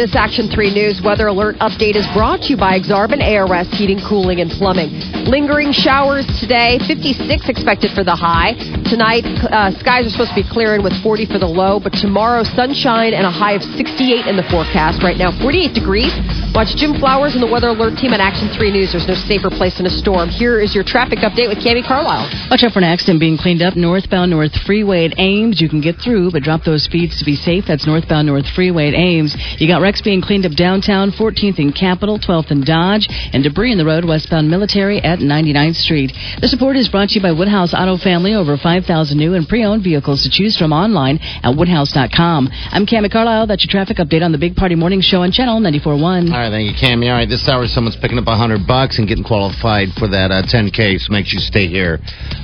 This 0.00 0.16
Action 0.16 0.48
3 0.48 0.72
News 0.72 1.02
weather 1.04 1.26
alert 1.26 1.60
update 1.60 1.92
is 1.92 2.08
brought 2.16 2.40
to 2.48 2.48
you 2.48 2.56
by 2.56 2.80
Exarban 2.80 3.20
ARS 3.20 3.68
Heating, 3.76 4.00
Cooling, 4.08 4.40
and 4.40 4.48
Plumbing. 4.48 4.96
Lingering 5.28 5.76
showers 5.76 6.24
today, 6.40 6.80
56 6.88 7.20
expected 7.44 7.92
for 7.92 8.00
the 8.00 8.16
high. 8.16 8.56
Tonight, 8.88 9.28
uh, 9.52 9.76
skies 9.76 10.08
are 10.08 10.12
supposed 10.16 10.32
to 10.32 10.40
be 10.40 10.48
clearing 10.48 10.80
with 10.80 10.96
40 11.04 11.28
for 11.28 11.36
the 11.36 11.44
low, 11.44 11.76
but 11.76 11.92
tomorrow, 11.92 12.48
sunshine 12.56 13.12
and 13.12 13.28
a 13.28 13.30
high 13.30 13.52
of 13.52 13.62
68 13.76 14.24
in 14.24 14.40
the 14.40 14.46
forecast. 14.48 15.04
Right 15.04 15.20
now, 15.20 15.36
48 15.36 15.76
degrees. 15.76 16.16
Watch 16.52 16.74
Jim 16.74 16.98
Flowers 16.98 17.34
and 17.34 17.42
the 17.42 17.46
Weather 17.46 17.68
Alert 17.68 17.96
team 17.96 18.12
at 18.12 18.18
Action 18.18 18.50
3 18.50 18.72
News. 18.72 18.90
There's 18.90 19.06
no 19.06 19.14
safer 19.14 19.50
place 19.50 19.78
in 19.78 19.86
a 19.86 19.90
storm. 19.90 20.28
Here 20.28 20.58
is 20.58 20.74
your 20.74 20.82
traffic 20.82 21.20
update 21.20 21.48
with 21.48 21.58
Cami 21.58 21.86
Carlisle. 21.86 22.26
Watch 22.50 22.64
out 22.64 22.72
for 22.72 22.80
an 22.80 22.90
accident 22.90 23.20
being 23.20 23.38
cleaned 23.38 23.62
up 23.62 23.76
northbound 23.76 24.32
North 24.32 24.52
Freeway 24.66 25.06
at 25.06 25.14
Ames. 25.16 25.60
You 25.60 25.68
can 25.68 25.80
get 25.80 26.02
through, 26.02 26.32
but 26.32 26.42
drop 26.42 26.64
those 26.64 26.82
speeds 26.82 27.16
to 27.18 27.24
be 27.24 27.36
safe. 27.36 27.64
That's 27.68 27.86
northbound 27.86 28.26
North 28.26 28.48
Freeway 28.50 28.88
at 28.88 28.94
Ames. 28.94 29.36
You 29.58 29.68
got 29.68 29.80
wrecks 29.80 30.02
being 30.02 30.20
cleaned 30.20 30.44
up 30.44 30.52
downtown, 30.52 31.12
14th 31.12 31.58
and 31.60 31.72
Capitol, 31.74 32.18
12th 32.18 32.50
and 32.50 32.66
Dodge, 32.66 33.06
and 33.32 33.44
debris 33.44 33.70
in 33.70 33.78
the 33.78 33.86
road 33.86 34.04
westbound 34.04 34.50
Military 34.50 34.98
at 34.98 35.20
99th 35.20 35.76
Street. 35.76 36.12
The 36.42 36.48
support 36.48 36.76
is 36.76 36.88
brought 36.88 37.10
to 37.10 37.14
you 37.14 37.22
by 37.22 37.30
Woodhouse 37.30 37.72
Auto 37.72 37.96
Family. 37.96 38.34
Over 38.34 38.58
5,000 38.58 39.16
new 39.16 39.34
and 39.34 39.48
pre-owned 39.48 39.84
vehicles 39.84 40.24
to 40.24 40.30
choose 40.30 40.58
from 40.58 40.72
online 40.72 41.20
at 41.44 41.56
woodhouse.com. 41.56 42.48
I'm 42.72 42.86
Cami 42.86 43.10
Carlisle. 43.10 43.46
That's 43.46 43.64
your 43.64 43.70
traffic 43.70 43.98
update 43.98 44.22
on 44.22 44.32
the 44.32 44.38
Big 44.38 44.56
Party 44.56 44.74
Morning 44.74 45.00
Show 45.00 45.22
on 45.22 45.30
Channel 45.30 45.60
94.1. 45.60 46.39
All 46.40 46.48
right, 46.48 46.56
thank 46.56 46.72
you, 46.72 46.88
Cammy. 46.88 47.12
All 47.12 47.20
right, 47.20 47.28
this 47.28 47.46
hour 47.48 47.66
someone's 47.66 47.98
picking 48.00 48.16
up 48.16 48.24
a 48.26 48.34
hundred 48.34 48.66
bucks 48.66 48.98
and 48.98 49.06
getting 49.06 49.24
qualified 49.24 49.88
for 49.98 50.08
that 50.08 50.30
uh, 50.30 50.40
10K, 50.40 50.98
so 50.98 51.12
make 51.12 51.26
sure 51.26 51.36
you 51.36 51.44
stay 51.44 51.68
here. 51.68 51.98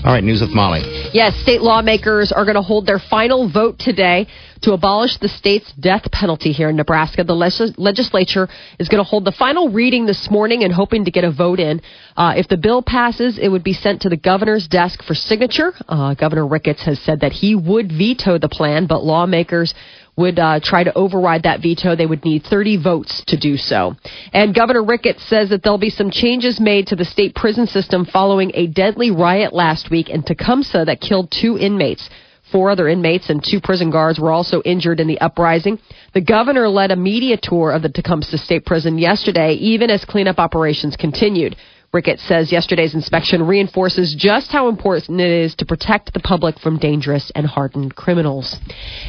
All 0.04 0.12
right, 0.12 0.22
news 0.22 0.42
with 0.42 0.50
Molly. 0.50 0.82
Yes, 1.14 1.34
state 1.40 1.62
lawmakers 1.62 2.30
are 2.30 2.44
going 2.44 2.56
to 2.56 2.62
hold 2.62 2.84
their 2.84 2.98
final 2.98 3.50
vote 3.50 3.78
today 3.78 4.26
to 4.62 4.72
abolish 4.72 5.16
the 5.18 5.28
state's 5.28 5.72
death 5.80 6.02
penalty 6.12 6.52
here 6.52 6.68
in 6.68 6.76
Nebraska. 6.76 7.24
The 7.24 7.32
legis- 7.32 7.78
legislature 7.78 8.48
is 8.78 8.90
going 8.90 9.02
to 9.02 9.08
hold 9.08 9.24
the 9.24 9.32
final 9.32 9.70
reading 9.70 10.04
this 10.04 10.28
morning 10.30 10.62
and 10.62 10.74
hoping 10.74 11.06
to 11.06 11.10
get 11.10 11.24
a 11.24 11.32
vote 11.32 11.58
in. 11.58 11.80
Uh, 12.18 12.34
if 12.36 12.48
the 12.48 12.58
bill 12.58 12.82
passes, 12.82 13.38
it 13.38 13.48
would 13.48 13.64
be 13.64 13.72
sent 13.72 14.02
to 14.02 14.10
the 14.10 14.16
governor's 14.18 14.68
desk 14.68 15.02
for 15.04 15.14
signature. 15.14 15.72
Uh, 15.88 16.12
Governor 16.12 16.46
Ricketts 16.46 16.84
has 16.84 17.00
said 17.00 17.20
that 17.20 17.32
he 17.32 17.54
would 17.54 17.90
veto 17.92 18.38
the 18.38 18.48
plan, 18.50 18.86
but 18.86 19.02
lawmakers 19.02 19.72
would 20.16 20.38
uh, 20.38 20.60
try 20.62 20.82
to 20.82 20.96
override 20.96 21.42
that 21.42 21.60
veto. 21.60 21.94
They 21.94 22.06
would 22.06 22.24
need 22.24 22.44
30 22.44 22.82
votes 22.82 23.22
to 23.26 23.36
do 23.36 23.56
so. 23.56 23.94
And 24.32 24.54
Governor 24.54 24.82
Ricketts 24.82 25.28
says 25.28 25.50
that 25.50 25.62
there'll 25.62 25.78
be 25.78 25.90
some 25.90 26.10
changes 26.10 26.58
made 26.58 26.86
to 26.88 26.96
the 26.96 27.04
state 27.04 27.34
prison 27.34 27.66
system 27.66 28.06
following 28.06 28.50
a 28.54 28.66
deadly 28.66 29.10
riot 29.10 29.52
last 29.52 29.90
week 29.90 30.08
in 30.08 30.22
Tecumseh 30.22 30.84
that 30.86 31.00
killed 31.00 31.30
two 31.30 31.58
inmates. 31.58 32.08
Four 32.52 32.70
other 32.70 32.88
inmates 32.88 33.28
and 33.28 33.42
two 33.42 33.60
prison 33.60 33.90
guards 33.90 34.20
were 34.20 34.30
also 34.30 34.62
injured 34.62 35.00
in 35.00 35.08
the 35.08 35.20
uprising. 35.20 35.80
The 36.14 36.20
governor 36.20 36.68
led 36.68 36.92
a 36.92 36.96
media 36.96 37.36
tour 37.40 37.72
of 37.72 37.82
the 37.82 37.88
Tecumseh 37.88 38.38
State 38.38 38.64
Prison 38.64 38.98
yesterday, 38.98 39.54
even 39.54 39.90
as 39.90 40.04
cleanup 40.04 40.38
operations 40.38 40.96
continued. 40.96 41.56
Ricketts 41.96 42.22
says 42.24 42.52
yesterday's 42.52 42.94
inspection 42.94 43.46
reinforces 43.46 44.14
just 44.14 44.52
how 44.52 44.68
important 44.68 45.18
it 45.18 45.30
is 45.30 45.54
to 45.54 45.64
protect 45.64 46.12
the 46.12 46.20
public 46.20 46.58
from 46.60 46.78
dangerous 46.78 47.32
and 47.34 47.46
hardened 47.46 47.96
criminals. 47.96 48.54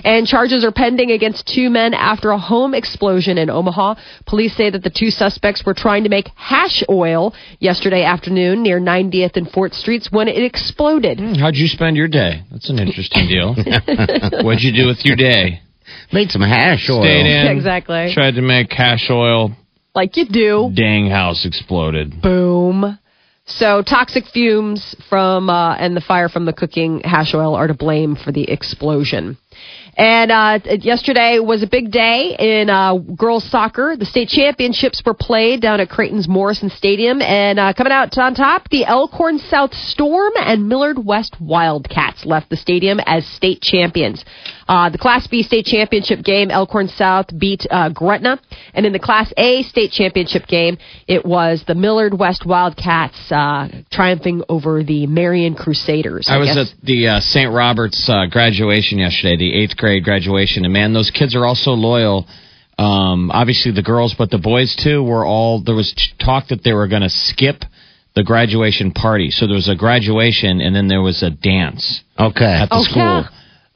And 0.06 0.26
charges 0.26 0.64
are 0.64 0.72
pending 0.72 1.12
against 1.12 1.46
two 1.54 1.70
men 1.70 1.94
after 1.94 2.32
a 2.32 2.38
home 2.38 2.74
explosion 2.74 3.38
in 3.38 3.50
Omaha. 3.50 3.96
Police 4.26 4.56
say 4.56 4.70
that 4.70 4.84
the 4.84 4.90
two 4.90 5.10
suspects 5.12 5.66
were 5.66 5.74
trying 5.74 6.04
to 6.04 6.10
make 6.10 6.30
hash 6.36 6.82
oil 6.88 7.34
yesterday 7.60 8.04
afternoon 8.04 8.64
near 8.64 8.80
90th 8.80 9.36
and 9.36 9.48
4th 9.48 9.74
Streets 9.74 10.10
when 10.10 10.30
it 10.30 10.42
exploded. 10.42 11.20
Hmm, 11.20 11.34
how'd 11.34 11.58
you 11.58 11.68
spend 11.68 11.98
your 11.98 12.08
day? 12.08 12.44
That's 12.52 12.70
an 12.70 12.80
interesting 12.80 13.28
deal. 13.28 13.54
What'd 14.46 14.64
you 14.64 14.72
do 14.72 14.88
with 14.88 15.04
your 15.04 15.18
day? 15.18 15.62
Made 16.14 16.32
some 16.32 16.42
hash 16.42 16.90
oil. 16.90 17.02
Stayed 17.02 17.26
in. 17.26 17.48
Exactly. 17.48 18.14
Tried 18.14 18.36
to 18.36 18.42
make 18.42 18.72
hash 18.72 19.10
oil. 19.10 19.52
Like 19.98 20.16
you 20.16 20.28
do. 20.28 20.72
Dang 20.76 21.10
house 21.10 21.44
exploded. 21.44 22.22
Boom. 22.22 23.00
So 23.48 23.82
toxic 23.82 24.26
fumes 24.28 24.96
from 25.10 25.50
uh, 25.50 25.74
and 25.74 25.98
the 25.98 26.02
fire 26.02 26.30
from 26.30 26.46
the 26.46 26.54
cooking 26.54 27.00
hash 27.00 27.34
oil 27.34 27.56
are 27.56 27.66
to 27.66 27.74
blame 27.74 28.16
for 28.16 28.32
the 28.32 28.44
explosion. 28.44 29.40
And 29.98 30.32
uh, 30.32 30.60
yesterday 30.82 31.40
was 31.40 31.64
a 31.64 31.68
big 31.68 31.90
day 31.90 32.36
in 32.38 32.70
uh, 32.70 32.98
girls 32.98 33.50
soccer. 33.50 33.96
The 33.98 34.06
state 34.06 34.30
championships 34.30 35.02
were 35.04 35.16
played 35.16 35.62
down 35.64 35.80
at 35.80 35.90
Creighton's 35.90 36.28
Morrison 36.28 36.70
Stadium, 36.70 37.20
and 37.20 37.58
uh, 37.58 37.74
coming 37.74 37.92
out 37.92 38.16
on 38.20 38.36
top, 38.36 38.70
the 38.70 38.86
Elkhorn 38.86 39.40
South 39.40 39.74
Storm 39.74 40.34
and 40.36 40.70
Millard 40.70 41.04
West 41.04 41.42
Wildcats 41.42 42.24
left 42.24 42.52
the 42.52 42.58
stadium 42.58 43.00
as 43.08 43.26
state 43.26 43.62
champions. 43.62 44.24
Uh, 44.68 44.90
the 44.90 44.98
Class 44.98 45.26
B 45.28 45.44
state 45.44 45.66
championship 45.66 46.24
game, 46.24 46.52
Elkhorn 46.52 46.88
South 46.90 47.28
beat 47.38 47.66
uh, 47.72 47.90
Gretna, 47.90 48.40
and 48.74 48.86
in 48.86 48.92
the 48.94 49.00
Class 49.00 49.32
A 49.38 49.64
state 49.64 49.92
championship 49.92 50.46
game, 50.48 50.78
it 51.08 51.26
was 51.26 51.64
the 51.68 51.76
Millard 51.76 52.18
West 52.18 52.46
Wildcats 52.46 53.16
uh, 53.32 53.70
triumphing 53.92 54.44
over 54.50 54.84
the 54.84 55.08
Marian 55.08 55.56
Crusaders. 55.56 56.28
I 56.30 56.38
was 56.38 56.48
guess. 56.50 56.58
at 56.58 56.86
the 56.86 57.08
uh, 57.08 57.20
St. 57.22 57.52
Robert's 57.52 58.10
uh, 58.10 58.26
graduation 58.30 58.98
yesterday, 59.00 59.38
the 59.38 59.54
eighth 59.54 59.78
grade 59.78 60.04
graduation, 60.04 60.66
and 60.66 60.74
man, 60.74 60.94
those 60.94 61.12
kids 61.12 61.36
are 61.36 61.46
all 61.46 61.56
so 61.56 61.72
loyal. 61.72 62.28
Um, 62.78 63.32
obviously, 63.32 63.72
the 63.72 63.82
girls, 63.82 64.14
but 64.18 64.30
the 64.30 64.38
boys 64.38 64.76
too 64.76 65.02
were 65.04 65.26
all. 65.26 65.62
There 65.64 65.76
was 65.76 65.96
talk 66.24 66.50
that 66.50 66.64
they 66.64 66.74
were 66.74 66.88
going 66.88 67.02
to 67.02 67.10
skip 67.10 67.64
the 68.16 68.24
graduation 68.24 68.92
party, 68.92 69.32
so 69.32 69.48
there 69.48 69.56
was 69.56 69.70
a 69.70 69.76
graduation 69.76 70.60
and 70.60 70.76
then 70.76 70.88
there 70.88 71.02
was 71.02 71.22
a 71.24 71.30
dance 71.30 72.02
Okay. 72.20 72.46
at 72.46 72.70
the 72.70 72.76
Oh, 72.76 72.84
school. 72.84 73.26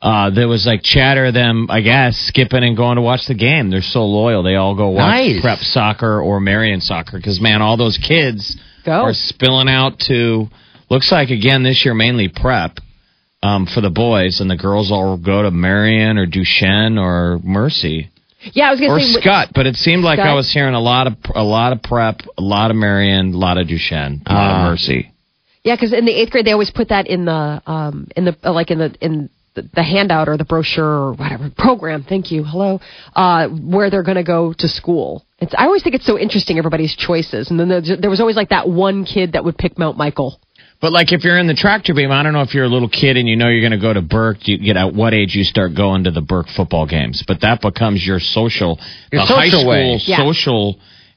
Uh, 0.01 0.31
there 0.31 0.48
was 0.48 0.65
like 0.65 0.81
chatter 0.81 1.25
of 1.27 1.33
them, 1.36 1.68
I 1.69 1.81
guess, 1.81 2.18
skipping 2.18 2.63
and 2.63 2.75
going 2.75 2.95
to 2.95 3.03
watch 3.03 3.27
the 3.27 3.36
game. 3.36 3.69
They're 3.69 3.81
so 3.83 4.03
loyal. 4.06 4.42
They 4.42 4.56
all 4.56 4.75
go 4.75 4.89
watch 4.89 5.01
Nice. 5.12 5.42
prep 5.42 5.59
soccer 5.59 6.19
or 6.21 6.39
Marian 6.39 6.81
soccer 6.81 7.18
because 7.18 7.39
man, 7.39 7.62
all 7.62 7.77
those 7.77 7.98
kids 7.98 8.57
Go. 8.83 8.94
are 8.94 9.13
spilling 9.13 9.69
out 9.69 10.00
to. 10.07 10.48
Looks 10.89 11.12
like 11.12 11.30
again 11.30 11.62
this 11.63 11.86
year 11.86 11.94
mainly 11.94 12.30
prep 12.30 12.80
um, 13.44 13.65
for 13.68 13.80
the 13.81 13.92
boys, 13.92 14.42
and 14.42 14.50
the 14.50 14.57
girls 14.57 14.92
all 14.92 15.18
go 15.18 15.44
to 15.44 15.51
Marian 15.51 16.18
or 16.18 16.25
Duchesne 16.25 16.98
or 16.98 17.39
Mercy 17.44 18.09
Yeah, 18.53 18.69
I 18.69 18.71
was 18.71 18.80
going 18.80 19.00
to 19.00 19.06
say. 19.06 19.21
Scott. 19.21 19.50
But 19.53 19.68
it 19.68 19.75
seemed 19.75 20.03
like 20.03 20.18
I 20.19 20.33
was 20.33 20.51
hearing 20.51 20.74
a 20.74 20.80
lot 20.81 21.06
of 21.07 21.13
a 21.36 21.44
lot 21.44 21.74
of 21.74 21.83
prep, 21.83 22.21
a 22.38 22.42
lot 22.42 22.71
of 22.71 22.75
Marian, 22.77 23.33
a 23.33 23.38
lot 23.38 23.57
of 23.59 23.68
Duchesne, 23.68 24.24
a 24.25 24.33
lot 24.33 24.51
Ah. 24.51 24.65
of 24.65 24.71
Mercy. 24.71 25.12
Yeah, 25.63 25.75
because 25.75 25.94
in 25.94 26.06
the 26.06 26.12
eighth 26.12 26.31
grade 26.31 26.45
they 26.45 26.51
always 26.53 26.71
put 26.71 26.89
that 26.89 27.06
in 27.07 27.25
the 27.25 27.62
um 27.68 28.07
in 28.18 28.25
the 28.25 28.36
uh, 28.44 28.51
like 28.51 28.71
in 28.71 28.80
the 28.80 28.95
in 29.00 29.30
the, 29.53 29.68
the 29.74 29.83
handout 29.83 30.30
or 30.30 30.38
the 30.38 30.45
brochure 30.45 30.86
or 30.86 31.13
whatever 31.13 31.50
program. 31.57 32.03
Thank 32.03 32.31
you. 32.31 32.44
Hello, 32.44 32.80
uh, 33.15 33.48
where 33.50 33.89
they're 33.89 34.03
going 34.03 34.18
to 34.18 34.24
go 34.24 34.53
to 34.57 34.68
school. 34.68 35.25
It's 35.39 35.53
I 35.57 35.65
always 35.65 35.83
think 35.83 35.95
it's 35.95 36.06
so 36.06 36.18
interesting 36.18 36.57
everybody's 36.57 36.95
choices, 36.95 37.50
and 37.50 37.59
then 37.59 37.69
there, 37.69 37.81
there 37.98 38.09
was 38.09 38.19
always 38.19 38.36
like 38.36 38.50
that 38.50 38.69
one 38.69 39.06
kid 39.06 39.33
that 39.33 39.44
would 39.44 39.57
pick 39.57 39.77
Mount 39.77 39.98
Michael. 39.98 40.39
But 40.81 40.92
like 40.92 41.12
if 41.12 41.24
you're 41.24 41.38
in 41.38 41.45
the 41.45 41.53
tractor 41.53 41.94
beam, 41.94 42.12
I 42.12 42.24
don't 42.24 42.33
know 42.33 42.42
if 42.42 42.56
you're 42.56 42.65
a 42.65 42.69
little 42.69 42.89
kid 42.89 43.15
and 43.15 43.30
you 43.30 43.36
know 43.36 43.50
you're 43.50 43.62
going 43.62 43.80
to 43.80 43.86
go 43.86 43.94
to 43.94 44.01
Burke. 44.01 44.48
You 44.48 44.57
get 44.57 44.77
at 44.77 44.95
what 44.95 45.13
age 45.13 45.36
you 45.36 45.44
start 45.44 45.75
going 45.75 46.06
to 46.06 46.12
the 46.12 46.21
Burke 46.21 46.48
football 46.48 46.88
games, 46.88 47.24
but 47.27 47.42
that 47.42 47.62
becomes 47.62 48.06
your 48.06 48.19
social, 48.19 48.80
Your 49.12 49.21
the 49.21 49.25
high 49.27 49.45
social 49.50 49.59
school 49.59 49.69
way. 49.69 50.00
Yeah. 50.06 50.18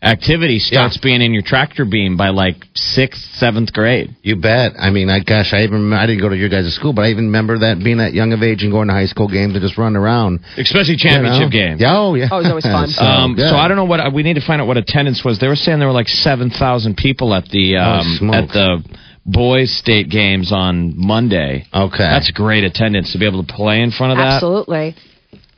Social 0.02 0.12
activity 0.12 0.58
starts 0.58 0.98
being 0.98 1.22
in 1.22 1.32
your 1.32 1.42
tractor 1.42 1.84
beam 1.84 2.16
by 2.16 2.28
like 2.28 2.56
sixth, 2.74 3.22
seventh 3.34 3.72
grade. 3.72 4.14
You 4.22 4.36
bet. 4.36 4.72
I 4.78 4.90
mean, 4.90 5.08
I 5.10 5.20
gosh, 5.20 5.52
I 5.52 5.62
even 5.62 5.92
I 5.92 6.06
didn't 6.06 6.20
go 6.20 6.28
to 6.28 6.36
your 6.36 6.48
guys' 6.48 6.72
school, 6.74 6.92
but 6.92 7.02
I 7.04 7.10
even 7.10 7.26
remember 7.26 7.58
that 7.60 7.78
being 7.82 7.98
that 7.98 8.12
young 8.12 8.32
of 8.32 8.42
age 8.42 8.62
and 8.62 8.72
going 8.72 8.88
to 8.88 8.94
high 8.94 9.06
school 9.06 9.28
games 9.28 9.54
and 9.54 9.62
just 9.62 9.78
running 9.78 9.96
around. 9.96 10.40
Especially 10.56 10.96
you 10.98 11.10
know? 11.10 11.10
championship 11.10 11.52
games. 11.52 11.80
Yeah, 11.80 11.96
oh 11.96 12.14
yeah. 12.14 12.28
Oh, 12.30 12.38
it 12.38 12.42
was 12.42 12.50
always 12.50 12.64
fun. 12.64 12.88
so, 12.90 13.04
Um, 13.04 13.34
good. 13.34 13.48
so 13.48 13.56
I 13.56 13.68
don't 13.68 13.76
know 13.76 13.84
what 13.86 14.12
we 14.12 14.22
need 14.22 14.34
to 14.34 14.46
find 14.46 14.60
out 14.60 14.66
what 14.66 14.76
attendance 14.76 15.24
was. 15.24 15.38
They 15.38 15.48
were 15.48 15.56
saying 15.56 15.78
there 15.78 15.88
were 15.88 15.94
like 15.94 16.08
seven 16.08 16.50
thousand 16.50 16.96
people 16.96 17.34
at 17.34 17.48
the 17.48 17.76
um, 17.76 18.30
Oh, 18.30 18.34
at 18.34 18.48
the 18.48 18.84
boys' 19.26 19.72
state 19.72 20.10
games 20.10 20.52
on 20.52 20.94
Monday. 20.96 21.66
Okay. 21.72 21.98
That's 21.98 22.30
great 22.30 22.64
attendance 22.64 23.12
to 23.12 23.18
be 23.18 23.26
able 23.26 23.44
to 23.44 23.52
play 23.52 23.80
in 23.80 23.90
front 23.90 24.12
of 24.12 24.18
that. 24.18 24.34
Absolutely. 24.34 24.94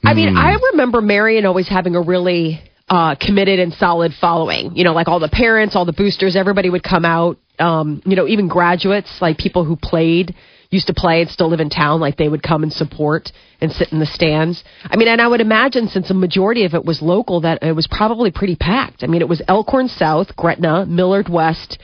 I 0.05 0.15
mean, 0.15 0.37
I 0.37 0.57
remember 0.73 1.01
Marian 1.01 1.47
always 1.47 1.67
having 1.69 1.97
a 1.97 2.01
really 2.01 2.61
uh, 2.89 3.15
committed 3.17 3.59
and 3.59 3.73
solid 3.75 4.13
following. 4.21 4.77
You 4.77 4.85
know, 4.85 4.93
like 4.93 5.09
all 5.09 5.21
the 5.21 5.29
parents, 5.29 5.75
all 5.75 5.85
the 5.85 5.93
boosters, 5.93 6.37
everybody 6.37 6.71
would 6.71 6.83
come 6.83 7.05
out. 7.05 7.39
Um, 7.59 8.03
you 8.05 8.17
know, 8.17 8.29
even 8.29 8.49
graduates, 8.49 9.11
like 9.21 9.39
people 9.39 9.65
who 9.65 9.77
played, 9.77 10.35
used 10.71 10.89
to 10.89 10.95
play 10.95 11.23
and 11.23 11.31
still 11.31 11.49
live 11.49 11.61
in 11.61 11.71
town, 11.71 12.01
like 12.01 12.17
they 12.17 12.29
would 12.29 12.43
come 12.43 12.63
and 12.63 12.73
support 12.73 13.33
and 13.61 13.73
sit 13.73 13.93
in 13.93 13.99
the 13.99 14.07
stands. 14.07 14.63
I 14.85 14.97
mean, 14.97 15.09
and 15.09 15.21
I 15.21 15.29
would 15.29 15.41
imagine 15.41 15.89
since 15.89 16.11
a 16.11 16.15
majority 16.15 16.65
of 16.65 16.75
it 16.75 16.85
was 16.85 17.01
local, 17.01 17.41
that 17.43 17.63
it 17.63 17.73
was 17.73 17.87
probably 17.87 18.31
pretty 18.31 18.57
packed. 18.57 19.03
I 19.03 19.07
mean, 19.07 19.23
it 19.23 19.29
was 19.29 19.43
Elkhorn 19.49 19.89
South, 19.89 20.37
Gretna, 20.37 20.85
Millard 20.87 21.29
West, 21.29 21.79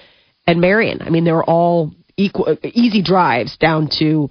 and 0.46 0.60
Marian. 0.60 1.00
I 1.00 1.10
mean, 1.10 1.24
they 1.24 1.32
were 1.32 1.44
all 1.44 1.92
equal, 2.16 2.56
easy 2.62 3.02
drives 3.02 3.56
down 3.56 3.88
to 3.98 4.28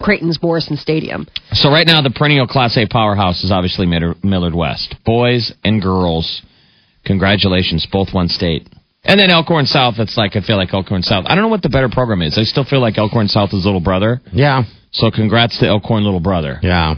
Creighton's 0.00 0.40
Morrison 0.42 0.76
Stadium. 0.76 1.26
So 1.52 1.70
right 1.70 1.86
now, 1.86 2.02
the 2.02 2.10
perennial 2.10 2.46
Class 2.46 2.76
A 2.76 2.86
powerhouse 2.86 3.42
is 3.44 3.50
obviously 3.50 3.86
Millard 3.86 4.54
West. 4.54 4.94
Boys 5.04 5.52
and 5.64 5.80
girls, 5.80 6.42
congratulations, 7.04 7.86
both 7.90 8.08
won 8.14 8.28
state. 8.28 8.68
And 9.04 9.20
then 9.20 9.30
Elkhorn 9.30 9.66
South, 9.66 9.94
it's 9.98 10.16
like 10.16 10.34
I 10.36 10.40
feel 10.40 10.56
like 10.56 10.72
Elkhorn 10.72 11.02
South. 11.02 11.24
I 11.28 11.34
don't 11.34 11.42
know 11.42 11.48
what 11.48 11.62
the 11.62 11.68
better 11.68 11.88
program 11.90 12.22
is. 12.22 12.38
I 12.38 12.44
still 12.44 12.64
feel 12.64 12.80
like 12.80 12.96
Elkhorn 12.96 13.28
South 13.28 13.50
is 13.52 13.64
little 13.64 13.80
brother. 13.80 14.20
yeah, 14.32 14.62
So 14.92 15.10
congrats 15.10 15.58
to 15.60 15.66
Elkhorn 15.66 16.04
little 16.04 16.20
brother. 16.20 16.58
yeah. 16.62 16.94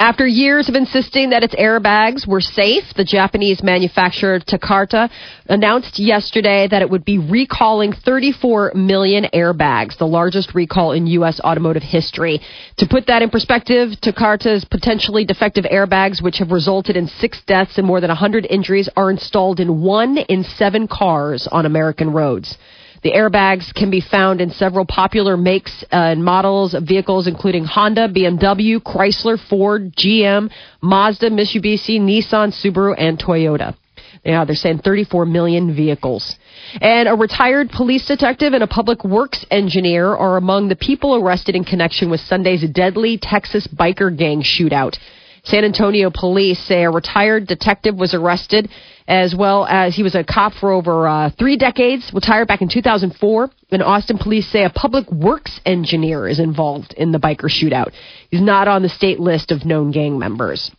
After 0.00 0.28
years 0.28 0.68
of 0.68 0.76
insisting 0.76 1.30
that 1.30 1.42
its 1.42 1.56
airbags 1.56 2.24
were 2.24 2.40
safe, 2.40 2.84
the 2.94 3.02
Japanese 3.02 3.64
manufacturer 3.64 4.38
Takata 4.38 5.10
announced 5.48 5.98
yesterday 5.98 6.68
that 6.68 6.82
it 6.82 6.88
would 6.88 7.04
be 7.04 7.18
recalling 7.18 7.92
34 7.92 8.74
million 8.76 9.26
airbags, 9.34 9.98
the 9.98 10.06
largest 10.06 10.54
recall 10.54 10.92
in 10.92 11.08
U.S. 11.08 11.40
automotive 11.40 11.82
history. 11.82 12.40
To 12.76 12.86
put 12.86 13.08
that 13.08 13.22
in 13.22 13.30
perspective, 13.30 14.00
Takata's 14.00 14.64
potentially 14.64 15.24
defective 15.24 15.64
airbags, 15.64 16.22
which 16.22 16.38
have 16.38 16.52
resulted 16.52 16.96
in 16.96 17.08
six 17.08 17.42
deaths 17.42 17.76
and 17.76 17.84
more 17.84 18.00
than 18.00 18.08
100 18.08 18.46
injuries, 18.46 18.88
are 18.96 19.10
installed 19.10 19.58
in 19.58 19.82
one 19.82 20.16
in 20.16 20.44
seven 20.44 20.86
cars 20.86 21.48
on 21.50 21.66
American 21.66 22.12
roads. 22.12 22.56
The 23.02 23.12
airbags 23.12 23.72
can 23.74 23.90
be 23.90 24.00
found 24.00 24.40
in 24.40 24.50
several 24.50 24.84
popular 24.84 25.36
makes 25.36 25.84
uh, 25.92 25.96
and 26.08 26.24
models 26.24 26.74
of 26.74 26.84
vehicles, 26.84 27.26
including 27.26 27.64
Honda, 27.64 28.08
BMW, 28.08 28.80
Chrysler, 28.80 29.38
Ford, 29.48 29.94
GM, 29.94 30.50
Mazda, 30.82 31.30
Mitsubishi, 31.30 32.00
Nissan, 32.00 32.52
Subaru, 32.52 32.94
and 32.98 33.18
Toyota. 33.18 33.76
Yeah, 34.24 34.44
they're 34.44 34.56
saying 34.56 34.80
34 34.80 35.26
million 35.26 35.74
vehicles. 35.74 36.36
And 36.80 37.08
a 37.08 37.14
retired 37.14 37.70
police 37.70 38.06
detective 38.06 38.52
and 38.52 38.62
a 38.62 38.66
public 38.66 39.04
works 39.04 39.46
engineer 39.50 40.14
are 40.14 40.36
among 40.36 40.68
the 40.68 40.76
people 40.76 41.14
arrested 41.14 41.54
in 41.54 41.64
connection 41.64 42.10
with 42.10 42.20
Sunday's 42.20 42.68
deadly 42.70 43.18
Texas 43.20 43.66
biker 43.68 44.16
gang 44.16 44.42
shootout. 44.42 44.98
San 45.44 45.64
Antonio 45.64 46.10
police 46.12 46.58
say 46.66 46.84
a 46.84 46.90
retired 46.90 47.46
detective 47.46 47.96
was 47.96 48.14
arrested, 48.14 48.70
as 49.06 49.34
well 49.36 49.66
as 49.66 49.94
he 49.94 50.02
was 50.02 50.14
a 50.14 50.24
cop 50.24 50.52
for 50.54 50.72
over 50.72 51.08
uh, 51.08 51.30
three 51.38 51.56
decades, 51.56 52.10
retired 52.12 52.48
back 52.48 52.62
in 52.62 52.68
2004. 52.68 53.50
And 53.70 53.82
Austin 53.82 54.18
police 54.18 54.50
say 54.50 54.64
a 54.64 54.70
public 54.70 55.10
works 55.10 55.60
engineer 55.64 56.28
is 56.28 56.40
involved 56.40 56.94
in 56.94 57.12
the 57.12 57.18
biker 57.18 57.50
shootout. 57.50 57.92
He's 58.30 58.40
not 58.40 58.68
on 58.68 58.82
the 58.82 58.88
state 58.88 59.20
list 59.20 59.50
of 59.50 59.64
known 59.64 59.90
gang 59.90 60.18
members 60.18 60.70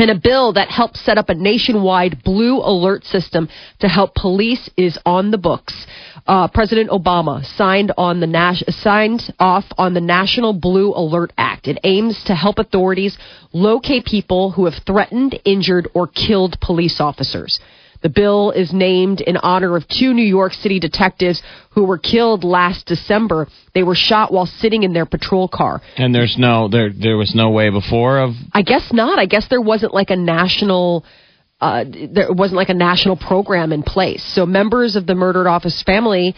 and 0.00 0.10
a 0.10 0.18
bill 0.18 0.54
that 0.54 0.70
helps 0.70 1.04
set 1.04 1.18
up 1.18 1.28
a 1.28 1.34
nationwide 1.34 2.24
blue 2.24 2.56
alert 2.58 3.04
system 3.04 3.48
to 3.80 3.88
help 3.88 4.14
police 4.14 4.70
is 4.76 4.98
on 5.04 5.30
the 5.30 5.38
books. 5.38 5.86
Uh, 6.26 6.48
President 6.48 6.90
Obama 6.90 7.44
signed 7.56 7.92
on 7.96 8.20
the 8.20 8.26
nas- 8.26 8.62
signed 8.68 9.32
off 9.38 9.64
on 9.78 9.94
the 9.94 10.00
National 10.00 10.52
Blue 10.52 10.92
Alert 10.94 11.32
Act. 11.36 11.66
It 11.66 11.78
aims 11.84 12.22
to 12.24 12.34
help 12.34 12.58
authorities 12.58 13.16
locate 13.52 14.04
people 14.04 14.50
who 14.52 14.64
have 14.66 14.74
threatened, 14.86 15.38
injured, 15.44 15.88
or 15.94 16.06
killed 16.06 16.58
police 16.60 17.00
officers. 17.00 17.58
The 18.02 18.08
bill 18.08 18.50
is 18.52 18.72
named 18.72 19.20
in 19.20 19.36
honor 19.36 19.76
of 19.76 19.86
two 19.86 20.14
New 20.14 20.24
York 20.24 20.54
City 20.54 20.80
detectives 20.80 21.42
who 21.72 21.84
were 21.84 21.98
killed 21.98 22.44
last 22.44 22.86
December. 22.86 23.46
They 23.74 23.82
were 23.82 23.94
shot 23.94 24.32
while 24.32 24.46
sitting 24.46 24.84
in 24.84 24.94
their 24.94 25.04
patrol 25.04 25.48
car. 25.48 25.82
And 25.98 26.14
there's 26.14 26.36
no 26.38 26.68
there 26.68 26.90
there 26.90 27.18
was 27.18 27.34
no 27.34 27.50
way 27.50 27.68
before 27.68 28.18
of 28.20 28.30
I 28.52 28.62
guess 28.62 28.90
not. 28.92 29.18
I 29.18 29.26
guess 29.26 29.48
there 29.48 29.60
wasn't 29.60 29.92
like 29.92 30.08
a 30.10 30.16
national 30.16 31.04
uh, 31.60 31.84
there 31.84 32.32
wasn't 32.32 32.56
like 32.56 32.68
a 32.68 32.74
national 32.74 33.16
program 33.16 33.72
in 33.72 33.82
place. 33.82 34.24
So 34.34 34.46
members 34.46 34.96
of 34.96 35.06
the 35.06 35.14
murdered 35.14 35.46
office 35.46 35.82
family 35.82 36.34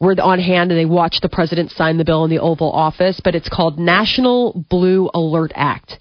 were 0.00 0.14
on 0.20 0.38
hand 0.38 0.70
and 0.70 0.80
they 0.80 0.86
watched 0.86 1.22
the 1.22 1.28
president 1.28 1.70
sign 1.72 1.98
the 1.98 2.04
bill 2.04 2.24
in 2.24 2.30
the 2.30 2.38
Oval 2.38 2.70
Office, 2.70 3.20
but 3.22 3.34
it's 3.34 3.48
called 3.48 3.78
National 3.78 4.64
Blue 4.70 5.10
Alert 5.12 5.52
Act. 5.54 5.98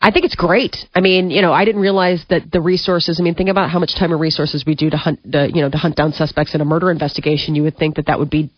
I 0.00 0.10
think 0.10 0.26
it's 0.26 0.34
great. 0.34 0.76
I 0.94 1.00
mean, 1.00 1.30
you 1.30 1.40
know, 1.40 1.52
I 1.52 1.64
didn't 1.64 1.80
realize 1.80 2.24
that 2.28 2.52
the 2.52 2.60
resources. 2.60 3.18
I 3.18 3.22
mean, 3.22 3.34
think 3.34 3.48
about 3.48 3.70
how 3.70 3.78
much 3.78 3.94
time 3.98 4.12
and 4.12 4.20
resources 4.20 4.64
we 4.66 4.74
do 4.74 4.90
to 4.90 4.96
hunt, 4.96 5.20
uh, 5.34 5.44
you 5.44 5.62
know, 5.62 5.70
to 5.70 5.78
hunt 5.78 5.96
down 5.96 6.12
suspects 6.12 6.54
in 6.54 6.60
a 6.60 6.66
murder 6.66 6.90
investigation. 6.90 7.54
You 7.54 7.62
would 7.62 7.78
think 7.78 7.96
that 7.96 8.06
that 8.06 8.18
would 8.18 8.28
be 8.28 8.50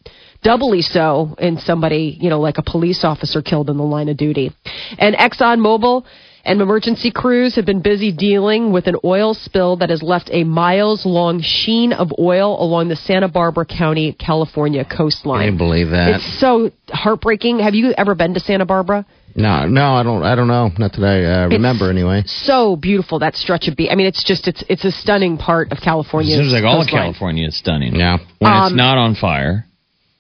doubly 0.43 0.83
so 0.83 1.37
in 1.39 1.59
somebody, 1.59 2.17
you 2.21 2.29
know, 2.29 2.41
like 2.41 2.59
a 2.59 2.63
police 2.63 3.05
officer 3.05 3.41
killed 3.41 3.71
in 3.71 3.77
the 3.77 3.85
line 3.85 4.09
of 4.09 4.17
duty. 4.17 4.53
And 4.99 5.15
ExxonMobil 5.15 6.05
and 6.45 6.61
emergency 6.61 7.11
crews 7.11 7.57
have 7.57 7.67
been 7.67 7.81
busy 7.83 8.13
dealing 8.13 8.73
with 8.73 8.87
an 8.87 8.97
oil 9.05 9.35
spill 9.35 9.77
that 9.77 9.91
has 9.91 10.03
left 10.03 10.31
a 10.33 10.45
miles 10.45 11.05
long 11.05 11.41
sheen 11.43 11.93
of 11.93 12.13
oil 12.19 12.63
along 12.63 12.89
the 12.89 12.97
Santa 12.97 13.29
Barbara 13.29 13.67
County, 13.67 14.13
California 14.13 14.85
coastline. 14.85 14.97
I 14.97 14.97
coastline. 14.97 15.45
didn't 15.47 15.59
believe 15.59 15.91
that. 15.91 16.15
It's 16.17 16.41
so 16.41 16.71
heartbreaking. 16.89 17.59
Have 17.61 17.75
you 17.75 17.93
ever 17.97 18.15
been 18.15 18.35
to 18.35 18.41
Santa 18.41 18.67
Barbara? 18.67 19.05
No, 19.35 19.67
no, 19.69 19.95
I 19.95 20.03
don't. 20.03 20.23
I 20.25 20.35
don't 20.35 20.49
know. 20.49 20.71
Not 20.79 20.93
that 20.93 21.05
I 21.05 21.45
uh, 21.45 21.49
remember 21.49 21.91
anyway. 21.91 22.23
So 22.27 22.75
beautiful 22.77 23.21
that 23.21 23.37
stretch 23.37 23.69
of 23.69 23.77
beach. 23.77 23.89
I 23.93 23.95
mean, 23.95 24.07
it's 24.07 24.25
just 24.25 24.49
it's 24.49 24.65
it's 24.69 24.85
a 24.85 24.91
stunning 24.91 25.37
part 25.37 25.71
of 25.71 25.79
California. 25.79 26.37
Seems 26.37 26.53
like 26.53 26.65
all 26.65 26.81
of. 26.81 26.89
California 26.89 27.47
is 27.47 27.57
stunning. 27.57 27.95
Yeah. 27.95 28.19
When 28.39 28.53
Um, 28.53 28.67
it's 28.67 28.75
not 28.75 28.99
on 28.99 29.15
fire, 29.15 29.67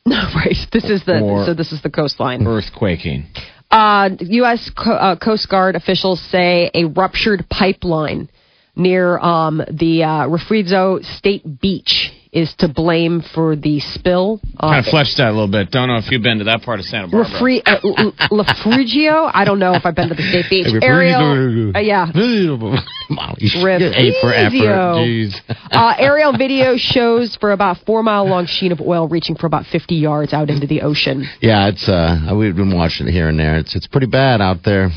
No, 0.06 0.16
right. 0.36 0.54
This 0.72 0.84
is 0.84 1.04
the 1.04 1.20
Or- 1.20 1.46
so 1.46 1.54
this 1.54 1.72
is 1.72 1.82
the 1.82 1.90
coastline. 1.90 2.44
earthquaking. 2.44 3.24
Uh, 3.70 4.10
U.S. 4.20 4.70
Co- 4.76 4.92
uh, 4.92 5.16
Coast 5.16 5.48
Guard 5.48 5.76
officials 5.76 6.20
say 6.30 6.70
a 6.74 6.84
ruptured 6.84 7.46
pipeline 7.50 8.30
near 8.74 9.18
um, 9.18 9.60
the 9.70 10.04
uh, 10.04 10.26
Refugio 10.26 11.00
State 11.02 11.60
Beach 11.60 12.12
is 12.32 12.54
to 12.58 12.68
blame 12.68 13.22
for 13.34 13.56
the 13.56 13.80
spill. 13.80 14.40
Uh, 14.58 14.68
Kind 14.70 14.86
of 14.86 14.90
fleshed 14.90 15.16
that 15.16 15.28
a 15.28 15.32
little 15.32 15.48
bit. 15.48 15.70
Don't 15.70 15.88
know 15.88 15.96
if 15.96 16.10
you've 16.10 16.22
been 16.22 16.38
to 16.38 16.44
that 16.44 16.62
part 16.62 16.78
of 16.80 16.86
Santa 16.86 17.08
Barbara. 17.08 17.30
Refri- 17.40 17.62
uh, 17.66 17.78
L- 17.84 18.12
L- 18.30 18.44
Refugio? 18.44 19.30
I 19.32 19.44
don't 19.44 19.58
know 19.58 19.72
if 19.74 19.86
I've 19.86 19.94
been 19.94 20.08
to 20.10 20.14
the 20.14 20.22
state 20.22 20.46
beach. 20.50 20.66
Ariel, 20.82 21.72
uh, 21.74 21.78
yeah. 21.80 22.06
Molly, 23.10 23.38
A 23.40 24.20
for 24.20 24.32
effort. 24.32 24.44
Refugio. 24.44 24.96
Jeez. 24.98 25.40
Uh, 25.70 25.94
aerial 25.98 26.36
video 26.36 26.76
shows 26.76 27.36
for 27.36 27.52
about 27.52 27.78
four 27.86 28.02
mile 28.02 28.26
long 28.28 28.46
sheen 28.46 28.72
of 28.72 28.80
oil 28.80 29.08
reaching 29.08 29.34
for 29.36 29.46
about 29.46 29.64
50 29.66 29.94
yards 29.94 30.32
out 30.32 30.50
into 30.50 30.66
the 30.66 30.82
ocean. 30.82 31.26
Yeah, 31.40 31.68
it's. 31.68 31.88
uh 31.88 32.34
We've 32.36 32.54
been 32.54 32.76
watching 32.76 33.08
it 33.08 33.12
here 33.12 33.28
and 33.28 33.38
there. 33.38 33.56
It's 33.56 33.74
it's 33.74 33.86
pretty 33.86 34.06
bad 34.06 34.40
out 34.40 34.58
there. 34.64 34.90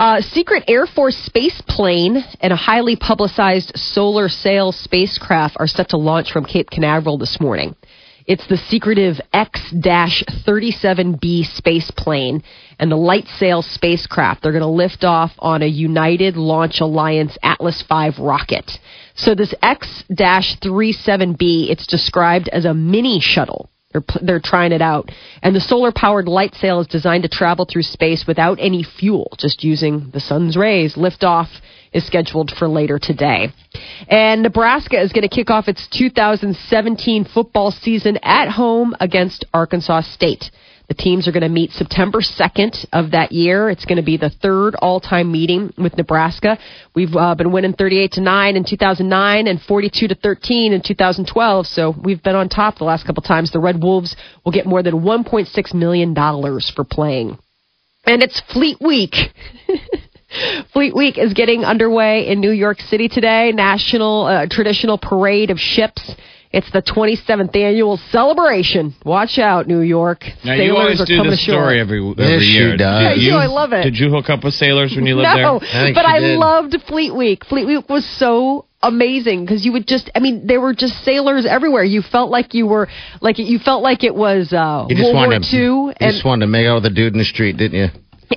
Uh, 0.00 0.20
secret 0.22 0.64
Air 0.66 0.86
Force 0.86 1.16
space 1.26 1.60
plane 1.68 2.24
and 2.40 2.54
a 2.54 2.56
highly 2.56 2.96
publicized 2.96 3.70
solar 3.76 4.30
sail 4.30 4.72
spacecraft 4.72 5.58
are 5.60 5.66
set 5.66 5.90
to 5.90 5.98
launch 5.98 6.32
from 6.32 6.46
Cape 6.46 6.70
Canaveral 6.70 7.18
this 7.18 7.38
morning. 7.38 7.76
It's 8.26 8.46
the 8.48 8.56
secretive 8.56 9.20
X-37B 9.34 11.54
space 11.54 11.90
plane 11.90 12.42
and 12.78 12.90
the 12.90 12.96
light 12.96 13.26
sail 13.36 13.60
spacecraft. 13.60 14.42
They're 14.42 14.52
going 14.52 14.62
to 14.62 14.68
lift 14.68 15.04
off 15.04 15.32
on 15.38 15.60
a 15.60 15.66
United 15.66 16.34
Launch 16.34 16.80
Alliance 16.80 17.36
Atlas 17.42 17.84
V 17.86 18.12
rocket. 18.18 18.70
So 19.16 19.34
this 19.34 19.52
X-37B, 19.62 21.68
it's 21.68 21.86
described 21.86 22.48
as 22.48 22.64
a 22.64 22.72
mini 22.72 23.20
shuttle. 23.20 23.68
They're, 24.22 24.38
trying 24.38 24.70
it 24.70 24.82
out. 24.82 25.10
And 25.42 25.54
the 25.54 25.60
solar 25.60 25.90
powered 25.90 26.28
light 26.28 26.54
sail 26.54 26.80
is 26.80 26.86
designed 26.86 27.24
to 27.24 27.28
travel 27.28 27.64
through 27.64 27.82
space 27.82 28.24
without 28.24 28.58
any 28.60 28.84
fuel, 28.84 29.32
just 29.36 29.64
using 29.64 30.10
the 30.12 30.20
sun's 30.20 30.56
rays. 30.56 30.94
Liftoff 30.94 31.48
is 31.92 32.06
scheduled 32.06 32.52
for 32.56 32.68
later 32.68 33.00
today. 33.00 33.48
And 34.06 34.42
Nebraska 34.42 35.00
is 35.00 35.12
going 35.12 35.28
to 35.28 35.34
kick 35.34 35.50
off 35.50 35.66
its 35.66 35.88
2017 35.88 37.24
football 37.24 37.72
season 37.72 38.16
at 38.22 38.48
home 38.48 38.94
against 39.00 39.44
Arkansas 39.52 40.02
State. 40.02 40.52
The 40.90 40.94
teams 40.94 41.28
are 41.28 41.32
going 41.32 41.44
to 41.44 41.48
meet 41.48 41.70
September 41.70 42.18
2nd 42.18 42.84
of 42.92 43.12
that 43.12 43.30
year. 43.30 43.70
It's 43.70 43.84
going 43.84 43.98
to 43.98 44.02
be 44.02 44.16
the 44.16 44.28
third 44.28 44.74
all-time 44.74 45.30
meeting 45.30 45.72
with 45.78 45.96
Nebraska. 45.96 46.58
We've 46.96 47.14
uh, 47.14 47.36
been 47.36 47.52
winning 47.52 47.74
38 47.74 48.10
to 48.14 48.20
9 48.20 48.56
in 48.56 48.64
2009 48.64 49.46
and 49.46 49.62
42 49.62 50.08
to 50.08 50.16
13 50.16 50.72
in 50.72 50.82
2012. 50.82 51.66
So 51.68 51.94
we've 52.02 52.20
been 52.20 52.34
on 52.34 52.48
top 52.48 52.78
the 52.78 52.84
last 52.84 53.06
couple 53.06 53.22
times. 53.22 53.52
The 53.52 53.60
Red 53.60 53.80
Wolves 53.80 54.16
will 54.44 54.50
get 54.50 54.66
more 54.66 54.82
than 54.82 54.94
1.6 54.94 55.74
million 55.74 56.12
dollars 56.12 56.68
for 56.74 56.82
playing. 56.82 57.38
And 58.04 58.20
it's 58.20 58.40
Fleet 58.52 58.78
Week. 58.80 59.14
Fleet 60.72 60.96
Week 60.96 61.18
is 61.18 61.34
getting 61.34 61.62
underway 61.64 62.26
in 62.26 62.40
New 62.40 62.50
York 62.50 62.80
City 62.80 63.06
today. 63.08 63.52
National 63.52 64.24
uh, 64.26 64.46
traditional 64.50 64.98
parade 64.98 65.50
of 65.50 65.60
ships. 65.60 66.16
It's 66.52 66.68
the 66.72 66.82
27th 66.82 67.54
annual 67.54 67.96
celebration. 68.10 68.94
Watch 69.04 69.38
out, 69.38 69.68
New 69.68 69.80
York. 69.82 70.24
Now 70.44 70.56
Sailors 70.56 70.64
you 70.66 70.76
always 70.76 71.00
are 71.00 71.04
do 71.06 71.16
coming 71.18 71.30
this 71.30 71.42
ashore. 71.42 71.54
story 71.54 71.80
every 71.80 72.00
every 72.10 72.24
Yes, 72.24 72.42
she 72.42 72.48
year. 72.52 72.76
does. 72.76 72.98
Did 73.02 73.06
I 73.06 73.14
do, 73.30 73.36
I 73.36 73.46
love 73.46 73.72
it. 73.72 73.82
Did 73.84 73.96
you 73.96 74.10
hook 74.10 74.28
up 74.30 74.42
with 74.42 74.54
sailors 74.54 74.92
when 74.96 75.06
you 75.06 75.14
lived 75.14 75.28
no, 75.36 75.60
there? 75.60 75.68
I 75.70 75.84
think 75.84 75.94
but 75.94 76.06
I 76.06 76.18
did. 76.18 76.38
loved 76.38 76.76
Fleet 76.88 77.14
Week. 77.14 77.44
Fleet 77.44 77.66
Week 77.66 77.88
was 77.88 78.04
so 78.18 78.66
amazing 78.82 79.44
because 79.44 79.64
you 79.64 79.72
would 79.72 79.86
just 79.86 80.10
I 80.14 80.18
mean 80.20 80.46
there 80.48 80.60
were 80.60 80.74
just 80.74 81.04
sailors 81.04 81.46
everywhere. 81.46 81.84
You 81.84 82.02
felt 82.02 82.30
like 82.32 82.52
you 82.52 82.66
were 82.66 82.88
like 83.20 83.38
you 83.38 83.58
felt 83.60 83.82
like 83.84 84.02
it 84.02 84.14
was 84.14 84.52
uh 84.52 84.86
You 84.88 84.96
just 84.96 85.04
World 85.04 85.14
War 85.14 85.26
wanted 85.28 85.44
to. 85.50 85.56
II 85.56 85.62
You 86.00 86.12
just 86.12 86.24
wanted 86.24 86.46
to 86.46 86.50
make 86.50 86.66
out 86.66 86.76
with 86.76 86.84
the 86.84 86.90
dude 86.90 87.12
in 87.12 87.18
the 87.20 87.24
street, 87.24 87.58
didn't 87.58 87.78
you? 87.78 87.88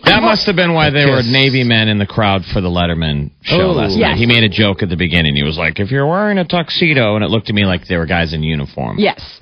That 0.05 0.23
must 0.23 0.45
have 0.47 0.55
been 0.55 0.73
why 0.73 0.89
there 0.89 1.07
were 1.11 1.21
Navy 1.21 1.63
men 1.63 1.87
in 1.87 1.99
the 1.99 2.05
crowd 2.07 2.43
for 2.45 2.61
the 2.61 2.69
Letterman 2.69 3.29
show 3.43 3.61
Oh. 3.61 3.71
last 3.73 3.95
Yes. 3.95 4.09
night. 4.11 4.17
He 4.17 4.25
made 4.25 4.43
a 4.43 4.49
joke 4.49 4.81
at 4.81 4.89
the 4.89 4.95
beginning. 4.95 5.35
He 5.35 5.43
was 5.43 5.57
like, 5.57 5.79
"If 5.79 5.91
you're 5.91 6.07
wearing 6.07 6.39
a 6.39 6.45
tuxedo," 6.45 7.15
and 7.15 7.23
it 7.23 7.29
looked 7.29 7.47
to 7.47 7.53
me 7.53 7.65
like 7.65 7.85
they 7.87 7.97
were 7.97 8.07
guys 8.07 8.33
in 8.33 8.41
uniform. 8.41 8.97
Yes. 8.99 9.39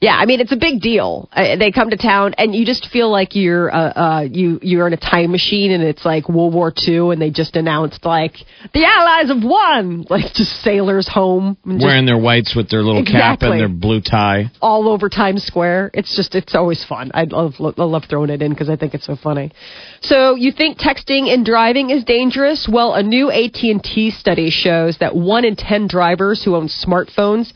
Yeah, 0.00 0.14
I 0.14 0.24
mean 0.24 0.40
it's 0.40 0.52
a 0.52 0.56
big 0.56 0.80
deal. 0.80 1.28
Uh, 1.30 1.56
they 1.56 1.70
come 1.70 1.90
to 1.90 1.96
town, 1.98 2.32
and 2.38 2.54
you 2.54 2.64
just 2.64 2.88
feel 2.90 3.10
like 3.10 3.34
you're 3.34 3.70
uh, 3.70 3.92
uh, 3.92 4.20
you 4.22 4.58
you're 4.62 4.86
in 4.86 4.94
a 4.94 4.96
time 4.96 5.30
machine, 5.30 5.72
and 5.72 5.82
it's 5.82 6.06
like 6.06 6.26
World 6.26 6.54
War 6.54 6.72
II, 6.72 7.10
and 7.10 7.20
they 7.20 7.30
just 7.30 7.54
announced 7.54 8.06
like 8.06 8.32
the 8.72 8.86
Allies 8.86 9.28
have 9.28 9.44
won, 9.44 10.06
like 10.10 10.32
just 10.32 10.62
sailors 10.62 11.06
home, 11.06 11.58
just 11.66 11.84
Wearing 11.84 12.06
their 12.06 12.16
whites 12.16 12.54
with 12.56 12.70
their 12.70 12.82
little 12.82 13.04
cap 13.04 13.42
and 13.42 13.60
their 13.60 13.68
blue 13.68 14.00
tie. 14.00 14.50
all 14.62 14.88
over 14.88 15.10
Times 15.10 15.44
Square. 15.44 15.90
It's 15.92 16.16
just 16.16 16.34
it's 16.34 16.54
always 16.54 16.82
fun. 16.82 17.10
I 17.12 17.24
love 17.24 17.54
I 17.60 17.82
love 17.84 18.04
throwing 18.08 18.30
it 18.30 18.40
in 18.40 18.52
because 18.52 18.70
I 18.70 18.76
think 18.76 18.94
it's 18.94 19.04
so 19.04 19.16
funny. 19.16 19.52
So 20.00 20.34
you 20.34 20.50
think 20.50 20.78
texting 20.78 21.28
and 21.30 21.44
driving 21.44 21.90
is 21.90 22.04
dangerous? 22.04 22.66
Well, 22.72 22.94
a 22.94 23.02
new 23.02 23.30
AT&T 23.30 24.12
study 24.12 24.48
shows 24.48 24.96
that 25.00 25.14
one 25.14 25.44
in 25.44 25.56
ten 25.56 25.88
drivers 25.88 26.42
who 26.42 26.56
own 26.56 26.68
smartphones 26.68 27.52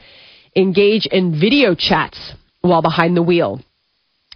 engage 0.56 1.06
in 1.06 1.38
video 1.38 1.74
chats 1.74 2.32
while 2.60 2.82
behind 2.82 3.16
the 3.16 3.22
wheel. 3.22 3.60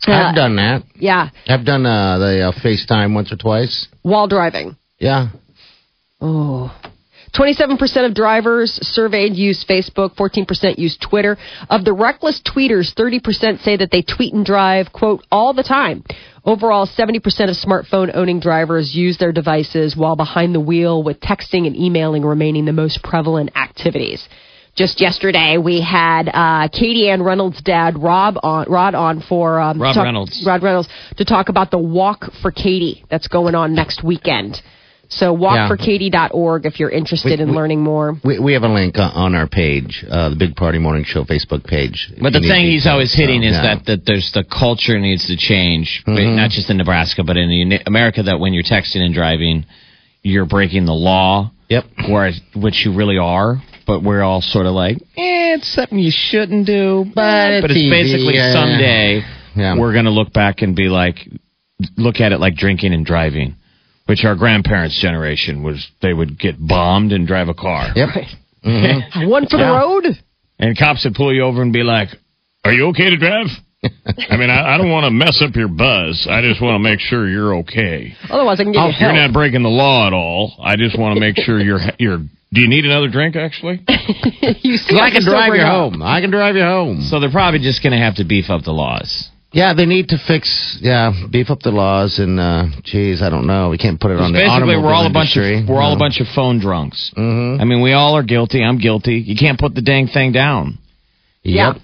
Uh, 0.07 0.13
I've 0.13 0.35
done 0.35 0.57
that. 0.57 0.83
Yeah, 0.95 1.31
I've 1.47 1.65
done 1.65 1.85
uh, 1.85 2.19
the 2.19 2.41
uh, 2.49 2.53
FaceTime 2.65 3.15
once 3.15 3.33
or 3.33 3.37
twice. 3.37 3.89
while 4.03 4.29
driving. 4.29 4.77
Yeah. 4.99 5.29
Oh. 6.21 6.75
27% 7.35 8.07
of 8.07 8.15
drivers 8.15 8.73
surveyed 8.83 9.35
use 9.37 9.65
Facebook, 9.69 10.17
14% 10.17 10.79
use 10.79 10.97
Twitter. 10.97 11.37
Of 11.69 11.85
the 11.85 11.93
reckless 11.93 12.41
tweeters, 12.41 12.95
30% 12.95 13.63
say 13.63 13.77
that 13.77 13.91
they 13.93 14.03
tweet 14.03 14.33
and 14.33 14.45
drive, 14.45 14.93
quote, 14.93 15.25
all 15.31 15.53
the 15.53 15.63
time. 15.63 16.05
Overall, 16.45 16.87
70% 16.87 17.17
of 17.17 17.57
smartphone 17.57 18.11
owning 18.15 18.41
drivers 18.41 18.95
use 18.95 19.19
their 19.19 19.33
devices 19.33 19.95
while 19.95 20.17
behind 20.17 20.55
the 20.55 20.61
wheel, 20.61 21.03
with 21.03 21.21
texting 21.21 21.67
and 21.67 21.77
emailing 21.77 22.25
remaining 22.25 22.65
the 22.65 22.73
most 22.73 23.03
prevalent 23.03 23.51
activities. 23.55 24.27
Just 24.79 25.01
yesterday, 25.01 25.57
we 25.59 25.81
had 25.81 26.29
uh, 26.33 26.69
Katie 26.69 27.09
Ann 27.11 27.21
Reynolds' 27.25 27.61
dad, 27.63 28.01
Rob, 28.01 28.37
on 28.45 28.71
Rod, 28.71 28.95
on 28.95 29.21
for 29.29 29.59
um, 29.59 29.83
Rob 29.83 29.93
talk- 29.93 30.05
Reynolds. 30.05 30.45
Rod 30.47 30.63
Reynolds 30.63 30.89
to 31.17 31.25
talk 31.25 31.49
about 31.49 31.73
the 31.73 31.81
Walk 31.81 32.27
for 32.43 32.53
Katie 32.53 33.05
that's 33.11 33.27
going 33.27 33.57
on 33.57 33.75
next 33.75 34.05
weekend. 34.05 34.63
So 35.09 35.35
walkforkatie.org 35.37 36.65
if 36.65 36.79
you're 36.79 36.91
interested 36.91 37.41
We- 37.41 37.43
in 37.43 37.49
we- 37.51 37.57
learning 37.57 37.83
more. 37.83 38.15
We, 38.23 38.39
we 38.39 38.53
have 38.53 38.63
a 38.63 38.69
link 38.69 38.97
on- 38.99 39.11
on 39.11 39.35
our 39.35 39.49
page, 39.49 40.05
uh, 40.09 40.29
the 40.29 40.37
Big 40.37 40.55
Party 40.55 40.79
Morning 40.79 41.03
Show 41.03 41.25
Facebook 41.25 41.67
page. 41.67 42.13
But 42.23 42.33
the 42.33 42.39
thing 42.41 42.67
he's 42.67 42.87
always 42.87 43.13
hitting 43.13 43.43
so, 43.43 43.49
is 43.49 43.55
yeah. 43.55 43.63
that, 43.75 43.87
that 43.87 44.07
there's 44.07 44.31
the 44.31 44.45
culture 44.45 45.01
needs 45.01 45.27
to 45.27 45.37
change, 45.37 46.05
but 46.07 46.19
Mhm. 46.19 46.37
not 46.37 46.51
just 46.51 46.71
in 46.71 46.77
Nebraska, 46.77 47.25
but 47.25 47.37
in 47.37 47.49
the- 47.69 47.81
America. 47.85 48.23
That 48.23 48.39
when 48.39 48.53
you're 48.53 48.63
texting 48.63 49.01
and 49.01 49.13
driving, 49.13 49.65
you're 50.23 50.47
breaking 50.47 50.85
the 50.85 50.95
law. 50.95 51.51
Yep. 51.69 51.85
Where 52.09 52.31
which 52.55 52.87
you 52.87 52.93
really 52.93 53.19
are, 53.19 53.61
but 53.88 54.02
we're 54.04 54.23
all 54.23 54.40
sort 54.42 54.66
of 54.66 54.75
like, 54.75 54.99
eh, 55.16 55.57
it's 55.57 55.75
something 55.75 55.99
you 55.99 56.12
shouldn't 56.14 56.66
do. 56.66 57.07
But, 57.07 57.62
but 57.62 57.71
it's 57.73 57.80
easy, 57.80 57.90
basically 57.90 58.35
yeah. 58.37 58.52
someday 58.52 59.23
Yeah. 59.57 59.76
we're 59.78 59.92
going 59.95 60.04
to 60.04 60.11
look 60.12 60.33
back 60.33 60.61
and 60.62 60.76
be 60.76 60.88
like, 60.88 61.16
look 61.97 62.21
at 62.21 62.30
it 62.33 62.38
like 62.38 62.54
drinking 62.54 62.92
and 62.92 63.04
driving, 63.04 63.57
which 64.07 64.25
our 64.25 64.37
grandparents' 64.37 65.00
generation 65.00 65.62
was. 65.64 65.85
They 66.02 66.12
would 66.12 66.38
get 66.38 66.54
bombed 66.64 67.12
and 67.12 67.26
drive 67.26 67.49
a 67.49 67.54
car. 67.54 67.88
Yep. 67.97 68.09
Mhm. 68.64 69.28
One 69.30 69.47
for 69.49 69.57
the 69.57 69.62
Yeah. 69.64 69.78
road? 69.80 70.04
And 70.59 70.76
cops 70.78 71.04
would 71.04 71.14
pull 71.14 71.33
you 71.35 71.42
over 71.45 71.62
and 71.62 71.73
be 71.73 71.83
like, 71.83 72.09
Are 72.64 72.73
you 72.73 72.88
okay 72.88 73.09
to 73.11 73.16
drive? 73.16 73.47
I 73.85 74.37
mean, 74.37 74.51
I, 74.51 74.75
I 74.75 74.79
don't 74.79 74.91
want 74.91 75.05
to 75.05 75.11
mess 75.11 75.41
up 75.41 75.55
your 75.55 75.69
buzz. 75.69 76.27
I 76.29 76.43
just 76.43 76.61
want 76.61 76.75
to 76.75 76.79
make 76.81 76.99
sure 77.01 77.29
you're 77.29 77.55
okay. 77.59 78.13
Otherwise, 78.29 78.59
I 78.61 78.65
can 78.65 78.73
give 78.73 78.83
you 78.83 78.93
You're 78.99 79.13
not 79.13 79.33
breaking 79.33 79.63
the 79.63 79.69
law 79.69 80.07
at 80.07 80.13
all. 80.13 80.55
I 80.61 80.75
just 80.77 80.99
want 80.99 81.15
to 81.15 81.21
make 81.21 81.37
sure 81.37 81.61
you're 81.61 81.79
you're. 81.99 82.19
Do 82.19 82.61
you 82.63 82.69
need 82.69 82.85
another 82.87 83.09
drink? 83.09 83.37
Actually, 83.37 83.81
you 84.63 84.79
see, 84.79 84.91
'Cause 84.95 85.01
I 85.01 85.11
can 85.11 85.23
drive 85.23 85.45
sobering 85.45 85.61
you 85.61 85.67
up. 85.67 85.93
home. 85.93 86.03
I 86.03 86.21
can 86.21 86.31
drive 86.31 86.57
you 86.57 86.63
home. 86.63 87.03
so 87.03 87.21
they're 87.21 87.31
probably 87.31 87.61
just 87.61 87.83
going 87.83 87.93
to 87.93 87.99
have 87.99 88.17
to 88.17 88.25
beef 88.25 88.49
up 88.51 88.63
the 88.65 88.73
laws. 88.73 89.29
Yeah, 89.53 89.73
they 89.75 89.87
need 89.87 90.09
to 90.09 90.19
fix. 90.19 90.79
Yeah, 90.83 91.13
beef 91.31 91.49
up 91.51 91.61
the 91.61 91.71
laws 91.71 92.19
and. 92.19 92.41
uh 92.41 92.65
Geez, 92.85 93.23
I 93.23 93.31
don't 93.31 93.47
know. 93.47 93.69
We 93.71 93.79
can't 93.79 94.01
put 94.01 94.11
it 94.11 94.19
on 94.19 94.33
the 94.33 94.39
Basically, 94.41 94.77
we're 94.77 94.93
all 94.93 95.03
a 95.03 95.09
automobile 95.09 95.13
bunch 95.13 95.37
industry. 95.37 95.61
of 95.63 95.69
we're 95.69 95.81
all 95.81 95.93
a 95.95 95.99
bunch 95.99 96.21
of 96.21 96.27
phone 96.35 96.59
drunks. 96.59 97.13
Mhm. 97.17 97.61
I 97.61 97.65
mean, 97.65 97.81
we 97.81 97.93
all 97.93 98.17
are 98.17 98.23
guilty. 98.25 98.63
I'm 98.65 98.79
guilty. 98.79 99.17
You 99.21 99.37
can't 99.37 99.59
put 99.59 99.75
the 99.75 99.83
dang 99.83 100.09
thing 100.09 100.33
down. 100.33 100.79
Yeah. 101.45 101.75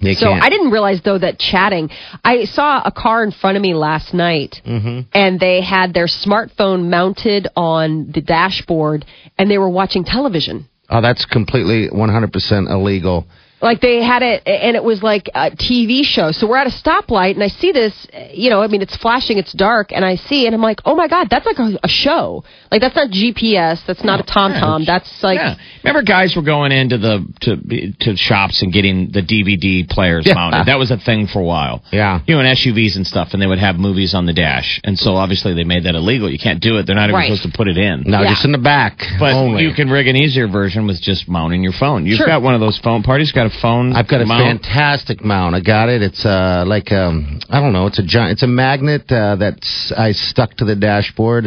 So 0.00 0.26
can't. 0.26 0.42
I 0.42 0.48
didn't 0.48 0.70
realize 0.70 1.00
though 1.04 1.18
that 1.18 1.38
chatting. 1.38 1.90
I 2.24 2.44
saw 2.44 2.82
a 2.84 2.92
car 2.92 3.24
in 3.24 3.32
front 3.32 3.56
of 3.56 3.62
me 3.62 3.74
last 3.74 4.12
night, 4.14 4.60
Mm-hmm. 4.66 5.00
and 5.12 5.40
they 5.40 5.62
had 5.62 5.94
their 5.94 6.06
smartphone 6.06 6.88
mounted 6.88 7.48
on 7.56 8.10
the 8.12 8.20
dashboard, 8.20 9.04
and 9.38 9.50
they 9.50 9.58
were 9.58 9.70
watching 9.70 10.04
television. 10.04 10.68
Oh, 10.88 11.00
that's 11.02 11.24
completely 11.24 11.88
100% 11.88 12.70
illegal. 12.70 13.26
Like 13.66 13.80
they 13.80 14.02
had 14.02 14.22
it, 14.22 14.42
and 14.46 14.76
it 14.76 14.82
was 14.84 15.02
like 15.02 15.28
a 15.34 15.50
TV 15.50 16.04
show. 16.04 16.30
So 16.32 16.46
we're 16.46 16.56
at 16.56 16.66
a 16.66 16.70
stoplight, 16.70 17.34
and 17.34 17.42
I 17.42 17.48
see 17.48 17.72
this. 17.72 18.06
You 18.32 18.48
know, 18.50 18.62
I 18.62 18.68
mean, 18.68 18.80
it's 18.82 18.96
flashing, 18.96 19.38
it's 19.38 19.52
dark, 19.52 19.92
and 19.92 20.04
I 20.04 20.16
see, 20.16 20.46
and 20.46 20.54
I'm 20.54 20.62
like, 20.62 20.80
oh 20.84 20.94
my 20.94 21.08
god, 21.08 21.28
that's 21.30 21.44
like 21.46 21.58
a, 21.58 21.78
a 21.82 21.88
show. 21.88 22.44
Like 22.70 22.80
that's 22.80 22.96
not 22.96 23.10
GPS, 23.10 23.84
that's 23.86 24.04
not 24.04 24.20
a 24.20 24.22
TomTom. 24.22 24.86
That's 24.86 25.22
like 25.22 25.38
yeah. 25.38 25.56
Remember, 25.84 26.02
guys 26.02 26.34
were 26.36 26.42
going 26.42 26.72
into 26.72 26.98
the 26.98 27.26
to 27.42 27.92
to 28.12 28.16
shops 28.16 28.62
and 28.62 28.72
getting 28.72 29.10
the 29.12 29.20
DVD 29.22 29.88
players 29.88 30.24
Yeah. 30.26 30.34
mounted. 30.34 30.66
That 30.66 30.78
was 30.78 30.90
a 30.90 30.96
thing 30.98 31.26
for 31.26 31.40
a 31.40 31.44
while. 31.44 31.82
Yeah. 31.92 32.20
you 32.26 32.34
know, 32.34 32.40
in 32.40 32.46
SUVs 32.46 32.96
and 32.96 33.06
stuff, 33.06 33.28
and 33.32 33.42
they 33.42 33.46
would 33.46 33.58
have 33.58 33.76
movies 33.76 34.14
on 34.14 34.26
the 34.26 34.32
dash. 34.32 34.80
And 34.84 34.98
so 34.98 35.16
obviously 35.16 35.54
they 35.54 35.64
made 35.64 35.84
that 35.84 35.94
illegal. 35.94 36.30
You 36.30 36.38
can't 36.38 36.60
do 36.60 36.78
it. 36.78 36.86
They're 36.86 36.94
not 36.96 37.04
even 37.10 37.14
Right. 37.16 37.26
supposed 37.32 37.50
to 37.50 37.56
put 37.56 37.68
it 37.68 37.76
in. 37.78 38.04
No, 38.06 38.22
Yeah. 38.22 38.30
just 38.30 38.44
in 38.44 38.52
the 38.52 38.58
back 38.58 39.02
But 39.18 39.34
only. 39.34 39.62
you 39.64 39.72
can 39.74 39.90
rig 39.90 40.06
an 40.06 40.16
easier 40.16 40.46
version 40.48 40.86
with 40.86 41.00
just 41.00 41.28
mounting 41.28 41.62
your 41.62 41.72
phone. 41.72 42.06
You've 42.06 42.18
Sure. 42.18 42.26
got 42.26 42.42
one 42.42 42.54
of 42.54 42.60
those 42.60 42.78
phone 42.78 43.02
parties. 43.02 43.32
Got 43.32 43.46
a 43.46 43.50
phone. 43.60 43.92
I've 43.94 44.08
got 44.08 44.20
a 44.20 44.26
mount. 44.26 44.62
fantastic 44.62 45.24
mount. 45.24 45.54
I 45.54 45.60
got 45.60 45.88
it. 45.88 46.02
It's 46.02 46.24
uh 46.24 46.64
like 46.66 46.92
um 46.92 47.40
I 47.48 47.60
don't 47.60 47.72
know. 47.72 47.86
It's 47.86 47.98
a 47.98 48.06
giant. 48.06 48.32
It's 48.32 48.42
a 48.42 48.46
magnet 48.46 49.10
uh, 49.10 49.36
that's 49.36 49.92
I 49.96 50.12
stuck 50.12 50.54
to 50.58 50.64
the 50.64 50.76
dashboard. 50.76 51.46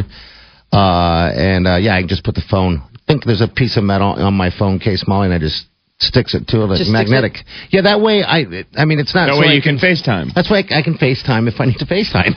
Uh 0.72 1.30
and 1.34 1.66
uh 1.66 1.76
yeah, 1.76 1.96
I 1.96 2.00
can 2.00 2.08
just 2.08 2.24
put 2.24 2.34
the 2.34 2.44
phone. 2.50 2.82
I 2.94 2.98
think 3.06 3.24
there's 3.24 3.40
a 3.40 3.48
piece 3.48 3.76
of 3.76 3.84
metal 3.84 4.12
on 4.12 4.34
my 4.34 4.50
phone 4.56 4.78
case, 4.78 5.04
Molly, 5.08 5.26
and 5.26 5.34
I 5.34 5.38
just 5.38 5.66
sticks 5.98 6.34
it 6.34 6.46
to 6.48 6.62
it 6.62 6.66
like 6.66 6.78
Just 6.78 6.90
sticks 6.90 7.10
magnetic. 7.10 7.44
Yeah, 7.70 7.82
that 7.82 8.00
way 8.00 8.22
I. 8.22 8.46
I 8.74 8.84
mean, 8.86 9.00
it's 9.00 9.14
not. 9.14 9.26
That 9.26 9.34
so 9.34 9.40
way 9.40 9.48
I 9.48 9.52
you 9.52 9.62
can 9.62 9.78
FaceTime. 9.78 10.32
That's 10.34 10.48
why 10.48 10.58
I, 10.70 10.78
I 10.78 10.82
can 10.82 10.94
FaceTime 10.96 11.46
if 11.48 11.60
I 11.60 11.66
need 11.66 11.76
to 11.78 11.86
FaceTime. 11.86 12.32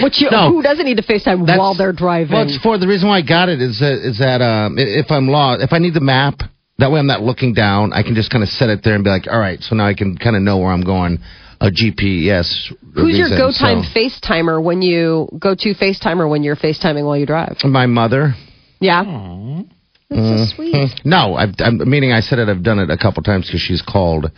which 0.02 0.20
you, 0.20 0.30
No. 0.30 0.48
who 0.50 0.62
doesn't 0.62 0.86
need 0.86 0.96
to 0.96 1.02
FaceTime 1.02 1.40
That's- 1.44 1.58
while 1.58 1.74
they're 1.74 1.92
driving? 1.92 2.32
Well, 2.32 2.44
it's 2.48 2.56
for 2.58 2.78
the 2.78 2.86
reason 2.88 3.08
why 3.08 3.18
I 3.18 3.22
got 3.22 3.48
it 3.50 3.60
is 3.60 3.80
that 3.80 3.98
is 4.00 4.18
that 4.18 4.40
um, 4.40 4.76
if 4.78 5.10
I'm 5.10 5.28
lost, 5.28 5.62
if 5.62 5.72
I 5.72 5.78
need 5.78 5.92
the 5.94 6.00
map, 6.00 6.40
that 6.78 6.90
way 6.90 6.98
I'm 6.98 7.06
not 7.06 7.22
looking 7.22 7.54
down. 7.54 7.92
I 7.92 8.02
can 8.02 8.14
just 8.14 8.30
kind 8.30 8.42
of 8.42 8.48
set 8.48 8.68
it 8.68 8.80
there 8.82 8.94
and 8.94 9.04
be 9.04 9.10
like, 9.10 9.26
all 9.30 9.38
right, 9.38 9.60
so 9.60 9.74
now 9.76 9.86
I 9.86 9.94
can 9.94 10.16
kind 10.16 10.36
of 10.36 10.42
know 10.42 10.58
where 10.58 10.72
I'm 10.72 10.84
going. 10.84 11.18
A 11.60 11.70
GPS. 11.70 12.72
Who's 12.94 13.16
your 13.16 13.28
go 13.28 13.52
time 13.52 13.82
so- 13.82 13.98
FaceTimer 13.98 14.62
when 14.62 14.82
you 14.82 15.28
go 15.38 15.54
to 15.54 15.74
FaceTimer 15.74 16.28
when 16.28 16.42
you're 16.42 16.56
FaceTiming 16.56 17.04
while 17.04 17.16
you 17.16 17.26
drive? 17.26 17.56
My 17.64 17.86
mother. 17.86 18.34
Yeah. 18.80 19.62
That's 20.10 20.50
so 20.50 20.56
sweet. 20.56 21.00
No, 21.04 21.34
I've, 21.34 21.54
I'm 21.58 21.88
meaning 21.88 22.12
I 22.12 22.20
said 22.20 22.38
it. 22.38 22.48
I've 22.48 22.62
done 22.62 22.78
it 22.80 22.90
a 22.90 22.98
couple 22.98 23.22
times 23.22 23.46
because 23.46 23.60
she's 23.60 23.82
called. 23.82 24.30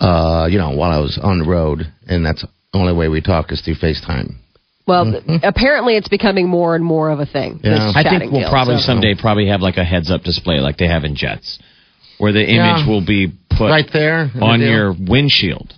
Uh, 0.00 0.46
you 0.50 0.58
know, 0.58 0.70
while 0.70 0.90
I 0.90 0.98
was 1.00 1.18
on 1.20 1.40
the 1.40 1.44
road, 1.48 1.80
and 2.06 2.24
that's 2.24 2.42
the 2.42 2.48
only 2.72 2.92
way 2.94 3.08
we 3.08 3.20
talk 3.20 3.50
is 3.52 3.60
through 3.60 3.74
FaceTime. 3.74 4.36
Well, 4.88 5.04
mm-hmm. 5.04 5.36
apparently 5.44 5.96
it's 5.96 6.08
becoming 6.08 6.48
more 6.48 6.74
and 6.74 6.82
more 6.84 7.10
of 7.10 7.20
a 7.20 7.26
thing. 7.26 7.60
Yeah. 7.62 7.92
I 7.94 8.02
think 8.02 8.32
we'll 8.32 8.40
deal, 8.40 8.50
probably 8.50 8.78
so. 8.78 8.86
someday 8.86 9.14
probably 9.14 9.48
have 9.48 9.60
like 9.60 9.76
a 9.76 9.84
heads 9.84 10.10
up 10.10 10.22
display 10.22 10.60
like 10.60 10.78
they 10.78 10.88
have 10.88 11.04
in 11.04 11.14
jets, 11.14 11.58
where 12.16 12.32
the 12.32 12.42
image 12.42 12.82
Yeah. 12.82 12.88
will 12.88 13.04
be 13.04 13.30
put 13.50 13.70
Right 13.70 13.88
there 13.92 14.22
in 14.22 14.40
the 14.40 14.44
on 14.44 14.60
your 14.62 14.94
windshield. 14.98 15.74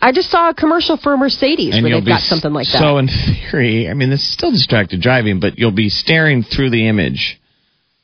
I 0.00 0.12
just 0.12 0.30
saw 0.30 0.48
a 0.48 0.54
commercial 0.54 0.96
for 0.96 1.16
Mercedes 1.16 1.74
and 1.74 1.82
where 1.84 1.90
you'll 1.92 2.00
they've 2.00 2.08
got 2.08 2.22
something 2.22 2.52
like 2.52 2.66
that. 2.72 2.80
So 2.80 2.98
in 2.98 3.08
theory, 3.08 3.88
I 3.88 3.94
mean, 3.94 4.10
this 4.10 4.20
is 4.20 4.32
still 4.32 4.50
distracted 4.50 5.00
driving, 5.00 5.40
but 5.40 5.58
you'll 5.58 5.70
be 5.70 5.88
staring 5.88 6.42
through 6.42 6.70
the 6.70 6.88
image 6.88 7.38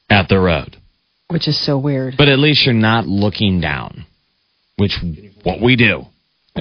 at 0.09 0.29
the 0.29 0.39
road. 0.39 0.77
which 1.29 1.49
is 1.49 1.59
so 1.65 1.79
weird. 1.79 2.15
But 2.19 2.29
at 2.29 2.39
least 2.39 2.67
you're 2.67 2.75
not 2.75 3.07
looking 3.07 3.61
down, 3.61 4.05
which 4.77 4.99
what 5.43 5.61
we 5.61 5.77
do. 5.77 6.05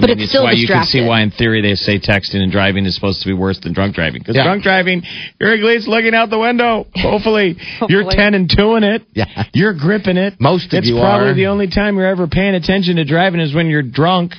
I 0.00 0.06
But 0.06 0.10
mean, 0.10 0.20
it's 0.20 0.30
still 0.30 0.44
why 0.44 0.52
you 0.52 0.66
can 0.66 0.84
see 0.84 1.04
why, 1.04 1.20
in 1.20 1.30
theory, 1.30 1.60
they 1.60 1.74
say 1.74 1.98
texting 1.98 2.40
and 2.42 2.50
driving 2.50 2.86
is 2.86 2.94
supposed 2.94 3.20
to 3.22 3.26
be 3.28 3.34
worse 3.34 3.58
than 3.60 3.72
drunk 3.74 3.94
driving. 3.94 4.20
Because 4.20 4.36
Yeah. 4.36 4.44
drunk 4.44 4.62
driving, 4.62 5.02
you're 5.38 5.52
at 5.52 5.60
least 5.60 5.86
looking 5.88 6.14
out 6.14 6.30
the 6.30 6.38
window. 6.38 6.86
Hopefully, 6.96 7.56
you're 7.88 8.10
ten 8.10 8.34
and 8.34 8.48
two 8.50 8.76
in 8.76 8.84
it. 8.84 9.02
Yeah. 9.14 9.44
you're 9.52 9.74
gripping 9.74 10.16
it. 10.16 10.40
Most 10.40 10.72
of 10.72 10.72
you 10.72 10.76
are. 10.76 10.80
it's 10.80 10.88
you 10.88 10.98
probably 11.00 11.28
are. 11.28 11.34
the 11.34 11.46
only 11.48 11.68
time 11.68 11.96
you're 11.96 12.06
ever 12.06 12.26
paying 12.26 12.54
attention 12.54 12.96
to 12.96 13.04
driving 13.04 13.40
is 13.40 13.54
when 13.54 13.66
you're 13.68 13.82
drunk. 13.82 14.32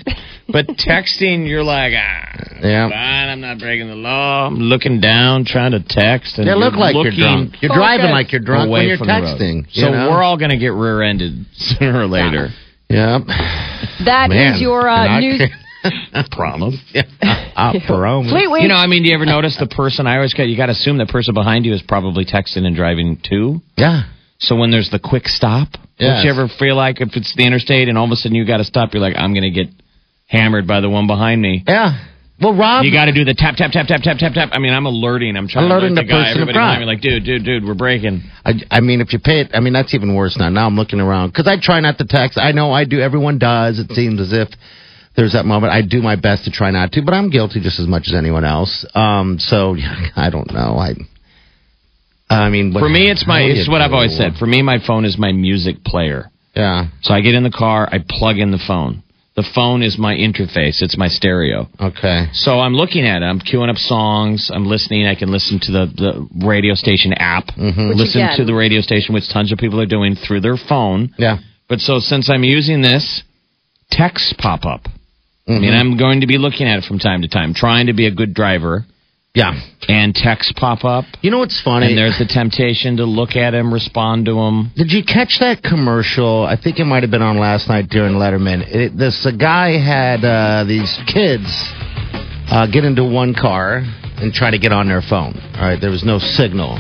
But 0.48 0.68
texting, 0.90 1.48
you're 1.48 1.64
like, 1.64 1.94
ah, 1.96 2.58
Yeah. 2.62 2.90
fine, 2.90 3.30
I'm 3.30 3.42
not 3.42 3.60
breaking 3.60 3.88
the 3.88 3.96
law. 3.96 4.48
I'm 4.48 4.60
looking 4.60 5.00
down, 5.00 5.46
trying 5.46 5.72
to 5.72 5.80
text, 5.88 6.38
and 6.40 6.48
They 6.48 6.56
look 6.56 6.74
like 6.76 6.96
you're 6.96 7.12
drunk. 7.12 7.62
You're 7.62 7.74
driving 7.76 8.10
like 8.12 8.32
you're 8.32 8.42
drunk 8.42 8.68
away 8.68 8.80
when 8.80 8.88
you're 8.90 8.98
from 8.98 9.08
the 9.08 9.14
road. 9.14 9.40
texting. 9.40 9.66
you 9.72 9.84
So 9.84 9.92
know? 9.92 10.10
we're 10.10 10.24
all 10.24 10.38
going 10.38 10.52
to 10.52 10.58
get 10.58 10.74
rear-ended 10.74 11.46
sooner 11.54 12.02
or 12.02 12.08
later. 12.08 12.48
Yeah. 12.50 12.56
That 12.92 14.26
is 14.32 14.36
Man. 14.36 14.60
your 14.60 14.88
uh, 14.90 15.04
And 15.04 15.12
I 15.14 15.20
news. 15.20 15.42
Promise. 16.32 16.76
Uh, 16.94 17.74
Perome. 17.88 18.30
Fleetweed. 18.32 18.62
You 18.62 18.68
know, 18.68 18.76
I 18.76 18.88
mean, 18.88 19.04
do 19.04 19.10
you 19.10 19.16
ever 19.16 19.26
notice 19.26 19.58
the 19.60 19.68
person? 19.68 20.06
I 20.08 20.16
always 20.16 20.34
got 20.34 20.44
you 20.44 20.56
got 20.58 20.68
to 20.68 20.74
assume 20.74 20.98
the 20.98 21.06
person 21.06 21.34
behind 21.34 21.66
you 21.66 21.74
is 21.74 21.82
probably 21.88 22.26
texting 22.26 22.66
and 22.66 22.76
driving 22.76 23.18
too. 23.24 23.62
Yeah. 23.78 24.04
So 24.40 24.56
when 24.56 24.72
there's 24.72 24.90
the 24.90 25.00
quick 25.00 25.28
stop, 25.28 25.70
Yes. 25.98 26.18
don't 26.18 26.26
you 26.26 26.32
ever 26.32 26.48
feel 26.60 26.76
like 26.76 27.00
if 27.02 27.10
it's 27.16 27.36
the 27.36 27.46
interstate 27.46 27.88
and 27.88 27.98
all 27.98 28.06
of 28.06 28.12
a 28.12 28.16
sudden 28.16 28.36
you 28.36 28.46
got 28.46 28.58
to 28.58 28.64
stop, 28.64 28.94
you're 28.94 29.02
like, 29.02 29.16
I'm 29.16 29.34
going 29.34 29.44
to 29.44 29.52
get 29.52 29.68
hammered 30.28 30.66
by 30.68 30.82
the 30.82 30.90
one 30.90 31.06
behind 31.06 31.40
me. 31.42 31.64
Yeah. 31.68 31.94
Well, 32.42 32.56
Rob. 32.56 32.84
You 32.84 32.92
got 32.92 33.06
to 33.06 33.14
do 33.14 33.24
the 33.24 33.36
tap 33.36 33.56
tap 33.56 33.72
tap 33.72 33.88
tap 33.88 34.02
tap 34.02 34.18
tap 34.18 34.34
tap. 34.34 34.50
I 34.52 34.58
mean, 34.60 34.74
I'm 34.74 34.86
alerting. 34.88 35.38
I'm 35.38 35.48
trying 35.48 35.66
Alerting 35.66 35.96
to 35.96 35.96
the 35.96 36.02
alert 36.02 36.08
the 36.08 36.12
guy. 36.12 36.24
person 36.24 36.42
Everybody 36.42 36.80
me, 36.80 36.86
like, 36.86 37.02
dude, 37.02 37.24
dude, 37.24 37.46
dude, 37.46 37.64
we're 37.64 37.76
breaking. 37.76 38.24
I, 38.44 38.54
I 38.72 38.80
mean, 38.80 39.00
if 39.00 39.14
you 39.14 39.20
pay 39.20 39.42
it, 39.42 39.52
I 39.54 39.60
mean, 39.60 39.74
that's 39.74 39.94
even 39.94 40.16
worse 40.16 40.38
now. 40.38 40.50
Now 40.50 40.66
I'm 40.66 40.76
looking 40.76 41.00
around 41.00 41.30
because 41.30 41.48
I 41.48 41.58
try 41.62 41.80
not 41.80 42.00
to 42.00 42.06
text. 42.06 42.40
I 42.40 42.52
know 42.52 42.72
I 42.72 42.86
do. 42.86 43.00
Everyone 43.00 43.38
does. 43.38 43.78
It 43.78 43.92
seems 43.92 44.20
as 44.20 44.34
if 44.34 44.50
there's 45.16 45.34
that 45.34 45.46
moment. 45.46 45.72
I 45.72 45.82
do 45.84 46.02
my 46.02 46.16
best 46.16 46.46
to 46.46 46.52
try 46.52 46.72
not 46.72 46.92
to, 46.94 47.04
but 47.04 47.14
I'm 47.14 47.30
guilty 47.30 47.62
just 47.62 47.80
as 47.80 47.88
much 47.88 48.08
as 48.08 48.16
anyone 48.16 48.44
else. 48.44 48.86
Um, 48.96 49.38
so 49.40 49.76
yeah, 49.76 50.08
I 50.16 50.32
don't 50.32 50.52
know. 50.52 50.78
I, 50.80 50.96
I 52.30 52.50
mean, 52.50 52.74
For 52.74 52.90
me, 52.90 53.12
it's 53.12 53.28
my. 53.28 53.42
It's 53.42 53.70
what 53.70 53.82
I've 53.82 53.94
always 53.94 54.18
said. 54.18 54.34
For 54.40 54.48
me, 54.48 54.62
my 54.62 54.80
phone 54.86 55.06
is 55.06 55.18
my 55.18 55.32
music 55.32 55.84
player. 55.84 56.32
Yeah. 56.56 56.86
So 57.02 57.14
I 57.14 57.22
get 57.22 57.36
in 57.36 57.44
the 57.44 57.52
car, 57.52 57.88
I 57.92 58.00
plug 58.08 58.38
in 58.38 58.52
the 58.52 58.60
phone. 58.66 59.04
The 59.36 59.48
phone 59.56 59.82
is 59.82 59.98
my 59.98 60.14
interface. 60.14 60.82
It's 60.82 60.98
my 60.98 61.08
stereo. 61.08 61.68
Okay. 61.80 62.26
So 62.34 62.60
I'm 62.60 62.74
looking 62.74 63.06
at 63.06 63.22
it. 63.22 63.26
I'm 63.26 63.40
queuing 63.40 63.70
up 63.70 63.78
songs. 63.78 64.52
I'm 64.54 64.66
listening. 64.66 65.08
I 65.08 65.16
can 65.16 65.32
listen 65.32 65.60
to 65.62 65.72
the, 65.72 65.86
the 65.96 66.46
radio 66.46 66.74
station 66.76 67.14
app. 67.14 67.46
Mm-hmm. 67.48 67.92
Listen 67.98 68.28
to 68.36 68.44
the 68.46 68.54
radio 68.54 68.82
station, 68.82 69.14
which 69.14 69.30
tons 69.32 69.52
of 69.54 69.58
people 69.58 69.80
are 69.80 69.86
doing 69.86 70.16
through 70.16 70.42
their 70.42 70.58
phone. 70.58 71.14
Yeah. 71.18 71.38
But 71.70 71.80
so 71.80 72.00
since 72.00 72.30
I'm 72.30 72.44
using 72.44 72.82
this, 72.82 73.24
texts 73.90 74.34
pop 74.38 74.66
up. 74.66 74.82
I 74.88 75.52
Mm-hmm. 75.52 75.62
mean, 75.62 75.74
I'm 75.74 75.98
going 75.98 76.22
to 76.22 76.28
be 76.28 76.38
looking 76.38 76.68
at 76.68 76.78
it 76.80 76.84
from 76.86 77.00
time 77.00 77.24
to 77.24 77.28
time, 77.28 77.54
trying 77.54 77.88
to 77.88 77.94
be 77.94 78.06
a 78.08 78.12
good 78.12 78.34
driver. 78.34 78.86
Yeah. 79.34 79.54
And 79.88 80.14
texts 80.14 80.52
pop 80.58 80.84
up. 80.84 81.06
You 81.22 81.32
know 81.32 81.40
what's 81.40 81.60
funny? 81.62 81.88
And 81.88 81.98
there's 81.98 82.18
the 82.18 82.26
temptation 82.26 82.98
to 82.98 83.06
look 83.06 83.36
at 83.36 83.52
them, 83.52 83.74
respond 83.74 84.26
to 84.26 84.34
them. 84.34 84.72
Did 84.76 84.92
you 84.92 85.04
catch 85.04 85.40
that 85.40 85.64
commercial? 85.64 86.46
I 86.46 86.58
think 86.62 86.80
it 86.80 86.86
might 86.86 87.04
have 87.04 87.12
been 87.12 87.22
on 87.22 87.38
last 87.38 87.68
night 87.70 87.90
during 87.90 88.14
Letterman. 88.16 88.68
It, 88.68 88.98
this 88.98 89.26
a 89.26 89.32
guy 89.32 89.78
had 89.78 90.26
uh, 90.26 90.66
these 90.66 91.00
kids 91.08 91.48
uh, 92.52 92.68
get 92.72 92.84
into 92.84 93.06
one 93.06 93.34
car 93.34 93.78
and 94.18 94.34
try 94.34 94.52
to 94.52 94.60
get 94.60 94.74
on 94.74 94.88
their 94.88 95.02
phone. 95.02 95.34
All 95.56 95.62
right, 95.62 95.80
there 95.80 95.92
was 95.92 96.04
no 96.04 96.20
signal. 96.20 96.78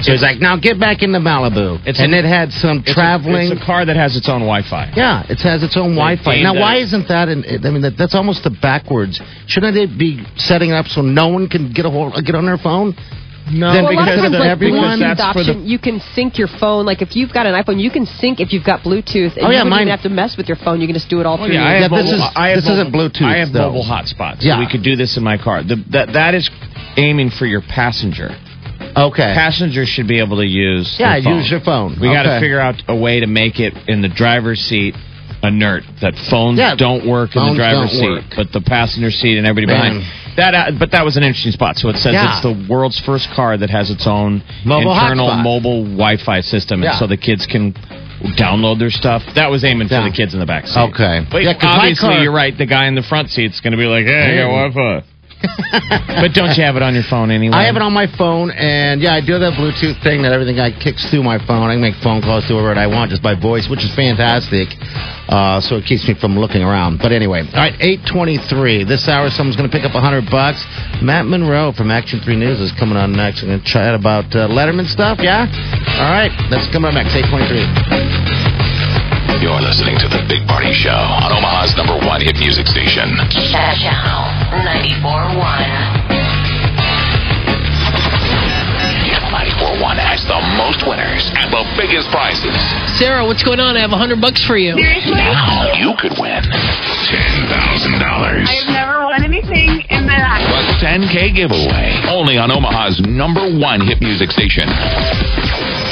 So 0.00 0.12
he's 0.12 0.22
like, 0.22 0.38
"Now 0.38 0.56
get 0.56 0.78
back 0.78 1.02
into 1.02 1.18
Malibu." 1.18 1.80
It's 1.84 1.98
and 2.00 2.14
a- 2.14 2.18
it 2.18 2.24
had 2.24 2.52
some 2.52 2.78
It's 2.78 2.90
a- 2.90 2.94
traveling. 2.94 3.52
It's 3.52 3.60
a, 3.62 3.64
car 3.64 3.84
that 3.84 3.96
has 3.96 4.16
its 4.16 4.28
own 4.28 4.40
Wi-Fi. 4.40 4.92
yeah, 4.96 5.24
it 5.28 5.40
has 5.40 5.62
its 5.62 5.76
own 5.76 5.90
They 5.90 5.96
Wi-Fi. 5.96 6.42
Now, 6.42 6.54
why 6.54 6.76
it. 6.76 6.82
isn't 6.84 7.08
that? 7.08 7.28
In, 7.28 7.44
I 7.66 7.70
mean, 7.70 7.82
that, 7.82 7.96
that's 7.96 8.14
almost 8.14 8.44
the 8.44 8.50
backwards. 8.50 9.20
Shouldn't 9.46 9.74
they 9.74 9.86
be 9.86 10.24
setting 10.36 10.70
it 10.70 10.74
up 10.74 10.86
so 10.86 11.00
no 11.02 11.28
one 11.28 11.48
can 11.48 11.72
get 11.72 11.84
a 11.84 11.90
hold, 11.90 12.14
get 12.24 12.34
on 12.34 12.46
their 12.46 12.58
phone? 12.58 12.94
No, 13.50 13.72
Then 13.72 13.84
Well, 13.84 13.92
a 13.92 13.96
lot 13.96 14.04
because 14.04 14.18
of 14.18 14.22
times, 14.24 14.34
of 14.34 14.40
like 14.40 14.50
everyone- 14.50 14.98
Bluetooth 15.00 15.16
that's 15.16 15.32
for 15.32 15.42
the- 15.42 15.50
option, 15.52 15.66
you 15.66 15.78
can 15.78 16.00
sync 16.14 16.36
your 16.36 16.48
phone. 16.48 16.84
Like 16.84 17.00
if 17.00 17.16
you've 17.16 17.32
got 17.32 17.46
an 17.46 17.54
iPhone, 17.54 17.80
you 17.80 17.90
can 17.90 18.04
sync 18.04 18.40
if 18.40 18.52
you've 18.52 18.62
got 18.64 18.82
Bluetooth. 18.82 19.36
And 19.38 19.46
Oh, 19.46 19.50
yeah, 19.50 19.64
you 19.64 19.64
wouldn't 19.64 19.70
mine- 19.70 19.88
have 19.88 20.02
to 20.02 20.10
mess 20.10 20.36
with 20.36 20.48
your 20.48 20.56
phone. 20.56 20.82
You 20.82 20.86
can 20.86 20.92
just 20.94 21.08
do 21.08 21.18
it 21.20 21.24
all 21.26 21.38
Well, 21.38 21.46
through. 21.46 21.54
yeah, 21.56 21.64
I 21.64 21.72
your- 21.72 21.82
have 21.82 21.92
Yeah, 21.92 22.02
this 22.02 22.12
is- 22.12 22.22
I 22.36 22.48
have 22.50 22.56
this 22.62 22.68
isn't 22.68 22.92
Bluetooth, 22.92 23.24
I 23.24 23.38
have 23.38 23.52
though. 23.52 23.68
mobile 23.72 23.84
hotspots. 23.84 24.42
Yeah. 24.44 24.54
So 24.56 24.60
we 24.60 24.66
could 24.66 24.82
do 24.82 24.96
this 24.96 25.16
in 25.16 25.24
my 25.24 25.38
car. 25.38 25.62
The, 25.62 25.76
that 25.90 26.12
that 26.12 26.34
is 26.34 26.48
aiming 26.98 27.30
for 27.30 27.46
your 27.46 27.62
passenger. 27.62 28.34
Okay. 28.98 29.32
Passengers 29.34 29.88
should 29.88 30.08
be 30.08 30.18
able 30.18 30.36
to 30.38 30.46
use. 30.46 30.96
yeah, 30.98 31.14
their 31.14 31.22
phone. 31.22 31.36
use 31.36 31.50
your 31.50 31.60
phone. 31.60 31.96
We 32.00 32.08
got 32.08 32.24
to 32.24 32.30
Okay. 32.32 32.40
figure 32.40 32.60
out 32.60 32.82
a 32.88 32.96
way 32.96 33.20
to 33.20 33.26
make 33.26 33.60
it 33.60 33.74
in 33.86 34.00
the 34.02 34.08
driver's 34.08 34.60
seat 34.60 34.94
inert. 35.42 35.84
That 36.00 36.16
phones 36.30 36.58
Yeah, 36.58 36.74
don't 36.74 37.06
work 37.06 37.36
in 37.36 37.40
the 37.42 37.46
phones 37.48 37.56
driver's 37.58 37.90
don't 37.92 38.00
seat, 38.00 38.10
work. 38.10 38.24
but 38.36 38.52
the 38.52 38.60
passenger 38.60 39.10
seat 39.12 39.38
and 39.38 39.46
everybody 39.46 39.66
Man. 39.78 39.94
behind. 40.00 40.12
That, 40.36 40.54
uh, 40.54 40.70
but 40.78 40.90
that 40.92 41.04
was 41.04 41.16
an 41.16 41.22
interesting 41.22 41.52
spot. 41.52 41.76
So 41.78 41.88
it 41.90 41.96
says 41.98 42.12
Yeah. 42.14 42.32
it's 42.32 42.40
the 42.40 42.56
world's 42.68 42.98
first 43.00 43.30
car 43.32 43.56
that 43.56 43.70
has 43.70 43.90
its 43.90 44.06
own 44.06 44.42
Mobile 44.64 44.92
internal 44.92 45.28
hotspot. 45.30 45.42
mobile 45.44 45.82
Wi-Fi 45.84 46.40
system, 46.40 46.82
Yeah. 46.82 46.90
and 46.90 46.98
so 46.98 47.06
the 47.06 47.16
kids 47.16 47.46
can 47.46 47.74
download 48.36 48.78
their 48.80 48.90
stuff. 48.90 49.22
That 49.34 49.50
was 49.50 49.64
aiming 49.64 49.88
Yeah. 49.90 50.00
for 50.02 50.10
the 50.10 50.14
kids 50.16 50.34
in 50.34 50.40
the 50.40 50.46
back 50.46 50.66
seat. 50.66 50.78
Okay. 50.78 51.20
But 51.30 51.42
Yeah, 51.44 51.52
'cause 51.54 51.62
my 51.62 51.78
obviously, 51.78 52.08
car- 52.14 52.22
you're 52.22 52.32
right. 52.32 52.56
The 52.56 52.66
guy 52.66 52.86
in 52.86 52.94
the 52.96 53.02
front 53.02 53.30
seat's 53.30 53.60
going 53.60 53.72
to 53.72 53.76
be 53.76 53.86
like, 53.86 54.06
"Hey, 54.06 54.40
I 54.40 54.42
got. 54.42 54.72
Wi-Fi." 54.72 55.02
But 55.40 56.34
don't 56.34 56.56
you 56.56 56.64
have 56.64 56.76
it 56.76 56.82
on 56.82 56.94
your 56.94 57.06
phone 57.06 57.30
anyway? 57.30 57.54
I 57.54 57.64
have 57.64 57.76
it 57.76 57.82
on 57.82 57.92
my 57.92 58.06
phone, 58.18 58.50
and 58.50 59.00
yeah, 59.00 59.14
I 59.14 59.20
do 59.20 59.38
have 59.38 59.42
that 59.42 59.54
Bluetooth 59.54 60.02
thing 60.02 60.22
that 60.22 60.32
everything 60.32 60.58
I 60.58 60.72
kicks 60.72 61.04
through 61.10 61.22
my 61.22 61.38
phone. 61.46 61.68
I 61.68 61.74
can 61.74 61.82
make 61.82 61.94
phone 62.02 62.22
calls 62.22 62.46
to 62.48 62.58
whoever 62.58 62.74
I 62.74 62.86
want 62.86 63.10
just 63.10 63.22
by 63.22 63.38
voice, 63.38 63.68
which 63.68 63.84
is 63.84 63.94
fantastic. 63.94 64.68
Uh, 65.28 65.60
so 65.60 65.76
it 65.76 65.84
keeps 65.84 66.08
me 66.08 66.14
from 66.18 66.38
looking 66.38 66.62
around. 66.62 66.98
But 66.98 67.12
anyway, 67.12 67.44
all 67.46 67.60
right, 67.60 67.76
eight 67.80 68.00
twenty-three. 68.06 68.84
This 68.84 69.06
hour, 69.06 69.28
someone's 69.30 69.56
going 69.56 69.68
to 69.70 69.74
pick 69.74 69.84
up 69.84 69.94
a 69.94 70.00
hundred 70.00 70.26
bucks. 70.30 70.64
Matt 71.02 71.26
Monroe 71.26 71.72
from 71.72 71.90
Action 71.90 72.20
Three 72.24 72.36
News 72.36 72.58
is 72.60 72.72
coming 72.72 72.96
on 72.96 73.12
next. 73.12 73.42
We're 73.42 73.54
going 73.54 73.60
to 73.60 73.66
chat 73.66 73.94
about 73.94 74.32
uh, 74.34 74.48
Letterman 74.48 74.88
stuff. 74.88 75.18
Yeah. 75.20 75.46
All 76.00 76.10
right, 76.10 76.32
that's 76.50 76.66
coming 76.72 76.88
up 76.88 76.94
next. 76.94 77.14
Eight 77.14 77.28
twenty-three. 77.28 78.47
You're 79.40 79.60
listening 79.62 79.96
to 79.98 80.08
the 80.08 80.26
Big 80.28 80.46
Party 80.46 80.58
Party 80.68 80.74
Show 80.74 80.90
on 80.90 81.30
Omaha's 81.32 81.72
number 81.78 81.94
one 82.04 82.20
hit 82.20 82.34
music 82.42 82.66
station. 82.66 83.06
Channel 83.30 84.26
94.1. 84.66 85.38
Channel 89.06 89.30
94.1 89.78 89.96
has 90.02 90.20
the 90.26 90.40
most 90.58 90.82
winners 90.82 91.22
and 91.38 91.48
the 91.54 91.62
biggest 91.78 92.10
prizes. 92.10 92.52
Sarah, 92.98 93.24
what's 93.24 93.46
going 93.46 93.60
on? 93.60 93.78
I 93.78 93.86
have 93.86 93.94
hundred 93.94 94.20
bucks 94.20 94.44
for 94.44 94.58
you. 94.58 94.74
Now 94.74 95.70
you 95.78 95.94
could 96.02 96.18
win 96.18 96.42
$10,000. 96.42 97.46
I've 97.46 98.68
never 98.74 99.06
won 99.06 99.22
anything 99.22 99.80
in 99.88 100.04
my 100.04 100.18
life. 100.18 100.42
The 100.42 100.84
10K 100.84 101.38
giveaway. 101.38 102.02
Only 102.10 102.36
on 102.36 102.50
Omaha's 102.50 102.98
number 103.06 103.46
one 103.46 103.80
hit 103.86 104.02
music 104.02 104.32
station. 104.34 104.66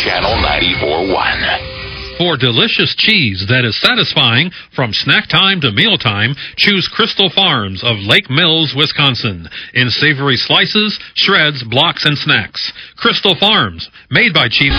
Channel 0.03 0.35
94.1. 0.43 1.76
For 2.19 2.39
delicious 2.39 2.95
cheese 2.97 3.45
that 3.49 3.67
is 3.67 3.79
satisfying 3.79 4.51
from 4.75 4.95
snack 4.95 5.29
time 5.29 5.61
to 5.61 5.71
mealtime, 5.71 6.35
choose 6.57 6.89
Crystal 6.89 7.29
Farms 7.29 7.85
of 7.85 7.99
Lake 7.99 8.31
Mills, 8.31 8.75
Wisconsin. 8.75 9.49
In 9.75 9.91
savory 9.91 10.37
slices, 10.37 10.99
shreds, 11.15 11.63
blocks, 11.63 12.07
and 12.07 12.17
snacks. 12.17 12.73
Crystal 12.97 13.37
Farms, 13.39 13.91
made 14.11 14.33
by 14.33 14.49
Chief. 14.49 14.73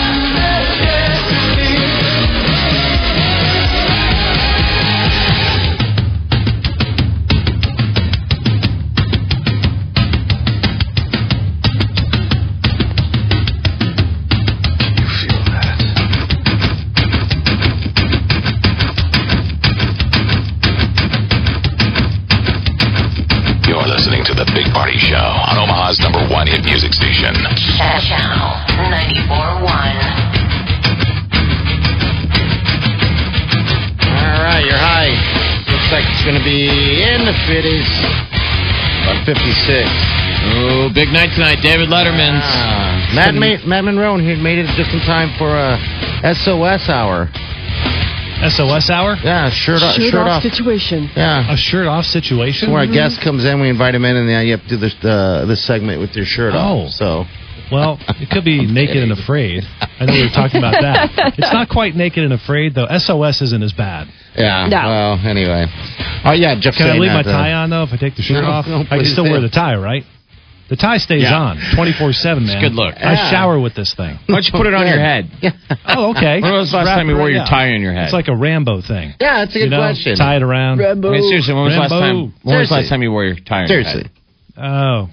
The 24.38 24.46
Big 24.54 24.70
Party 24.70 24.94
Show 25.02 25.18
on 25.18 25.58
Omaha's 25.58 25.98
number 25.98 26.22
one 26.30 26.46
hit 26.46 26.62
music 26.62 26.94
station. 26.94 27.34
Channel 27.74 28.54
94.1. 28.86 29.66
All 34.06 34.42
right, 34.46 34.62
you're 34.62 34.78
high. 34.78 35.10
Looks 35.66 35.90
like 35.90 36.06
it's 36.06 36.22
going 36.22 36.38
to 36.38 36.46
be 36.46 36.70
in 37.02 37.26
the 37.26 37.34
50s. 37.50 37.90
About 39.10 39.26
56. 39.26 39.90
Ooh, 40.54 40.86
big 40.94 41.10
night 41.10 41.34
tonight. 41.34 41.58
David 41.60 41.88
Letterman's. 41.90 42.38
Ah, 42.46 43.10
Matt, 43.18 43.34
Ma- 43.34 43.58
Matt 43.66 43.84
Monroe 43.90 44.18
he 44.18 44.36
made 44.38 44.58
it 44.62 44.70
just 44.78 44.94
in 44.94 45.00
time 45.02 45.34
for 45.36 45.50
a 45.50 45.74
SOS 46.22 46.86
hour. 46.88 47.26
SOS 48.46 48.90
hour? 48.90 49.16
Yeah, 49.22 49.50
shirt, 49.50 49.82
off, 49.82 49.96
Shirt 49.96 50.10
shirt 50.12 50.20
off 50.26 50.28
off. 50.28 50.42
situation. 50.42 51.10
Yeah. 51.16 51.52
A 51.52 51.56
shirt 51.56 51.86
off 51.86 52.04
situation? 52.04 52.72
Where 52.72 52.82
a 52.82 52.86
guest 52.86 53.20
comes 53.22 53.44
in, 53.44 53.60
we 53.60 53.68
invite 53.68 53.94
him 53.94 54.04
in, 54.04 54.16
and 54.16 54.28
then 54.28 54.46
you 54.46 54.52
have 54.56 54.62
to 54.62 54.68
do 54.68 54.76
this 54.76 54.94
uh, 55.02 55.44
this 55.46 55.64
segment 55.66 56.00
with 56.00 56.14
your 56.14 56.24
shirt 56.24 56.54
Oh. 56.54 56.86
off. 56.86 56.90
So 56.92 57.24
Well, 57.72 57.98
it 58.20 58.30
could 58.30 58.44
be 58.44 58.64
naked 58.80 58.98
and 59.02 59.12
afraid. 59.12 59.64
I 60.00 60.04
know 60.06 60.12
we 60.12 60.22
were 60.22 60.28
talking 60.34 60.58
about 60.58 60.80
that. 60.80 61.34
It's 61.38 61.52
not 61.52 61.68
quite 61.68 61.94
naked 61.96 62.24
and 62.24 62.32
afraid 62.32 62.74
though. 62.74 62.86
SOS 62.98 63.42
isn't 63.42 63.62
as 63.62 63.72
bad. 63.72 64.08
yeah. 64.36 64.66
No. 64.68 64.76
Well, 64.86 65.12
anyway. 65.28 65.66
Oh 66.24 66.32
yeah, 66.32 66.54
Jeff. 66.60 66.74
Can 66.74 66.86
I 66.86 66.90
saying 66.90 67.00
leave 67.02 67.10
my 67.12 67.22
that, 67.22 67.28
uh, 67.30 67.32
tie 67.32 67.52
on 67.52 67.70
though 67.70 67.82
if 67.82 67.92
I 67.92 67.96
take 67.96 68.14
the 68.16 68.22
shirt 68.22 68.42
No, 68.44 68.50
off? 68.50 68.66
no, 68.66 68.80
I 68.90 68.96
can 68.98 69.04
still 69.06 69.24
do. 69.24 69.30
wear 69.30 69.40
the 69.40 69.48
tie, 69.50 69.76
right? 69.76 70.04
The 70.68 70.76
tie 70.76 70.98
stays 70.98 71.22
Yeah. 71.22 71.34
on 71.38 71.56
24/7, 71.74 72.46
man. 72.46 72.58
a 72.58 72.60
good 72.60 72.74
look. 72.74 72.94
I 72.98 73.12
Yeah. 73.14 73.30
shower 73.30 73.58
with 73.58 73.74
this 73.74 73.94
thing. 73.94 74.18
Why 74.26 74.34
don't 74.34 74.44
you 74.46 74.52
put 74.52 74.66
it 74.66 74.74
on 74.74 74.86
your 74.86 74.98
head? 74.98 75.30
Oh, 75.90 76.10
okay. 76.10 76.40
When 76.40 76.52
was 76.52 76.70
the 76.70 76.76
last 76.76 76.86
Wrap- 76.86 76.98
time 76.98 77.08
you 77.08 77.16
wore 77.16 77.30
your 77.30 77.38
yeah. 77.40 77.44
tie 77.46 77.72
on 77.72 77.80
your 77.80 77.92
head? 77.94 78.04
It's 78.04 78.12
like 78.12 78.28
a 78.28 78.36
Rambo 78.36 78.82
thing. 78.82 79.14
Yeah, 79.20 79.42
it's 79.44 79.54
a 79.56 79.58
good 79.58 79.64
you 79.64 79.70
know, 79.70 79.78
question. 79.78 80.16
tie 80.16 80.36
it 80.36 80.42
around. 80.42 80.80
I 80.82 80.92
mean, 80.94 81.22
seriously, 81.22 81.54
when 81.54 81.64
was 81.64 81.74
the 81.74 81.80
last 81.80 81.90
time? 81.90 82.32
When 82.42 82.58
was 82.58 82.68
the 82.68 82.74
last 82.74 82.88
time 82.90 83.02
you 83.02 83.10
wore 83.10 83.24
your 83.24 83.36
tie 83.36 83.62
on 83.62 83.68
Seriously. 83.68 84.04
your 84.56 84.64
head? 84.64 84.72
Oh, 84.74 85.08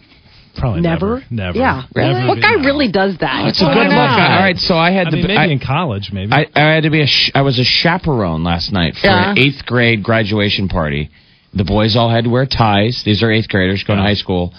probably 0.57 0.81
Never? 0.81 1.23
never. 1.29 1.53
Never. 1.53 1.57
Yeah. 1.57 1.83
Never. 1.95 2.27
What 2.27 2.41
guy 2.41 2.51
No. 2.55 2.63
really 2.65 2.89
does 2.91 3.17
that? 3.19 3.45
Oh, 3.45 3.47
it's 3.47 3.61
a 3.61 3.65
good 3.65 3.87
look. 3.87 3.97
All 3.97 4.39
right, 4.39 4.57
so 4.57 4.77
I 4.77 4.91
had 4.91 5.07
I 5.07 5.09
to. 5.11 5.15
mean, 5.15 5.27
maybe 5.27 5.37
I, 5.37 5.45
in 5.45 5.59
college, 5.59 6.11
maybe. 6.11 6.33
I, 6.33 6.45
I 6.55 6.59
had 6.75 6.83
to 6.83 6.89
be 6.89 7.01
a. 7.01 7.07
Sh- 7.07 7.31
I 7.33 7.41
was 7.41 7.59
a 7.59 7.63
chaperone 7.63 8.43
last 8.43 8.73
night 8.73 8.95
for 8.97 9.07
Yeah. 9.07 9.31
an 9.31 9.39
eighth 9.39 9.65
grade 9.65 10.03
graduation 10.03 10.67
party. 10.67 11.09
The 11.53 11.63
boys 11.63 11.95
all 11.95 12.09
had 12.09 12.25
to 12.25 12.29
wear 12.29 12.45
ties. 12.45 13.03
These 13.05 13.23
are 13.23 13.31
eighth 13.31 13.47
graders 13.47 13.83
going 13.83 13.97
to 13.97 14.03
high 14.03 14.15
school. 14.15 14.53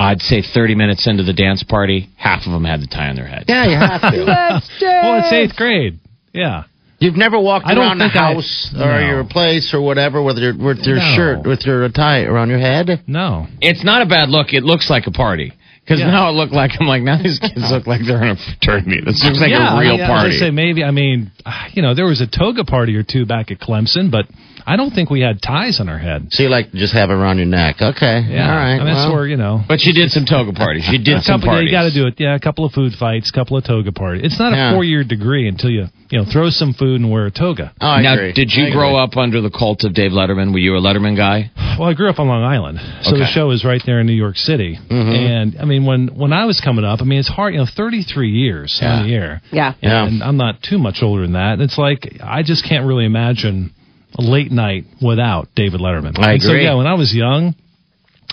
I'd 0.00 0.22
say 0.22 0.42
30 0.42 0.74
minutes 0.74 1.06
into 1.06 1.22
the 1.22 1.34
dance 1.34 1.62
party, 1.62 2.08
half 2.16 2.46
of 2.46 2.52
them 2.52 2.64
had 2.64 2.80
the 2.80 2.86
tie 2.86 3.08
on 3.10 3.16
their 3.16 3.26
head. 3.28 3.44
Yeah, 3.48 3.66
you 3.66 3.76
have 3.76 4.00
to. 4.00 4.24
well, 4.80 5.20
it's 5.22 5.32
eighth 5.32 5.56
grade. 5.56 6.00
Yeah. 6.32 6.64
You've 7.00 7.16
never 7.16 7.38
walked 7.38 7.66
I 7.66 7.74
don't 7.74 7.84
around 7.84 7.98
the 7.98 8.04
think 8.04 8.16
I- 8.16 8.32
house 8.34 8.70
no. 8.74 8.84
or 8.84 9.00
your 9.00 9.24
place 9.24 9.72
or 9.74 9.80
whatever 9.80 10.22
with 10.22 10.38
your 10.38 10.52
with 10.56 10.78
your 10.84 10.96
No. 10.96 11.12
shirt 11.16 11.46
with 11.46 11.64
your 11.66 11.88
tie 11.90 12.22
around 12.24 12.48
your 12.50 12.58
head. 12.58 13.02
No. 13.06 13.46
It's 13.60 13.84
not 13.84 14.02
a 14.02 14.06
bad 14.06 14.28
look. 14.30 14.52
It 14.52 14.64
looks 14.64 14.88
like 14.90 15.06
a 15.06 15.10
party. 15.10 15.52
Because 15.82 16.00
Yeah. 16.00 16.10
now 16.10 16.28
it 16.28 16.32
looked 16.32 16.52
like 16.52 16.72
I'm 16.78 16.86
like 16.86 17.02
now 17.02 17.16
these 17.22 17.38
kids 17.38 17.70
look 17.70 17.86
like 17.86 18.02
they're 18.06 18.22
in 18.22 18.30
a 18.30 18.36
fraternity. 18.36 19.00
This 19.04 19.24
looks 19.24 19.40
like 19.40 19.50
yeah, 19.50 19.76
a 19.76 19.80
real 19.80 19.94
I, 20.02 20.06
party. 20.06 20.36
I 20.36 20.38
say 20.38 20.50
maybe. 20.50 20.84
I 20.84 20.90
mean, 20.92 21.32
uh, 21.44 21.68
you 21.72 21.80
know, 21.82 21.94
there 21.94 22.04
was 22.06 22.20
a 22.20 22.26
toga 22.26 22.64
party 22.64 22.94
or 22.96 23.02
two 23.02 23.24
back 23.26 23.50
at 23.50 23.58
Clemson, 23.60 24.10
but 24.10 24.26
I 24.70 24.76
don't 24.76 24.92
think 24.92 25.10
we 25.10 25.20
had 25.20 25.42
ties 25.42 25.80
on 25.80 25.88
our 25.88 25.98
head. 25.98 26.28
So 26.30 26.44
you 26.44 26.48
like 26.48 26.70
just 26.72 26.94
have 26.94 27.10
it 27.10 27.14
around 27.14 27.38
your 27.38 27.46
neck. 27.46 27.76
Okay. 27.82 28.22
Yeah. 28.28 28.48
All 28.48 28.56
right. 28.56 28.74
I 28.74 28.78
mean, 28.78 28.86
that's 28.86 29.08
well. 29.08 29.14
where 29.14 29.26
you 29.26 29.36
know. 29.36 29.62
but 29.66 29.80
you 29.82 29.92
did 29.92 30.10
some 30.10 30.24
toga 30.24 30.52
parties. 30.52 30.86
You 30.88 30.98
did 31.02 31.18
a 31.18 31.22
some 31.22 31.40
couple, 31.40 31.48
yeah, 31.48 31.58
parties. 31.58 31.70
you 31.70 31.76
got 31.76 31.88
to 31.90 31.94
do 31.94 32.06
it. 32.06 32.14
Yeah, 32.18 32.36
a 32.36 32.40
couple 32.40 32.64
of 32.64 32.72
food 32.72 32.92
fights, 32.94 33.30
a 33.30 33.32
couple 33.32 33.56
of 33.56 33.64
toga 33.64 33.90
parties. 33.90 34.22
It's 34.24 34.38
not 34.38 34.52
a 34.52 34.74
four-year 34.74 35.02
degree 35.02 35.48
until 35.48 35.70
you, 35.70 35.86
you 36.10 36.18
know, 36.18 36.24
throw 36.30 36.50
some 36.50 36.72
food 36.72 37.00
and 37.00 37.10
wear 37.10 37.26
a 37.26 37.30
toga. 37.32 37.72
Oh, 37.80 37.86
I 37.86 38.02
now, 38.02 38.14
agree. 38.14 38.32
did 38.32 38.52
you 38.52 38.66
I 38.66 38.70
grow 38.70 38.90
agree. 38.90 39.02
up 39.02 39.16
under 39.16 39.40
the 39.40 39.50
cult 39.50 39.82
of 39.82 39.92
Dave 39.92 40.12
Letterman? 40.12 40.52
Were 40.52 40.58
you 40.62 40.76
a 40.76 40.80
Letterman 40.80 41.16
guy? 41.16 41.50
Well, 41.78 41.88
I 41.88 41.94
grew 41.94 42.08
up 42.08 42.18
on 42.18 42.28
Long 42.28 42.44
Island, 42.44 42.78
so 43.02 43.16
the 43.16 43.26
show 43.26 43.50
is 43.50 43.64
right 43.64 43.82
there 43.84 44.00
in 44.00 44.06
New 44.06 44.12
York 44.12 44.36
City. 44.36 44.78
Mm-hmm. 44.78 44.94
And 44.94 45.56
I 45.58 45.64
mean, 45.64 45.84
when 45.84 46.08
when 46.14 46.32
I 46.32 46.44
was 46.44 46.60
coming 46.60 46.84
up, 46.84 47.00
I 47.00 47.04
mean, 47.04 47.18
it's 47.18 47.28
hard. 47.28 47.54
You 47.54 47.60
know, 47.60 47.66
33 47.66 48.30
years 48.30 48.78
on 48.82 49.08
the 49.08 49.14
air. 49.14 49.42
Yeah. 49.50 49.74
Yeah. 49.82 50.06
and 50.06 50.22
I'm 50.22 50.36
not 50.36 50.62
too 50.62 50.78
much 50.78 50.98
older 51.02 51.22
than 51.22 51.32
that. 51.32 51.54
And 51.54 51.62
it's 51.62 51.78
like 51.78 52.18
I 52.22 52.42
just 52.42 52.64
can't 52.68 52.86
really 52.86 53.06
imagine 53.06 53.74
a 54.18 54.22
late 54.22 54.50
night 54.50 54.84
without 55.02 55.48
David 55.54 55.80
Letterman. 55.80 56.18
I 56.18 56.32
And 56.34 56.42
So 56.42 56.52
yeah, 56.52 56.74
when 56.74 56.86
I 56.86 56.94
was 56.94 57.14
young, 57.14 57.54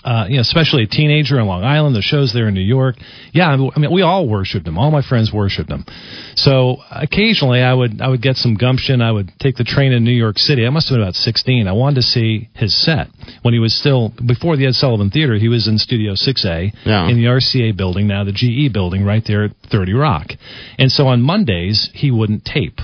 uh, 0.03 0.25
you 0.29 0.35
know, 0.35 0.41
especially 0.41 0.83
a 0.83 0.87
teenager 0.87 1.39
in 1.39 1.45
Long 1.47 1.63
Island, 1.63 1.95
the 1.95 2.01
shows 2.01 2.31
there 2.33 2.47
in 2.47 2.53
New 2.53 2.61
York. 2.61 2.95
Yeah, 3.33 3.49
I 3.49 3.79
mean, 3.79 3.91
we 3.91 4.03
all 4.03 4.27
worshipped 4.27 4.65
him. 4.67 4.77
All 4.77 4.91
my 4.91 5.01
friends 5.01 5.33
worshipped 5.33 5.69
him. 5.69 5.85
So 6.35 6.77
occasionally, 6.91 7.61
I 7.61 7.73
would 7.73 7.99
I 8.01 8.07
would 8.07 8.21
get 8.21 8.37
some 8.37 8.55
gumption. 8.55 9.01
I 9.01 9.11
would 9.11 9.31
take 9.39 9.55
the 9.55 9.63
train 9.63 9.91
in 9.91 10.03
New 10.03 10.11
York 10.11 10.37
City. 10.37 10.65
I 10.65 10.69
must 10.69 10.87
have 10.87 10.95
been 10.95 11.01
about 11.01 11.15
16. 11.15 11.67
I 11.67 11.71
wanted 11.73 11.95
to 11.95 12.03
see 12.03 12.47
his 12.53 12.73
set 12.75 13.07
when 13.41 13.53
he 13.53 13.59
was 13.59 13.73
still 13.75 14.13
before 14.25 14.55
the 14.55 14.65
Ed 14.67 14.75
Sullivan 14.75 15.09
Theater. 15.09 15.35
He 15.35 15.49
was 15.49 15.67
in 15.67 15.77
Studio 15.77 16.13
6A 16.13 16.71
Yeah. 16.85 17.09
in 17.09 17.17
the 17.17 17.25
RCA 17.25 17.75
building, 17.75 18.07
now 18.07 18.23
the 18.23 18.31
GE 18.31 18.71
building, 18.71 19.03
right 19.03 19.23
there 19.25 19.45
at 19.45 19.51
30 19.69 19.93
Rock. 19.93 20.31
And 20.77 20.91
so 20.91 21.07
on 21.07 21.21
Mondays, 21.21 21.89
he 21.93 22.11
wouldn't 22.11 22.45
tape. 22.45 22.79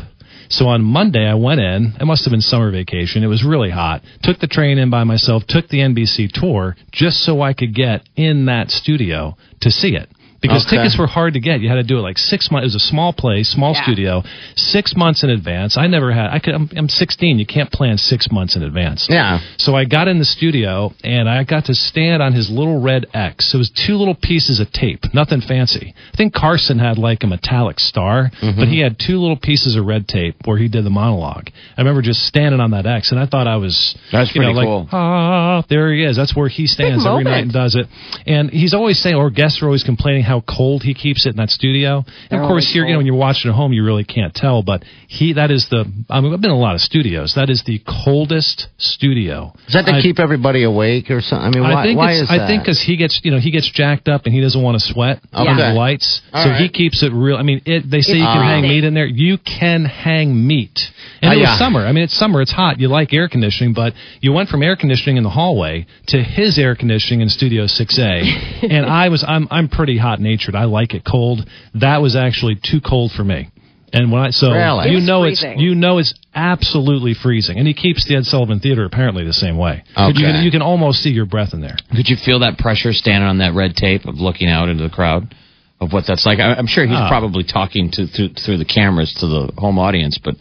So 0.49 0.67
on 0.67 0.83
Monday, 0.83 1.25
I 1.25 1.35
went 1.35 1.61
in. 1.61 1.93
It 1.99 2.05
must 2.05 2.25
have 2.25 2.31
been 2.31 2.41
summer 2.41 2.71
vacation. 2.71 3.23
It 3.23 3.27
was 3.27 3.43
really 3.43 3.69
hot. 3.69 4.01
Took 4.21 4.39
the 4.39 4.47
train 4.47 4.77
in 4.77 4.89
by 4.89 5.03
myself, 5.03 5.43
took 5.47 5.67
the 5.67 5.79
NBC 5.79 6.31
tour 6.31 6.75
just 6.91 7.19
so 7.19 7.41
I 7.41 7.53
could 7.53 7.73
get 7.73 8.07
in 8.15 8.45
that 8.45 8.69
studio 8.71 9.35
to 9.61 9.71
see 9.71 9.95
it. 9.95 10.09
Because 10.43 10.63
Okay. 10.67 10.77
tickets 10.77 10.95
were 10.99 11.07
hard 11.07 11.33
to 11.33 11.39
get. 11.39 11.61
You 11.61 11.69
had 11.69 11.75
to 11.75 11.83
do 11.83 11.97
it 11.97 12.01
like 12.01 12.19
six 12.19 12.51
months. 12.51 12.65
It 12.65 12.67
was 12.67 12.75
a 12.75 12.79
small 12.91 13.13
place, 13.13 13.49
small 13.49 13.73
Yeah. 13.73 13.81
studio, 13.83 14.23
six 14.55 14.95
months 14.95 15.23
in 15.23 15.31
advance. 15.31 15.77
I 15.77 15.87
never 15.87 16.11
had. 16.11 16.29
I 16.31 16.37
could. 16.39 16.53
I'm, 16.53 16.69
I'm 16.77 16.89
16. 16.89 17.39
You 17.39 17.45
can't 17.47 17.71
plan 17.71 17.97
six 17.97 18.31
months 18.31 18.55
in 18.55 18.61
advance. 18.63 19.07
Yeah. 19.09 19.39
So 19.57 19.75
I 19.75 19.85
got 19.85 20.07
in 20.07 20.19
the 20.19 20.25
studio 20.25 20.93
and 21.03 21.27
I 21.29 21.43
got 21.43 21.65
to 21.65 21.73
stand 21.73 22.21
on 22.21 22.33
his 22.33 22.49
little 22.51 22.79
red 22.81 23.05
X. 23.13 23.53
It 23.53 23.57
was 23.57 23.69
two 23.71 23.95
little 23.95 24.15
pieces 24.15 24.59
of 24.59 24.71
tape, 24.71 25.13
nothing 25.13 25.41
fancy. 25.41 25.93
I 26.13 26.17
think 26.17 26.33
Carson 26.33 26.77
had 26.77 26.97
like 26.97 27.23
a 27.23 27.27
metallic 27.27 27.79
star, 27.79 28.29
Mm-hmm. 28.41 28.59
but 28.59 28.67
he 28.67 28.79
had 28.79 28.99
two 28.99 29.19
little 29.19 29.37
pieces 29.37 29.75
of 29.75 29.85
red 29.85 30.07
tape 30.07 30.35
where 30.45 30.57
he 30.57 30.67
did 30.67 30.83
the 30.83 30.89
monologue. 30.89 31.49
I 31.77 31.81
remember 31.81 32.01
just 32.01 32.23
standing 32.25 32.59
on 32.59 32.71
that 32.71 32.85
X 32.85 33.11
and 33.11 33.19
I 33.19 33.25
thought 33.25 33.47
I 33.47 33.55
was 33.55 33.95
That's 34.11 34.35
you 34.35 34.41
know, 34.41 34.47
pretty 34.47 34.57
like, 34.57 34.65
cool. 34.67 34.89
Ah, 34.91 35.63
there 35.69 35.93
he 35.93 36.03
is. 36.03 36.17
That's 36.17 36.35
where 36.35 36.49
he 36.49 36.67
stands 36.67 37.05
every 37.05 37.23
night 37.23 37.43
and 37.43 37.53
does 37.53 37.75
it. 37.75 37.87
And 38.27 38.49
he's 38.49 38.73
always 38.73 38.99
saying, 38.99 39.15
or 39.15 39.29
guests 39.29 39.61
are 39.61 39.65
always 39.65 39.83
complaining 39.83 40.23
how 40.23 40.32
cold 40.41 40.81
he 40.83 40.93
keeps 40.93 41.25
it 41.25 41.29
in 41.29 41.35
that 41.37 41.49
studio. 41.49 42.03
And 42.29 42.39
of 42.39 42.45
oh, 42.45 42.47
course, 42.47 42.63
always 42.65 42.71
here, 42.71 42.85
you 42.85 42.93
know, 42.93 42.97
when 42.99 43.05
you're 43.05 43.15
watching 43.15 43.49
at 43.51 43.55
home, 43.55 43.73
you 43.73 43.83
really 43.83 44.03
can't 44.03 44.33
tell, 44.33 44.63
but 44.63 44.83
he, 45.07 45.33
that 45.33 45.51
is 45.51 45.67
the, 45.69 45.85
I 46.09 46.21
mean, 46.21 46.33
I've 46.33 46.41
been 46.41 46.51
in 46.51 46.57
a 46.57 46.59
lot 46.59 46.75
of 46.75 46.81
studios. 46.81 47.33
That 47.35 47.49
is 47.49 47.63
the 47.65 47.81
coldest 47.87 48.67
studio. 48.77 49.53
Is 49.67 49.73
that 49.73 49.85
to 49.85 49.93
I've- 49.93 50.01
keep 50.01 50.19
everybody 50.19 50.63
awake 50.63 51.09
or 51.11 51.21
something? 51.21 51.45
I 51.47 51.49
mean, 51.49 51.63
why, 51.63 51.81
I 51.81 51.83
think 51.85 51.97
why 51.97 52.11
it's, 52.13 52.21
is 52.23 52.29
I 52.29 52.37
that? 52.39 52.47
think 52.47 52.63
because 52.63 52.81
he 52.81 52.97
gets 52.97 53.19
you 53.23 53.31
know 53.31 53.39
he 53.39 53.51
gets 53.51 53.69
jacked 53.71 54.07
up 54.07 54.25
and 54.25 54.33
he 54.33 54.41
doesn't 54.41 54.61
want 54.61 54.79
to 54.79 54.83
sweat 54.93 55.19
Okay. 55.33 55.49
under 55.49 55.63
the 55.63 55.73
lights, 55.73 56.21
All 56.31 56.43
so 56.43 56.49
right. 56.51 56.61
he 56.61 56.69
keeps 56.69 57.03
it 57.03 57.11
real. 57.13 57.37
I 57.37 57.43
mean, 57.43 57.61
it, 57.65 57.89
they 57.89 58.01
say 58.01 58.13
It's 58.13 58.19
you 58.19 58.25
can 58.25 58.43
hang 58.43 58.61
meat 58.63 58.83
in 58.83 58.93
there. 58.93 59.05
You 59.05 59.37
can 59.37 59.85
hang 59.85 60.47
meat, 60.47 60.79
and 61.21 61.31
Oh, 61.31 61.33
it 61.35 61.39
was 61.39 61.43
yeah. 61.49 61.57
summer. 61.57 61.85
I 61.85 61.91
mean, 61.91 62.03
it's 62.03 62.13
summer. 62.17 62.41
It's 62.41 62.51
hot. 62.51 62.79
You 62.79 62.87
like 62.87 63.13
air 63.13 63.27
conditioning, 63.29 63.73
but 63.73 63.93
you 64.21 64.33
went 64.33 64.49
from 64.49 64.61
air 64.63 64.75
conditioning 64.75 65.17
in 65.17 65.23
the 65.23 65.29
hallway 65.29 65.85
to 66.07 66.21
his 66.23 66.57
air 66.57 66.75
conditioning 66.75 67.21
in 67.21 67.29
Studio 67.29 67.65
6A, 67.65 68.69
and 68.69 68.85
I 68.85 69.09
was 69.09 69.23
I'm 69.27 69.47
I'm 69.51 69.67
pretty 69.69 69.97
hot 69.97 70.19
natured. 70.19 70.55
I 70.55 70.65
like 70.65 70.93
it 70.93 71.03
cold. 71.05 71.47
That 71.75 72.01
was 72.01 72.15
actually 72.15 72.55
too 72.55 72.81
cold 72.81 73.11
for 73.11 73.23
me. 73.23 73.49
And 73.95 74.11
when 74.11 74.21
I 74.23 74.29
so 74.31 74.51
Really? 74.51 74.89
you 74.89 75.01
know 75.01 75.23
it's 75.23 75.43
you 75.43 75.75
know 75.75 75.99
it's 75.99 76.13
absolutely 76.33 77.13
freezing, 77.13 77.57
and 77.59 77.67
he 77.67 77.73
keeps 77.75 78.05
the 78.07 78.15
Ed 78.15 78.25
Sullivan 78.25 78.59
Theater 78.59 78.85
apparently 78.85 79.23
the 79.23 79.33
same 79.33 79.55
way. 79.57 79.83
Okay. 79.95 80.07
You 80.19 80.25
can, 80.25 80.43
you 80.43 80.49
can 80.51 80.61
almost 80.63 81.01
see 81.03 81.11
your 81.11 81.27
breath 81.27 81.53
in 81.53 81.61
there. 81.61 81.75
Could 81.95 82.09
you 82.09 82.15
feel 82.15 82.39
that 82.39 82.57
pressure 82.57 82.91
standing 82.91 83.27
on 83.29 83.37
that 83.37 83.53
red 83.53 83.75
tape 83.75 84.05
of 84.05 84.15
looking 84.15 84.49
out 84.49 84.67
into 84.69 84.83
the 84.83 84.89
crowd 84.89 85.35
of 85.79 85.93
what 85.93 86.05
that's 86.07 86.25
like? 86.25 86.39
I, 86.39 86.53
I'm 86.55 86.65
sure 86.65 86.85
he's 86.87 86.95
Ah. 86.97 87.07
probably 87.07 87.43
talking 87.43 87.91
to 87.91 88.07
through, 88.07 88.29
through 88.29 88.57
the 88.57 88.65
cameras 88.65 89.13
to 89.19 89.27
the 89.27 89.51
home 89.59 89.77
audience, 89.77 90.17
but 90.17 90.35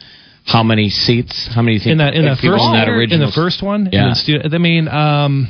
how 0.47 0.63
many 0.63 0.89
seats? 0.91 1.49
How 1.55 1.63
many 1.63 1.75
you 1.75 1.79
think 1.81 1.93
in 1.93 1.99
that 1.99 2.15
in 2.15 2.25
that 2.25 2.39
people 2.39 2.57
first 2.59 2.67
in 2.67 2.73
that 2.73 2.89
in 3.15 3.21
the 3.21 3.33
first 3.35 3.63
one. 3.63 3.89
Yeah. 3.93 4.05
in 4.05 4.09
the 4.11 4.15
stu- 4.17 4.41
I 4.45 4.59
mean, 4.59 4.89
um, 4.89 5.49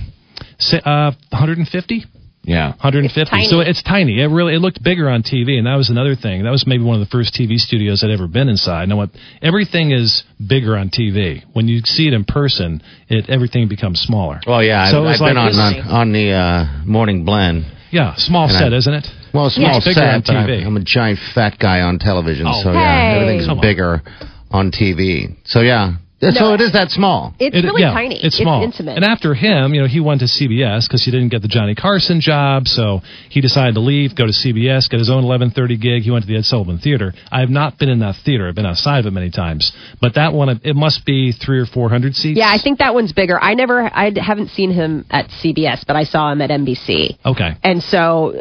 uh, 0.84 1.12
150. 1.30 2.04
yeah. 2.44 2.68
150. 2.72 3.36
It's. 3.36 3.50
So 3.50 3.60
it's 3.60 3.82
tiny. 3.82 4.20
It 4.20 4.26
really 4.26 4.54
it 4.54 4.58
looked 4.58 4.82
bigger 4.82 5.08
on 5.08 5.22
TV, 5.22 5.56
and 5.58 5.66
that 5.66 5.76
was 5.76 5.90
another 5.90 6.14
thing. 6.14 6.42
That 6.44 6.50
was 6.50 6.66
maybe 6.66 6.84
one 6.84 7.00
of 7.00 7.06
the 7.06 7.10
first 7.10 7.34
TV 7.34 7.56
studios 7.58 8.02
I'd 8.04 8.10
ever 8.10 8.26
been 8.28 8.48
inside. 8.48 8.88
Now 8.88 8.96
what? 8.96 9.10
Everything 9.40 9.92
is 9.92 10.24
bigger 10.44 10.76
on 10.76 10.90
TV. 10.90 11.42
When 11.52 11.68
you 11.68 11.80
see 11.84 12.06
it 12.08 12.12
in 12.14 12.24
person, 12.24 12.82
it 13.08 13.30
everything 13.30 13.68
becomes 13.68 14.00
smaller. 14.00 14.40
Well, 14.46 14.62
yeah, 14.62 14.90
So 14.90 14.98
it 14.98 15.00
I've, 15.00 15.04
was 15.06 15.20
I've 15.22 15.28
been 15.30 15.36
on, 15.38 15.56
like- 15.56 15.84
on 15.86 15.90
on 15.92 16.12
the 16.12 16.32
uh, 16.32 16.66
morning 16.84 17.24
blend. 17.24 17.64
Yeah, 17.90 18.14
small 18.16 18.44
And 18.44 18.52
set, 18.52 18.72
I- 18.72 18.76
isn't 18.76 18.94
it? 18.94 19.06
Well, 19.34 19.46
a 19.46 19.50
small 19.50 19.76
It's 19.76 19.84
bigger 19.86 20.00
set, 20.00 20.14
on 20.14 20.20
but 20.26 20.36
I'm, 20.36 20.48
TV. 20.48 20.66
I'm 20.66 20.76
a 20.76 20.84
giant 20.84 21.18
fat 21.34 21.58
guy 21.58 21.80
on 21.80 21.98
television, 21.98 22.46
Oh. 22.48 22.62
so 22.62 22.72
yeah, 22.72 23.16
everything's 23.20 23.46
Come 23.46 23.60
bigger 23.60 24.02
on 24.04 24.28
TV. 24.70 25.34
So 25.44 25.60
yeah, 25.60 25.96
so 26.30 26.54
it 26.54 26.60
is 26.60 26.72
that 26.72 26.90
small. 26.90 27.34
It's 27.38 27.56
It- 27.56 27.64
really 27.64 27.82
yeah, 27.82 27.92
tiny. 27.92 28.16
It's 28.22 28.36
small. 28.38 28.62
intimate. 28.62 28.96
And 28.96 29.04
after 29.04 29.34
him, 29.34 29.74
you 29.74 29.80
know, 29.80 29.86
he 29.88 30.00
went 30.00 30.20
to 30.20 30.26
CBS 30.28 30.86
because 30.86 31.02
he 31.04 31.10
didn't 31.10 31.28
get 31.30 31.42
the 31.42 31.48
Johnny 31.48 31.74
Carson 31.74 32.20
job, 32.20 32.68
so 32.68 33.02
he 33.28 33.40
decided 33.40 33.74
to 33.74 33.80
leave, 33.80 34.14
go 34.14 34.26
to 34.26 34.32
CBS, 34.32 34.88
get 34.88 34.98
his 35.00 35.10
own 35.10 35.24
11:30 35.24 35.76
gig. 35.80 36.02
He 36.02 36.10
went 36.10 36.24
to 36.24 36.28
the 36.28 36.36
Ed 36.36 36.44
Sullivan 36.44 36.78
Theater. 36.78 37.12
I 37.30 37.40
have 37.40 37.50
not 37.50 37.78
been 37.78 37.88
in 37.88 37.98
that 38.00 38.16
theater. 38.16 38.46
I've 38.48 38.54
been 38.54 38.66
outside 38.66 39.00
of 39.00 39.06
it 39.06 39.12
many 39.12 39.30
times, 39.30 39.72
but 40.00 40.14
that 40.14 40.32
one, 40.32 40.60
it 40.62 40.76
must 40.76 41.04
be 41.04 41.32
three 41.32 41.58
or 41.58 41.66
four 41.66 41.88
hundred 41.88 42.14
seats. 42.14 42.38
yeah, 42.38 42.50
I 42.50 42.58
think 42.58 42.78
that 42.78 42.94
one's 42.94 43.12
bigger. 43.12 43.38
I 43.42 43.54
never, 43.54 43.82
I 43.92 44.12
haven't 44.20 44.50
seen 44.50 44.70
him 44.70 45.04
at 45.10 45.28
CBS, 45.42 45.84
but 45.86 45.96
I 45.96 46.04
saw 46.04 46.30
him 46.30 46.40
at 46.40 46.50
NBC. 46.50 47.16
Okay. 47.26 47.54
And 47.64 47.82
so, 47.82 48.34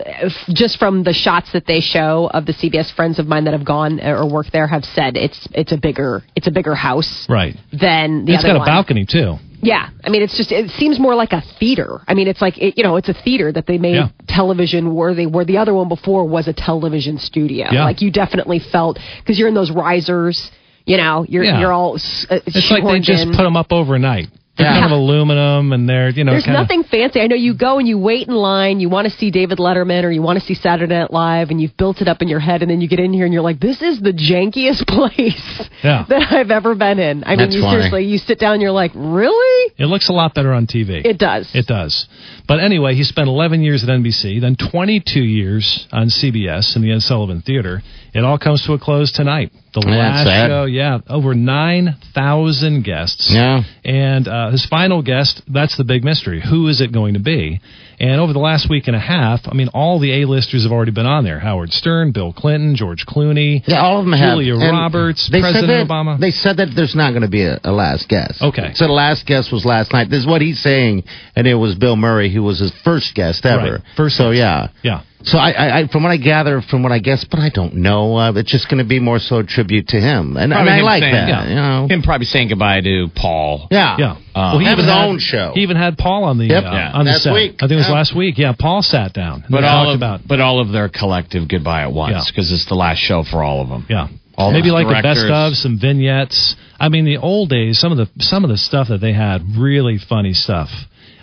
just 0.50 0.78
from 0.78 1.04
the 1.04 1.14
shots 1.14 1.52
that 1.54 1.66
they 1.66 1.80
show 1.80 2.30
of 2.34 2.46
the 2.46 2.54
CBS 2.54 2.92
friends 2.94 3.18
of 3.20 3.28
mine 3.28 3.46
that 3.46 3.54
have 3.54 3.66
gone 3.66 4.00
uh, 4.00 4.10
or 4.12 4.30
worked 4.30 4.52
there, 4.52 4.68
have 4.68 4.86
said 4.86 5.18
it's 5.18 5.48
it's 5.54 5.72
a 5.72 5.78
bigger 5.78 6.22
it's 6.36 6.48
a 6.48 6.52
bigger 6.52 6.76
house 6.76 7.26
Right. 7.30 7.56
Than 7.72 8.26
the 8.26 8.34
it's 8.34 8.44
other 8.44 8.54
got 8.54 8.56
a 8.58 8.60
one. 8.60 8.66
balcony 8.68 9.06
too. 9.06 9.36
Yeah, 9.64 9.90
I 10.04 10.10
mean, 10.10 10.24
it's 10.24 10.36
just 10.36 10.52
it 10.52 10.72
seems 10.72 11.00
more 11.00 11.14
like 11.14 11.34
a 11.34 11.42
theater. 11.60 12.02
I 12.08 12.16
mean, 12.16 12.28
it's 12.28 12.42
like 12.42 12.58
it, 12.58 12.78
you 12.78 12.84
know, 12.84 12.96
it's 12.96 13.10
a 13.10 13.14
theater 13.14 13.52
that 13.52 13.68
they 13.68 13.78
made 13.78 13.94
Yeah. 13.96 14.10
television 14.28 14.96
worthy. 14.96 15.28
Where 15.28 15.46
the 15.46 15.58
other 15.60 15.74
one 15.74 15.88
before 15.88 16.26
was 16.28 16.48
a 16.48 16.54
television 16.54 17.20
studio. 17.20 17.68
Yeah. 17.72 17.84
Like 17.84 18.02
you 18.02 18.10
definitely 18.12 18.58
felt 18.60 18.98
because 19.20 19.38
you're 19.38 19.48
in 19.48 19.54
those 19.54 19.70
risers. 19.72 20.52
You 20.86 20.98
know, 20.98 21.26
you're 21.30 21.44
Yeah. 21.44 21.60
you're 21.60 21.72
all 21.72 21.94
uh, 21.96 22.40
It's 22.48 22.72
like 22.72 22.84
they 22.84 23.00
just 23.02 23.22
in. 23.24 23.34
put 23.34 23.44
them 23.44 23.56
up 23.56 23.72
overnight. 23.72 24.30
They're 24.62 24.72
Yeah. 24.74 24.80
kind 24.82 24.94
of 24.94 25.00
aluminum, 25.00 25.74
and 25.74 25.88
they're 25.90 26.10
you 26.10 26.24
know 26.24 26.32
There's 26.34 26.46
kind 26.46 26.58
of 26.58 26.62
nothing 26.64 26.84
fancy. 26.84 27.20
I 27.22 27.28
know 27.28 27.36
you 27.36 27.54
go 27.54 27.80
and 27.80 27.88
you 27.88 27.98
wait 27.98 28.28
in 28.28 28.34
line. 28.36 28.80
You 28.80 28.90
want 28.90 29.06
to 29.10 29.14
see 29.18 29.32
David 29.32 29.58
Letterman 29.58 30.04
or 30.04 30.12
you 30.12 30.22
want 30.22 30.40
to 30.40 30.46
see 30.46 30.54
Saturday 30.54 30.94
Night 31.00 31.12
Live, 31.12 31.50
and 31.50 31.62
you've 31.62 31.76
built 31.78 32.02
it 32.02 32.08
up 32.08 32.22
in 32.22 32.28
your 32.28 32.40
head, 32.40 32.62
and 32.62 32.70
then 32.70 32.80
you 32.82 32.88
get 32.88 33.00
in 33.00 33.12
here 33.14 33.26
and 33.26 33.34
you're 33.34 33.42
like, 33.44 33.60
"This 33.60 33.82
is 33.82 34.00
the 34.00 34.14
jankiest 34.14 34.88
place 34.98 35.70
Yeah. 35.84 36.06
that 36.10 36.32
I've 36.32 36.52
ever 36.52 36.76
been 36.76 37.00
in." 37.00 37.24
I 37.24 37.30
mean, 37.32 37.38
That's 37.40 37.56
you 37.56 37.62
funny. 37.62 37.78
seriously, 37.78 38.06
you 38.06 38.18
sit 38.18 38.40
down, 38.40 38.54
and 38.54 38.62
you're 38.62 38.72
like, 38.72 38.92
"Really?" 38.94 39.72
It 39.78 39.86
looks 39.88 40.10
a 40.10 40.14
lot 40.14 40.34
better 40.34 40.54
on 40.54 40.68
TV. 40.68 41.02
It 41.06 41.18
does. 41.18 41.50
It 41.54 41.68
does. 41.68 42.08
But 42.48 42.60
anyway, 42.60 42.96
he 42.96 43.04
spent 43.04 43.28
11 43.28 43.62
years 43.64 43.84
at 43.84 43.90
NBC, 43.90 44.40
then 44.40 44.56
22 44.56 45.22
years 45.22 45.88
on 45.92 46.08
CBS 46.10 46.76
in 46.76 46.82
the 46.82 46.92
Ed 46.92 47.02
Sullivan 47.02 47.42
Theater. 47.42 47.82
It 48.14 48.24
all 48.24 48.38
comes 48.38 48.64
to 48.66 48.74
a 48.74 48.80
close 48.80 49.12
tonight. 49.12 49.52
The 49.74 49.82
Yeah, 49.88 49.98
last 49.98 50.48
show, 50.48 50.66
yeah, 50.66 51.00
over 51.08 51.34
9,000 51.34 52.84
guests. 52.84 53.30
Yeah. 53.32 53.64
And 53.86 54.28
uh, 54.28 54.52
his 54.52 54.66
final 54.66 55.02
guest, 55.02 55.42
that's 55.48 55.78
the 55.78 55.84
big 55.84 56.04
mystery. 56.04 56.42
Who 56.42 56.68
is 56.68 56.82
it 56.82 56.92
going 56.92 57.14
to 57.14 57.20
be? 57.20 57.62
And 58.00 58.20
over 58.20 58.34
the 58.34 58.40
last 58.40 58.68
week 58.68 58.88
and 58.88 58.96
a 58.96 59.00
half, 59.00 59.42
I 59.46 59.54
mean, 59.54 59.68
all 59.70 60.00
the 60.00 60.24
A-listers 60.24 60.64
have 60.64 60.72
already 60.72 60.92
been 60.92 61.06
on 61.06 61.24
there. 61.24 61.40
Howard 61.40 61.72
Stern, 61.72 62.12
Bill 62.12 62.34
Clinton, 62.34 62.76
George 62.76 63.06
Clooney, 63.06 63.62
Yeah, 63.66 63.82
all 63.82 64.00
of 64.00 64.06
them 64.06 64.14
have. 64.14 64.38
Julia 64.38 64.56
And 64.56 64.76
Roberts, 64.76 65.30
President 65.30 65.68
that, 65.68 65.88
Obama. 65.88 66.20
They 66.20 66.32
said 66.32 66.58
that 66.58 66.70
there's 66.76 66.96
not 66.96 67.12
going 67.12 67.22
to 67.22 67.30
be 67.30 67.46
a, 67.46 67.60
a 67.64 67.72
last 67.72 68.10
guest. 68.10 68.42
Okay. 68.42 68.72
So 68.74 68.88
the 68.88 68.94
last 68.94 69.28
guest 69.28 69.54
was 69.54 69.66
last 69.66 69.94
night. 69.94 70.10
This 70.10 70.22
is 70.22 70.28
what 70.28 70.42
he's 70.42 70.60
saying, 70.60 71.04
and 71.36 71.46
it 71.46 71.54
was 71.54 71.76
Bill 71.76 71.96
Murray 71.96 72.34
who 72.34 72.42
was 72.42 72.60
his 72.60 72.74
first 72.84 73.14
guest 73.14 73.46
ever. 73.46 73.74
Right, 73.74 73.82
first 73.96 74.18
So 74.18 74.32
yeah. 74.32 74.70
yeah. 74.84 75.04
So 75.24 75.38
I, 75.38 75.52
I, 75.52 75.80
I, 75.82 75.88
from 75.88 76.04
what 76.04 76.12
I 76.12 76.18
gather, 76.18 76.62
from 76.62 76.84
what 76.84 76.92
I 76.92 77.00
guess, 77.00 77.24
but 77.30 77.40
I 77.40 77.50
don't 77.50 77.76
know. 77.76 78.16
Uh, 78.18 78.34
it's 78.36 78.52
just 78.52 78.70
going 78.70 78.80
to 78.84 78.88
be 78.88 79.00
more 79.00 79.20
so 79.20 79.38
a 79.38 79.44
tribute 79.44 79.90
to 79.90 80.00
him, 80.00 80.36
and, 80.38 80.52
and 80.52 80.70
I 80.70 80.78
him 80.80 80.86
like 80.86 81.02
saying- 81.04 81.14
that. 81.14 81.28
yeah. 81.30 81.48
You 81.50 81.56
know. 81.56 81.88
Him 81.90 82.02
probably 82.02 82.26
saying 82.26 82.50
goodbye 82.50 82.82
to 82.82 83.08
Paul. 83.16 83.68
Yeah. 83.72 83.96
Yeah. 84.00 84.18
Uh, 84.34 84.58
he 84.58 84.66
have 84.66 84.74
even 84.80 84.86
his 84.86 84.94
had- 84.94 85.06
own 85.08 85.20
show. 85.20 85.52
He 85.54 85.62
even 85.62 85.78
had 85.78 85.98
Paul 85.98 86.24
on 86.24 86.38
the 86.38 86.46
Yep. 86.46 86.64
uh, 86.64 86.72
Yeah. 86.72 86.92
on 86.94 87.06
the 87.06 87.12
Last 87.12 87.24
set. 87.24 87.34
week. 87.34 87.52
I 87.60 87.68
think 87.68 87.72
it 87.74 87.76
was 87.76 87.88
Yeah. 87.88 87.94
last 87.94 88.16
week. 88.16 88.38
Yeah, 88.38 88.54
Paul 88.58 88.82
sat 88.82 89.14
down. 89.14 89.42
And 89.44 89.52
But 89.52 89.64
all 89.64 89.86
talked 89.86 89.90
of 89.96 90.00
about 90.00 90.28
but 90.28 90.40
all 90.42 90.60
of 90.60 90.72
their 90.72 90.90
collective 90.90 91.48
goodbye 91.48 91.84
at 91.84 91.94
once 91.94 92.14
Yeah. 92.14 92.24
because 92.28 92.52
it's 92.52 92.66
the 92.66 92.76
last 92.76 92.98
show 93.00 93.24
for 93.24 93.44
all 93.44 93.62
of 93.62 93.70
them. 93.70 93.86
yeah. 93.90 94.08
All 94.38 94.52
Maybe 94.52 94.70
those 94.70 94.84
like 94.86 94.88
the 94.88 95.04
best 95.04 95.26
of 95.30 95.56
some 95.58 95.78
vignettes. 95.78 96.56
I 96.80 96.90
mean, 96.90 97.06
the 97.06 97.18
old 97.18 97.50
days, 97.50 97.78
some 97.78 97.92
of 97.92 97.98
the 98.00 98.10
some 98.24 98.44
of 98.44 98.50
the 98.50 98.58
stuff 98.58 98.88
that 98.88 99.02
they 99.02 99.12
had, 99.14 99.56
really 99.58 99.98
funny 100.00 100.34
stuff. 100.34 100.72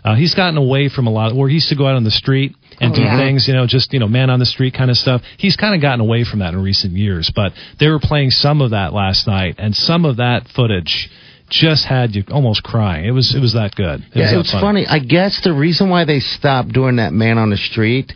Uh, 0.04 0.14
he's 0.14 0.34
gotten 0.34 0.56
away 0.56 0.88
from 0.88 1.06
a 1.06 1.10
lot 1.10 1.34
where 1.34 1.48
he 1.48 1.54
used 1.54 1.70
to 1.70 1.74
go 1.74 1.86
out 1.88 1.96
on 1.96 2.04
the 2.04 2.10
street 2.12 2.54
and 2.80 2.94
do 2.94 3.02
yeah. 3.02 3.18
things, 3.18 3.48
you 3.48 3.54
know, 3.54 3.66
just 3.66 3.92
you 3.92 3.98
know, 3.98 4.08
man 4.08 4.30
on 4.30 4.38
the 4.38 4.46
street 4.46 4.74
kind 4.74 4.90
of 4.90 4.96
stuff. 4.96 5.22
He's 5.38 5.56
kind 5.56 5.74
of 5.74 5.80
gotten 5.80 6.00
away 6.00 6.24
from 6.24 6.40
that 6.40 6.54
in 6.54 6.62
recent 6.62 6.92
years, 6.92 7.30
but 7.34 7.52
they 7.80 7.88
were 7.88 8.00
playing 8.00 8.30
some 8.30 8.60
of 8.60 8.70
that 8.70 8.92
last 8.92 9.26
night, 9.26 9.56
and 9.58 9.74
some 9.74 10.04
of 10.04 10.16
that 10.16 10.46
footage 10.54 11.08
just 11.50 11.86
had 11.86 12.14
you 12.14 12.24
almost 12.30 12.62
crying. 12.62 13.04
It 13.06 13.12
was 13.12 13.34
it 13.34 13.40
was 13.40 13.54
that 13.54 13.74
good. 13.74 14.00
It 14.00 14.06
was 14.06 14.16
Yeah, 14.16 14.30
that 14.32 14.40
it's 14.40 14.52
funny. 14.52 14.86
I 14.86 14.98
guess 14.98 15.40
the 15.42 15.52
reason 15.52 15.88
why 15.88 16.04
they 16.04 16.20
stopped 16.20 16.72
doing 16.72 16.96
that 16.96 17.12
man 17.12 17.38
on 17.38 17.50
the 17.50 17.56
street 17.56 18.12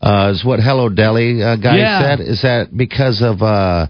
uh, 0.00 0.30
is 0.34 0.44
what 0.44 0.60
Hello 0.60 0.88
Deli 0.88 1.42
uh, 1.42 1.56
guy 1.56 1.78
Yeah. 1.78 2.00
said. 2.02 2.20
Is 2.20 2.42
that 2.42 2.74
because 2.76 3.22
of 3.22 3.42
uh, 3.42 3.86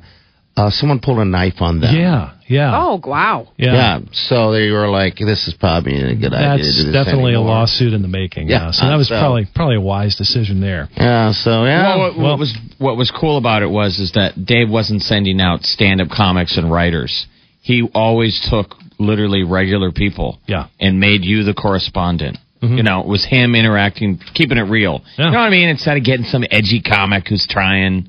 uh, 0.57 0.71
someone 0.71 1.01
pulled 1.01 1.19
a 1.19 1.25
knife 1.25 1.61
on 1.61 1.81
them? 1.81 1.95
Yeah, 1.95 2.33
yeah. 2.48 2.72
Oh 2.74 3.00
wow! 3.04 3.48
Yeah. 3.56 3.72
Yeah. 3.74 4.00
So 4.12 4.52
they 4.52 4.70
were 4.70 4.88
like, 4.88 5.16
"This 5.16 5.46
is 5.48 5.54
probably 5.54 5.96
a 5.96 6.14
good 6.14 6.32
idea." 6.32 6.56
That's 6.59 6.76
do 6.78 6.85
this 6.85 6.92
definitely 6.92 7.35
a 7.35 7.40
lawsuit 7.40 7.92
in 7.92 8.02
the 8.02 8.09
making. 8.09 8.48
Yeah, 8.48 8.66
Yeah, 8.66 8.70
so 8.72 8.87
that 8.87 8.96
was 8.96 9.09
so- 9.09 9.18
probably 9.18 9.46
probably 9.54 9.76
a 9.76 9.80
wise 9.80 10.16
decision 10.16 10.61
there. 10.61 10.88
Yeah. 10.96 11.32
So 11.32 11.64
yeah. 11.64 11.96
Well, 11.96 11.98
what, 12.14 12.18
what 12.18 12.38
was 12.38 12.56
what 12.78 12.96
was 12.96 13.11
cool 13.11 13.37
about 13.38 13.62
it 13.62 13.70
was 13.70 13.98
is 13.98 14.12
that 14.12 14.44
Dave 14.44 14.68
wasn't 14.70 15.02
sending 15.02 15.40
out 15.40 15.64
stand-up 15.64 16.09
comics 16.09 16.56
and 16.56 16.70
writers. 16.70 17.26
He 17.62 17.88
always 17.94 18.40
took 18.48 18.74
literally 18.98 19.42
regular 19.42 19.90
people, 19.92 20.38
Yeah. 20.46 20.68
and 20.80 21.00
made 21.00 21.24
you 21.24 21.42
the 21.42 21.52
correspondent. 21.52 22.38
Mm-hmm. 22.62 22.76
You 22.78 22.82
know, 22.85 23.00
it 23.00 23.06
was 23.06 23.24
him 23.24 23.54
interacting, 23.54 24.18
keeping 24.35 24.56
it 24.56 24.62
real. 24.70 25.02
Yeah. 25.18 25.26
You 25.26 25.30
know 25.32 25.38
what 25.40 25.46
I 25.46 25.50
mean? 25.50 25.68
Instead 25.68 25.98
of 25.98 26.04
getting 26.04 26.24
some 26.24 26.44
edgy 26.50 26.80
comic 26.80 27.28
who's 27.28 27.46
trying 27.46 28.09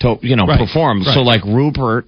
to, 0.00 0.16
you 0.20 0.36
know, 0.36 0.44
Right, 0.46 0.58
perform. 0.58 1.02
So 1.04 1.22
like 1.22 1.42
Rupert, 1.44 2.04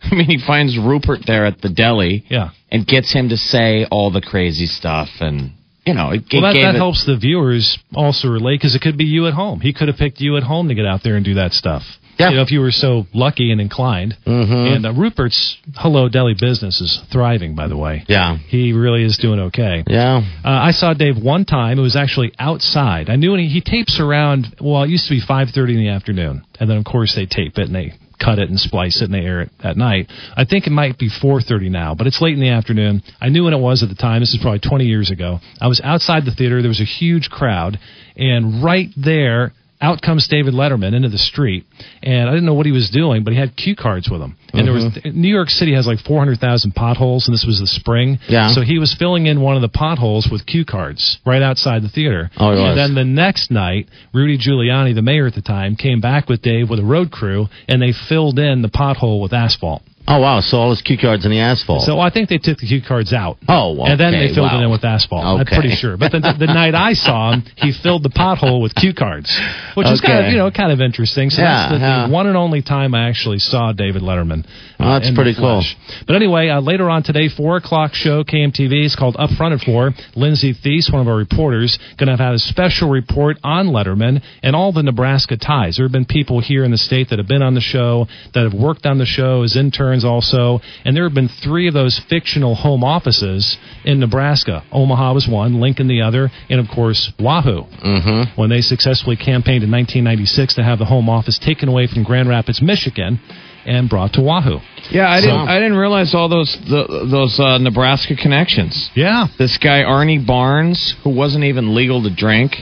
I 0.10 0.14
mean, 0.14 0.26
he 0.26 0.38
finds 0.44 0.78
Rupert 0.78 1.20
there 1.26 1.44
at 1.46 1.60
the 1.60 1.68
deli 1.68 2.24
Yeah. 2.28 2.50
and 2.70 2.86
gets 2.86 3.12
him 3.12 3.28
to 3.30 3.36
say 3.36 3.86
all 3.90 4.10
the 4.10 4.20
crazy 4.20 4.66
stuff, 4.66 5.08
and 5.20 5.52
you 5.86 5.94
know, 5.94 6.10
it, 6.10 6.24
Well, 6.32 6.44
it 6.44 6.48
that, 6.48 6.52
gave 6.54 6.62
that 6.64 6.74
it, 6.74 6.78
helps 6.78 7.04
the 7.06 7.16
viewers 7.16 7.78
also 7.94 8.28
relate 8.28 8.56
because 8.60 8.74
it 8.74 8.82
could 8.82 8.98
be 8.98 9.04
you 9.06 9.26
at 9.26 9.34
home. 9.34 9.60
He 9.60 9.72
could 9.72 9.88
have 9.88 9.96
picked 9.96 10.20
you 10.20 10.36
at 10.36 10.42
home 10.42 10.68
to 10.68 10.74
get 10.74 10.84
out 10.86 11.02
there 11.02 11.16
and 11.16 11.24
do 11.24 11.34
that 11.34 11.52
stuff. 11.52 11.82
Yeah. 12.18 12.30
You 12.30 12.36
know, 12.36 12.42
if 12.42 12.50
you 12.50 12.60
were 12.60 12.72
so 12.72 13.06
lucky 13.14 13.52
and 13.52 13.60
inclined. 13.60 14.16
Mhm. 14.26 14.76
And 14.76 14.86
uh, 14.86 14.92
Rupert's 14.92 15.56
Hello 15.76 16.08
Deli 16.08 16.34
business 16.38 16.80
is 16.80 17.00
thriving, 17.12 17.54
by 17.54 17.68
the 17.68 17.76
way. 17.76 18.04
Yeah. 18.08 18.36
He 18.38 18.72
really 18.72 19.04
is 19.04 19.16
doing 19.18 19.38
okay. 19.40 19.84
Yeah. 19.86 20.22
Uh, 20.44 20.48
I 20.48 20.72
saw 20.72 20.94
Dave 20.94 21.16
one 21.16 21.44
time. 21.44 21.78
It 21.78 21.82
was 21.82 21.94
actually 21.96 22.32
outside. 22.38 23.08
I 23.08 23.14
knew 23.16 23.30
when 23.30 23.40
he, 23.40 23.46
he 23.48 23.60
tapes 23.60 24.00
around. 24.00 24.56
Well, 24.60 24.82
it 24.82 24.90
used 24.90 25.06
to 25.06 25.14
be 25.14 25.20
five 25.20 25.50
thirty 25.54 25.74
in 25.74 25.78
the 25.80 25.90
afternoon, 25.90 26.42
and 26.58 26.68
then 26.68 26.76
of 26.76 26.84
course 26.84 27.14
they 27.14 27.24
tape 27.26 27.56
it 27.56 27.66
and 27.68 27.74
they 27.74 27.92
cut 28.18 28.38
it 28.38 28.50
and 28.50 28.58
splice 28.58 29.00
it 29.00 29.06
and 29.06 29.14
they 29.14 29.20
air 29.20 29.42
it 29.42 29.50
at 29.62 29.76
night. 29.76 30.10
I 30.36 30.44
think 30.44 30.66
it 30.66 30.70
might 30.70 30.98
be 30.98 31.08
four 31.08 31.40
thirty 31.40 31.68
now, 31.68 31.94
but 31.94 32.06
it's 32.06 32.20
late 32.20 32.34
in 32.34 32.40
the 32.40 32.50
afternoon. 32.50 33.02
I 33.20 33.28
knew 33.28 33.44
when 33.44 33.54
it 33.54 33.60
was 33.60 33.82
at 33.82 33.88
the 33.88 33.94
time. 33.94 34.20
This 34.20 34.34
is 34.34 34.40
probably 34.40 34.60
twenty 34.60 34.86
years 34.86 35.10
ago. 35.10 35.40
I 35.60 35.68
was 35.68 35.80
outside 35.82 36.24
the 36.24 36.34
theater. 36.34 36.60
There 36.60 36.68
was 36.68 36.80
a 36.80 36.84
huge 36.84 37.30
crowd, 37.30 37.78
and 38.16 38.62
right 38.62 38.88
there. 38.96 39.52
Out 39.80 40.02
comes 40.02 40.26
David 40.26 40.54
Letterman 40.54 40.92
into 40.92 41.08
the 41.08 41.18
street, 41.18 41.64
and 42.02 42.28
I 42.28 42.32
didn't 42.32 42.46
know 42.46 42.54
what 42.54 42.66
he 42.66 42.72
was 42.72 42.90
doing, 42.90 43.22
but 43.22 43.32
he 43.32 43.38
had 43.38 43.56
cue 43.56 43.76
cards 43.76 44.08
with 44.10 44.20
him. 44.20 44.36
And 44.52 44.66
there 44.66 44.74
was 44.74 44.84
mm-hmm. 44.84 45.20
New 45.20 45.28
York 45.28 45.50
City 45.50 45.74
has 45.74 45.86
like 45.86 46.00
400,000 46.00 46.72
potholes, 46.72 47.28
and 47.28 47.34
this 47.34 47.44
was 47.46 47.60
the 47.60 47.66
spring. 47.68 48.18
Yeah. 48.28 48.52
So 48.52 48.62
he 48.62 48.78
was 48.78 48.94
filling 48.98 49.26
in 49.26 49.40
one 49.40 49.54
of 49.54 49.62
the 49.62 49.68
potholes 49.68 50.28
with 50.30 50.46
cue 50.46 50.64
cards 50.64 51.18
right 51.24 51.42
outside 51.42 51.82
the 51.82 51.88
theater. 51.88 52.28
Oh, 52.38 52.52
he 52.52 52.60
was. 52.60 52.70
and 52.70 52.78
then 52.78 52.94
the 52.94 53.04
next 53.04 53.52
night, 53.52 53.88
Rudy 54.12 54.36
Giuliani, 54.36 54.96
the 54.96 55.02
mayor 55.02 55.28
at 55.28 55.34
the 55.34 55.42
time, 55.42 55.76
came 55.76 56.00
back 56.00 56.28
with 56.28 56.42
Dave 56.42 56.68
with 56.68 56.80
a 56.80 56.84
road 56.84 57.12
crew, 57.12 57.46
and 57.68 57.80
they 57.80 57.92
filled 58.08 58.40
in 58.40 58.62
the 58.62 58.68
pothole 58.68 59.22
with 59.22 59.32
asphalt. 59.32 59.82
Oh 60.10 60.20
wow! 60.20 60.40
So 60.40 60.56
all 60.56 60.70
his 60.70 60.80
cue 60.80 60.96
cards 60.96 61.26
in 61.26 61.30
the 61.30 61.40
asphalt. 61.40 61.84
So 61.84 62.00
I 62.00 62.08
think 62.08 62.30
they 62.30 62.38
took 62.38 62.56
the 62.56 62.66
cue 62.66 62.80
cards 62.80 63.12
out. 63.12 63.36
oh, 63.46 63.76
okay. 63.76 63.92
And 63.92 64.00
then 64.00 64.12
they 64.12 64.32
filled 64.32 64.48
wow. 64.48 64.58
it 64.58 64.64
in 64.64 64.70
with 64.70 64.82
asphalt. 64.82 65.20
I'm 65.22 65.44
pretty 65.44 65.76
sure. 65.76 65.98
But 65.98 66.12
the, 66.12 66.20
the 66.20 66.46
night 66.48 66.74
I 66.74 66.94
saw 66.94 67.32
him, 67.32 67.44
he 67.56 67.72
filled 67.72 68.04
the 68.04 68.08
pothole 68.08 68.62
with 68.62 68.74
cue 68.74 68.94
cards, 68.94 69.28
which 69.76 69.86
is 69.86 70.00
kind 70.00 70.24
of 70.24 70.32
you 70.32 70.38
know 70.38 70.50
kind 70.50 70.72
of 70.72 70.80
interesting. 70.80 71.28
So 71.28 71.42
Yeah, 71.42 71.68
that's 71.68 71.72
the, 71.72 71.78
yeah. 71.78 72.06
the 72.06 72.12
one 72.12 72.26
and 72.26 72.38
only 72.38 72.62
time 72.62 72.94
I 72.94 73.08
actually 73.08 73.38
saw 73.38 73.72
David 73.72 74.00
Letterman. 74.00 74.46
uh, 74.46 74.48
Oh, 74.80 74.92
that's 74.96 75.10
the 75.10 75.14
pretty 75.14 75.34
cool. 75.34 75.62
But 76.06 76.16
anyway, 76.16 76.48
uh, 76.48 76.60
later 76.62 76.88
on 76.88 77.02
today, 77.02 77.28
four 77.28 77.56
o'clock 77.58 77.92
show 77.92 78.24
KMTV 78.24 78.86
is 78.86 78.96
called 78.96 79.16
Up 79.18 79.28
Front 79.36 79.60
at 79.60 79.60
Four. 79.60 79.92
Lindsay 80.16 80.54
Thies, 80.54 80.88
one 80.90 81.02
of 81.02 81.08
our 81.08 81.16
reporters, 81.16 81.78
going 81.98 82.08
to 82.08 82.16
have 82.16 82.34
a 82.34 82.38
special 82.38 82.88
report 82.88 83.36
on 83.44 83.68
Letterman 83.68 84.22
and 84.42 84.56
all 84.56 84.72
the 84.72 84.82
Nebraska 84.82 85.36
ties. 85.36 85.76
There 85.76 85.84
have 85.84 85.92
been 85.92 86.06
people 86.06 86.40
here 86.40 86.64
in 86.64 86.70
the 86.70 86.78
state 86.78 87.10
that 87.10 87.18
have 87.18 87.28
been 87.28 87.42
on 87.42 87.54
the 87.54 87.60
show 87.60 88.06
that 88.32 88.44
have 88.44 88.54
worked 88.54 88.86
on 88.86 88.96
the 88.96 89.04
show 89.04 89.42
as 89.42 89.54
interns 89.56 89.97
also, 90.04 90.60
and 90.84 90.96
there 90.96 91.04
have 91.04 91.14
been 91.14 91.28
three 91.28 91.68
of 91.68 91.74
those 91.74 92.00
fictional 92.08 92.54
home 92.54 92.82
offices 92.84 93.56
in 93.84 94.00
Nebraska. 94.00 94.62
Omaha 94.72 95.14
was 95.14 95.28
one, 95.28 95.60
Lincoln 95.60 95.88
the 95.88 96.02
other, 96.02 96.30
and 96.50 96.60
of 96.60 96.66
course 96.68 97.12
Wahoo 97.18 97.62
Mm-hmm. 97.84 98.40
when 98.40 98.50
they 98.50 98.60
successfully 98.60 99.16
campaigned 99.16 99.64
in 99.64 99.70
1996 99.70 100.54
to 100.54 100.62
have 100.62 100.78
the 100.78 100.84
home 100.84 101.08
office 101.08 101.38
taken 101.38 101.68
away 101.68 101.86
from 101.86 102.02
Grand 102.04 102.28
Rapids, 102.28 102.60
Michigan, 102.62 103.20
and 103.66 103.88
brought 103.88 104.12
to 104.14 104.22
Wahoo. 104.22 104.58
Yeah, 104.90 105.08
I 105.10 105.20
So- 105.20 105.26
didn't. 105.26 105.48
I 105.48 105.58
didn't 105.58 105.76
realize 105.76 106.14
all 106.14 106.28
those 106.28 106.56
the, 106.68 107.06
those 107.10 107.38
uh, 107.38 107.58
Nebraska 107.58 108.16
connections. 108.16 108.90
Yeah, 108.94 109.26
This 109.38 109.58
guy 109.58 109.82
Arnie 109.82 110.24
Barnes, 110.26 110.94
who 111.04 111.10
wasn't 111.10 111.44
even 111.44 111.74
legal 111.74 112.02
to 112.02 112.10
drink, 112.14 112.56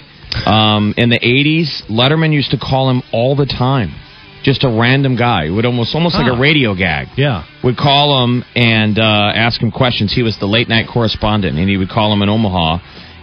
um, 0.46 0.94
in 0.96 1.08
the 1.10 1.18
'80s, 1.20 1.82
Letterman 1.88 2.32
used 2.32 2.50
to 2.50 2.58
call 2.58 2.90
him 2.90 3.02
all 3.12 3.36
the 3.36 3.46
time. 3.46 3.92
Just 4.46 4.62
a 4.62 4.68
random 4.68 5.16
guy, 5.16 5.50
would 5.50 5.66
almost 5.66 5.92
almost 5.94 6.14
like 6.14 6.30
Ah. 6.30 6.36
a 6.36 6.38
radio 6.38 6.74
gag. 6.74 7.08
yeah. 7.16 7.42
Would 7.64 7.76
call 7.76 8.22
him 8.22 8.44
and 8.54 8.96
uh, 8.96 9.32
ask 9.46 9.60
him 9.60 9.72
questions. 9.72 10.12
He 10.12 10.22
was 10.22 10.38
the 10.38 10.46
late 10.46 10.68
night 10.68 10.86
correspondent, 10.86 11.58
and 11.58 11.68
he 11.68 11.76
would 11.76 11.88
call 11.90 12.12
him 12.12 12.22
in 12.22 12.28
Omaha. 12.28 12.78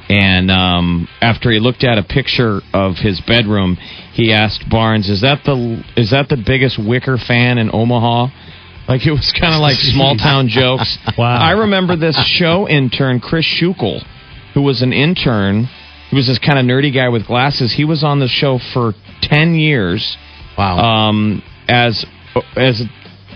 And 0.10 0.52
um, 0.52 1.08
after 1.22 1.50
he 1.50 1.60
looked 1.60 1.86
at 1.86 1.98
a 1.98 2.04
picture 2.04 2.60
of 2.74 2.98
his 2.98 3.22
bedroom, 3.22 3.78
he 4.12 4.34
asked 4.34 4.68
Barnes, 4.70 5.10
"Is 5.10 5.22
that 5.22 5.40
the 5.46 5.82
is 5.96 6.10
that 6.12 6.28
the 6.28 6.36
biggest 6.36 6.78
Wicker 6.78 7.18
fan 7.18 7.58
in 7.58 7.70
Omaha?" 7.74 8.28
Like 8.90 9.08
it 9.08 9.12
was 9.12 9.32
kind 9.32 9.54
of 9.56 9.62
like 9.62 9.78
small 9.96 10.18
town 10.18 10.50
jokes. 10.50 10.98
Wow. 11.18 11.38
I 11.40 11.52
remember 11.52 11.96
this 11.96 12.18
show 12.26 12.68
intern 12.68 13.22
Chris 13.22 13.46
Schukel, 13.46 14.04
who 14.56 14.62
was 14.62 14.82
an 14.82 14.92
intern. 14.92 15.70
He 16.10 16.16
was 16.18 16.28
this 16.28 16.38
kind 16.40 16.60
of 16.60 16.66
nerdy 16.66 16.94
guy 16.94 17.08
with 17.08 17.26
glasses. 17.26 17.72
He 17.74 17.86
was 17.86 18.04
on 18.04 18.20
the 18.20 18.28
show 18.28 18.60
for 18.74 18.94
ten 19.22 19.56
years 19.56 20.18
Wow. 20.58 20.78
um, 20.78 21.44
as 21.68 22.06
as 22.56 22.82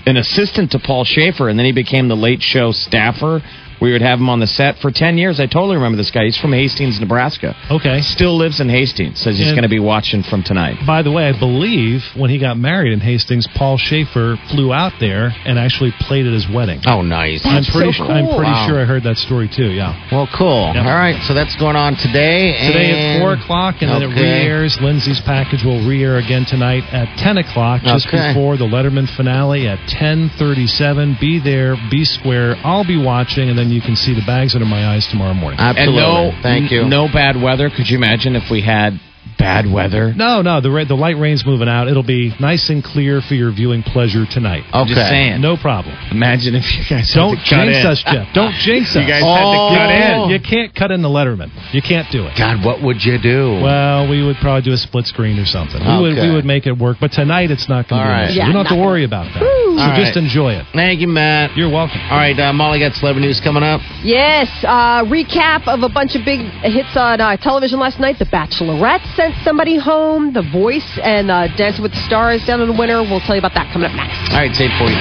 an 0.05 0.17
assistant 0.17 0.71
to 0.71 0.79
Paul 0.79 1.03
Shaffer, 1.03 1.49
and 1.49 1.59
then 1.59 1.65
he 1.65 1.73
became 1.73 2.07
the 2.07 2.15
Late 2.15 2.41
Show 2.41 2.71
staffer. 2.71 3.41
We 3.81 3.91
would 3.91 4.01
have 4.01 4.19
him 4.19 4.29
on 4.29 4.39
the 4.39 4.47
set 4.47 4.77
for 4.79 4.91
ten 4.91 5.17
years. 5.17 5.39
I 5.39 5.45
totally 5.45 5.75
remember 5.75 5.97
this 5.97 6.11
guy. 6.11 6.25
He's 6.25 6.37
from 6.37 6.53
Hastings, 6.53 6.99
Nebraska. 6.99 7.55
Okay. 7.69 8.01
Still 8.01 8.37
lives 8.37 8.59
in 8.59 8.69
Hastings. 8.69 9.19
Says 9.19 9.37
he's 9.37 9.51
going 9.51 9.63
to 9.63 9.69
be 9.69 9.79
watching 9.79 10.23
from 10.23 10.43
tonight. 10.43 10.77
By 10.85 11.01
the 11.03 11.11
way, 11.11 11.25
I 11.29 11.37
believe 11.37 12.01
when 12.15 12.29
he 12.29 12.39
got 12.39 12.57
married 12.57 12.93
in 12.93 12.99
Hastings, 12.99 13.47
Paul 13.55 13.77
Shaffer 13.77 14.37
flew 14.49 14.73
out 14.73 14.93
there 14.99 15.29
and 15.45 15.59
actually 15.59 15.91
played 15.99 16.25
at 16.25 16.33
his 16.33 16.47
wedding. 16.51 16.81
oh, 16.87 17.01
nice. 17.01 17.41
I'm 17.45 17.63
pretty 17.65 17.91
so 17.93 18.05
sure. 18.05 18.11
I'm 18.11 18.25
pretty 18.27 18.51
Wow. 18.51 18.67
sure 18.67 18.81
I 18.81 18.85
heard 18.85 19.03
that 19.03 19.17
story 19.17 19.47
too. 19.47 19.71
Yeah. 19.71 19.93
Well, 20.11 20.27
cool. 20.37 20.71
Yep. 20.73 20.85
All 20.85 20.95
right, 20.97 21.21
so 21.27 21.33
that's 21.33 21.55
going 21.57 21.75
on 21.75 21.95
today. 21.97 22.53
Today 22.67 23.15
at 23.15 23.19
four 23.21 23.33
o'clock, 23.33 23.75
and 23.81 23.91
then 23.91 24.01
it 24.03 24.11
Okay. 24.11 24.21
re-airs. 24.21 24.79
Lindsay's 24.81 25.19
package 25.21 25.63
will 25.63 25.81
re-air 25.87 26.17
again 26.17 26.45
tonight 26.45 26.83
at 26.93 27.07
ten 27.17 27.37
o'clock, 27.37 27.83
just 27.83 28.07
Okay. 28.07 28.29
before 28.29 28.57
the 28.57 28.65
Letterman 28.65 29.07
finale 29.15 29.67
at 29.67 29.79
ten 29.87 30.29
thirty-seven. 30.37 31.17
Be 31.19 31.39
there, 31.39 31.75
be 31.91 32.03
square. 32.05 32.55
I'll 32.63 32.83
be 32.85 32.97
watching, 32.97 33.49
and 33.49 33.57
then 33.57 33.66
you 33.71 33.81
can 33.81 33.95
see 33.95 34.13
the 34.13 34.25
bags 34.25 34.55
under 34.55 34.65
my 34.65 34.93
eyes 34.93 35.07
tomorrow 35.09 35.33
morning. 35.33 35.59
Absolutely. 35.59 36.01
And 36.01 36.35
no, 36.35 36.41
Thank 36.41 36.71
you. 36.71 36.85
No 36.85 37.07
bad 37.07 37.41
weather. 37.41 37.69
Could 37.69 37.87
you 37.89 37.97
imagine 37.97 38.35
if 38.35 38.49
we 38.51 38.61
had 38.61 38.99
bad 39.37 39.69
weather? 39.71 40.13
No, 40.15 40.41
no, 40.41 40.61
the 40.61 40.71
ra- 40.71 40.83
the 40.85 40.95
light 40.95 41.17
rain's 41.17 41.45
moving 41.45 41.67
out. 41.69 41.87
It'll 41.87 42.03
be 42.03 42.33
nice 42.39 42.69
and 42.69 42.83
clear 42.83 43.21
for 43.21 43.33
your 43.35 43.51
viewing 43.51 43.83
pleasure 43.83 44.25
tonight. 44.29 44.63
Okay. 44.73 44.93
Just 44.93 45.09
saying. 45.09 45.41
No 45.41 45.57
problem. 45.57 45.95
Imagine 46.11 46.55
if 46.55 46.65
you 46.75 46.83
guys 46.89 47.11
Don't 47.13 47.37
had 47.37 47.43
to 47.43 47.49
cut 47.49 47.65
jinx 47.65 47.77
in. 47.79 47.85
us, 47.87 48.03
Jeff. 48.03 48.33
Don't 48.33 48.53
jinx 48.65 48.89
us. 48.91 48.95
You 48.95 49.01
us. 49.01 49.07
guys 49.07 49.23
had 49.23 49.45
to 49.53 49.75
cut 49.77 49.89
in. 49.91 50.29
You 50.31 50.39
can't 50.39 50.75
cut 50.75 50.91
in 50.91 51.01
the 51.01 51.09
Letterman. 51.09 51.49
You 51.73 51.81
can't 51.81 52.09
do 52.11 52.25
it. 52.25 52.33
God, 52.37 52.63
what 52.65 52.81
would 52.81 53.03
you 53.03 53.17
do? 53.21 53.59
Well, 53.61 54.09
we 54.09 54.23
would 54.25 54.37
probably 54.41 54.61
do 54.63 54.73
a 54.73 54.77
split 54.77 55.05
screen 55.05 55.37
or 55.39 55.45
something. 55.45 55.79
We 55.79 56.01
would 56.01 56.13
Okay. 56.17 56.27
we 56.29 56.33
would 56.33 56.45
make 56.45 56.65
it 56.65 56.77
work. 56.77 56.97
But 56.99 57.11
tonight 57.11 57.51
it's 57.51 57.69
not 57.69 57.87
going 57.87 58.01
to 58.01 58.07
All 58.07 58.13
be. 58.13 58.21
right. 58.21 58.29
issue. 58.29 58.37
Yeah, 58.39 58.47
you 58.47 58.53
don't 58.53 58.65
have 58.65 58.73
to 58.73 58.75
not 58.75 58.79
gonna- 58.81 58.87
worry 58.87 59.03
about 59.03 59.25
that. 59.33 59.39
So 59.41 59.79
All 59.83 59.95
just 59.95 60.15
right. 60.15 60.23
enjoy 60.23 60.53
it. 60.53 60.65
Thank 60.73 60.99
you, 61.01 61.07
Matt. 61.07 61.55
You're 61.55 61.69
welcome. 61.69 61.99
All 62.09 62.17
right, 62.17 62.37
uh, 62.39 62.51
Molly 62.53 62.79
got 62.79 62.93
celebrity 62.95 63.27
news 63.27 63.39
coming 63.39 63.61
up. 63.63 63.81
Yes, 64.03 64.47
uh, 64.63 65.03
recap 65.05 65.67
of 65.67 65.83
a 65.83 65.89
bunch 65.89 66.15
of 66.15 66.25
big 66.25 66.39
hits 66.63 66.95
on 66.95 67.21
uh, 67.21 67.37
television 67.37 67.79
last 67.79 67.99
night. 67.99 68.17
The 68.19 68.25
Bachelorette 68.25 69.05
sent 69.27 69.43
somebody 69.43 69.77
home. 69.77 70.31
The 70.33 70.41
Voice 70.41 70.87
and 71.03 71.29
uh, 71.31 71.47
Dancing 71.55 71.83
with 71.83 71.91
the 71.91 71.99
Stars 72.07 72.45
down 72.45 72.61
in 72.61 72.67
the 72.71 72.77
winter. 72.77 73.01
We'll 73.03 73.19
tell 73.19 73.35
you 73.35 73.39
about 73.43 73.53
that 73.55 73.71
coming 73.73 73.89
up 73.89 73.95
next. 73.95 74.15
All 74.31 74.39
right, 74.39 74.49
it's 74.51 74.59
843. 74.59 74.95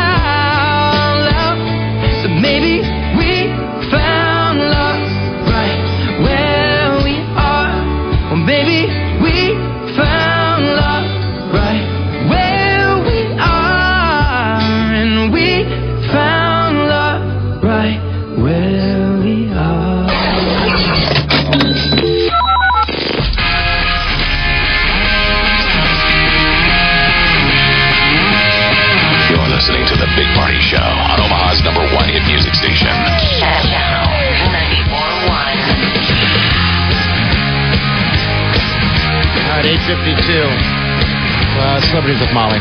852. 40.29 41.59
Uh, 41.59 41.81
celebrities 41.88 42.21
with 42.21 42.33
Molly. 42.35 42.61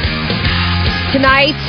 Tonight 1.11 1.59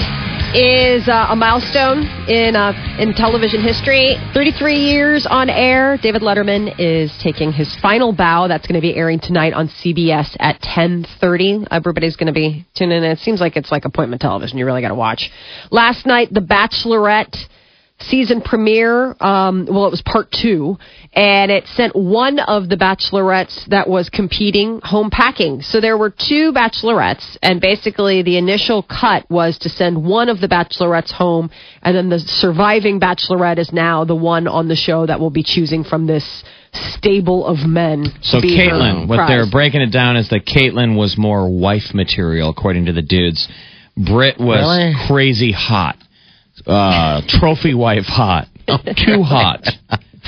is 0.54 1.08
uh, 1.08 1.26
a 1.30 1.36
milestone 1.36 2.06
in 2.28 2.54
uh, 2.54 2.72
in 3.00 3.12
television 3.14 3.60
history. 3.60 4.14
33 4.32 4.76
years 4.76 5.26
on 5.26 5.50
air. 5.50 5.98
David 6.00 6.22
Letterman 6.22 6.72
is 6.78 7.12
taking 7.20 7.52
his 7.52 7.74
final 7.82 8.12
bow. 8.12 8.46
That's 8.46 8.66
going 8.68 8.76
to 8.76 8.80
be 8.80 8.94
airing 8.94 9.18
tonight 9.18 9.52
on 9.52 9.68
CBS 9.68 10.36
at 10.38 10.60
10:30. 10.62 11.66
Everybody's 11.70 12.14
going 12.14 12.28
to 12.28 12.32
be 12.32 12.64
tuning 12.76 12.98
in. 12.98 13.04
It 13.04 13.18
seems 13.18 13.40
like 13.40 13.56
it's 13.56 13.72
like 13.72 13.84
appointment 13.84 14.22
television. 14.22 14.56
You 14.56 14.66
really 14.66 14.82
got 14.82 14.88
to 14.88 14.94
watch. 14.94 15.30
Last 15.72 16.06
night, 16.06 16.32
The 16.32 16.40
Bachelorette 16.40 17.36
season 18.00 18.40
premiere. 18.40 19.16
Um, 19.20 19.66
well, 19.68 19.86
it 19.86 19.90
was 19.90 20.02
part 20.02 20.30
two, 20.30 20.78
and 21.12 21.50
it 21.50 21.66
sent 21.74 21.96
one 21.96 22.38
of 22.38 22.68
the 22.68 22.76
bachelorettes 22.76 23.66
that 23.66 23.88
was 23.88 24.08
competing 24.08 24.80
home 24.82 25.10
packing. 25.10 25.62
So 25.62 25.80
there 25.80 25.98
were 25.98 26.10
two 26.10 26.52
bachelorettes, 26.52 27.36
and 27.42 27.60
basically 27.60 28.22
the 28.22 28.38
initial 28.38 28.82
cut 28.82 29.28
was 29.30 29.58
to 29.58 29.68
send 29.68 30.02
one 30.04 30.28
of 30.28 30.40
the 30.40 30.48
bachelorettes 30.48 31.10
home, 31.12 31.50
and 31.82 31.96
then 31.96 32.08
the 32.08 32.20
surviving 32.20 33.00
bachelorette 33.00 33.58
is 33.58 33.72
now 33.72 34.04
the 34.04 34.14
one 34.16 34.46
on 34.46 34.68
the 34.68 34.76
show 34.76 35.06
that 35.06 35.18
will 35.18 35.30
be 35.30 35.42
choosing 35.42 35.82
from 35.84 36.06
this 36.06 36.44
stable 36.72 37.46
of 37.46 37.66
men. 37.66 38.06
So 38.22 38.38
to 38.38 38.42
be 38.42 38.56
her 38.56 38.70
Kaitlyn, 38.70 39.08
what 39.08 39.16
prize. 39.16 39.28
they're 39.28 39.50
breaking 39.50 39.80
it 39.80 39.90
down 39.92 40.16
is 40.16 40.28
that 40.28 40.44
Kaitlyn 40.46 40.96
was 40.96 41.16
more 41.18 41.48
wife 41.50 41.94
material, 41.94 42.50
according 42.50 42.86
to 42.86 42.92
the 42.92 43.02
dudes. 43.02 43.48
Britt 43.96 44.38
was 44.38 44.60
Really? 44.60 44.94
crazy 45.08 45.50
hot, 45.50 45.96
uh, 46.66 47.22
trophy 47.28 47.74
wife 47.74 48.04
hot, 48.06 48.48
too 48.66 49.22
hot, 49.22 49.64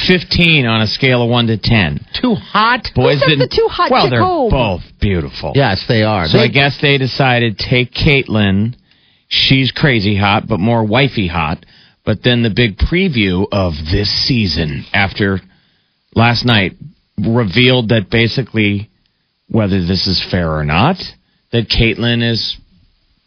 15 0.06 0.66
on 0.66 0.82
a 0.82 0.86
scale 0.86 1.22
of 1.22 1.28
1 1.30 1.46
to 1.48 1.58
10. 1.58 2.06
Too 2.20 2.34
hot? 2.34 2.88
Boys 2.94 3.20
says 3.20 3.28
didn't. 3.28 3.50
the 3.50 3.56
too 3.56 3.68
hot 3.70 3.90
well, 3.90 4.04
chick 4.04 4.10
they're 4.10 4.22
home? 4.22 4.50
both 4.50 4.82
beautiful. 5.00 5.52
Yes, 5.54 5.84
they 5.88 6.02
are. 6.02 6.26
So 6.26 6.38
They- 6.38 6.44
I 6.44 6.48
guess 6.48 6.78
they 6.80 6.98
decided 6.98 7.58
take 7.58 7.92
Kaitlyn. 7.92 8.74
She's 9.28 9.70
crazy 9.72 10.16
hot, 10.16 10.46
but 10.48 10.58
more 10.60 10.84
wifey 10.84 11.26
hot. 11.28 11.64
But 12.04 12.22
then 12.22 12.42
the 12.42 12.50
big 12.50 12.78
preview 12.78 13.46
of 13.52 13.74
this 13.92 14.08
season 14.26 14.84
after 14.92 15.40
last 16.14 16.44
night 16.46 16.72
revealed 17.18 17.90
that 17.90 18.10
basically, 18.10 18.88
whether 19.48 19.84
this 19.84 20.06
is 20.06 20.20
fair 20.30 20.50
or 20.50 20.64
not, 20.64 20.96
that 21.52 21.68
Kaitlyn 21.68 22.22
is 22.28 22.56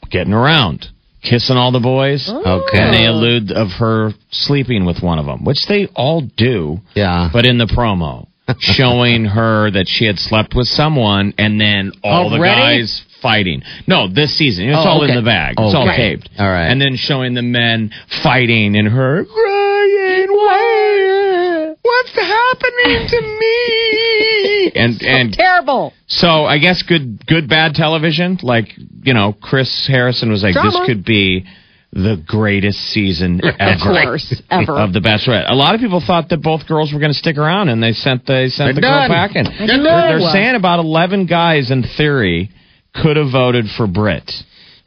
getting 0.09 0.33
around, 0.33 0.87
kissing 1.23 1.57
all 1.57 1.71
the 1.71 1.79
boys. 1.79 2.29
Okay. 2.29 2.77
And 2.77 2.93
they 2.93 3.05
allude 3.05 3.51
of 3.51 3.69
her 3.79 4.11
sleeping 4.31 4.85
with 4.85 5.01
one 5.01 5.19
of 5.19 5.25
them, 5.25 5.43
which 5.45 5.65
they 5.67 5.87
all 5.95 6.21
do. 6.21 6.79
Yeah. 6.95 7.29
But 7.31 7.45
in 7.45 7.57
the 7.57 7.65
promo, 7.65 8.27
showing 8.59 9.25
her 9.25 9.71
that 9.71 9.87
she 9.87 10.05
had 10.05 10.19
slept 10.19 10.53
with 10.55 10.67
someone 10.67 11.33
and 11.37 11.59
then 11.59 11.93
all 12.03 12.29
the 12.29 12.37
guys 12.39 13.03
fighting. 13.21 13.63
No, 13.87 14.07
this 14.13 14.37
season. 14.37 14.67
It's 14.67 14.77
Oh, 14.77 14.89
all 14.89 15.03
in 15.05 15.15
the 15.15 15.21
bag. 15.21 15.51
It's 15.57 15.73
oh, 15.73 15.77
all 15.79 15.89
Okay. 15.89 16.15
taped. 16.17 16.29
All 16.37 16.49
right. 16.51 16.67
And 16.67 16.81
then 16.81 16.97
showing 16.97 17.33
the 17.35 17.41
men 17.41 17.91
fighting 18.21 18.75
and 18.75 18.87
her 18.89 19.23
crying, 19.23 20.27
"Why? 20.29 21.73
What's 21.81 22.11
happening 22.15 23.07
to 23.07 23.21
me? 23.39 24.52
And 24.75 25.01
and 25.01 25.33
Terrible. 25.33 25.93
so 26.07 26.45
I 26.45 26.57
guess 26.59 26.83
good 26.83 27.25
good 27.27 27.47
bad 27.49 27.73
television. 27.75 28.39
Like 28.41 28.67
you 29.03 29.13
know, 29.13 29.33
Chris 29.41 29.87
Harrison 29.91 30.29
was 30.31 30.43
like, 30.43 30.53
Drama. 30.53 30.71
this 30.71 30.85
could 30.87 31.03
be 31.05 31.45
the 31.91 32.17
greatest 32.25 32.79
season 32.91 33.39
ever. 33.59 33.73
Of 33.73 33.79
course, 33.81 34.41
ever. 34.49 34.73
Of 34.79 34.93
the 34.93 34.99
Bachelorette. 34.99 35.51
A 35.51 35.55
lot 35.55 35.75
of 35.75 35.81
people 35.81 36.01
thought 36.05 36.29
that 36.29 36.41
both 36.41 36.65
girls 36.67 36.91
were 36.91 36.99
going 36.99 37.11
to 37.11 37.17
stick 37.17 37.37
around, 37.37 37.69
and 37.69 37.83
they 37.83 37.91
sent 37.93 38.25
they 38.25 38.47
sent 38.49 38.67
They're 38.67 38.73
the 38.75 38.81
girl 38.81 39.07
done. 39.07 39.09
packing. 39.09 39.43
They're 39.43 39.77
They're, 39.83 40.19
they're 40.19 40.31
saying 40.31 40.55
about 40.55 40.79
eleven 40.79 41.27
guys 41.27 41.69
in 41.71 41.83
theory 41.97 42.49
could 42.95 43.17
have 43.17 43.31
voted 43.31 43.65
for 43.77 43.85
Britt. 43.87 44.31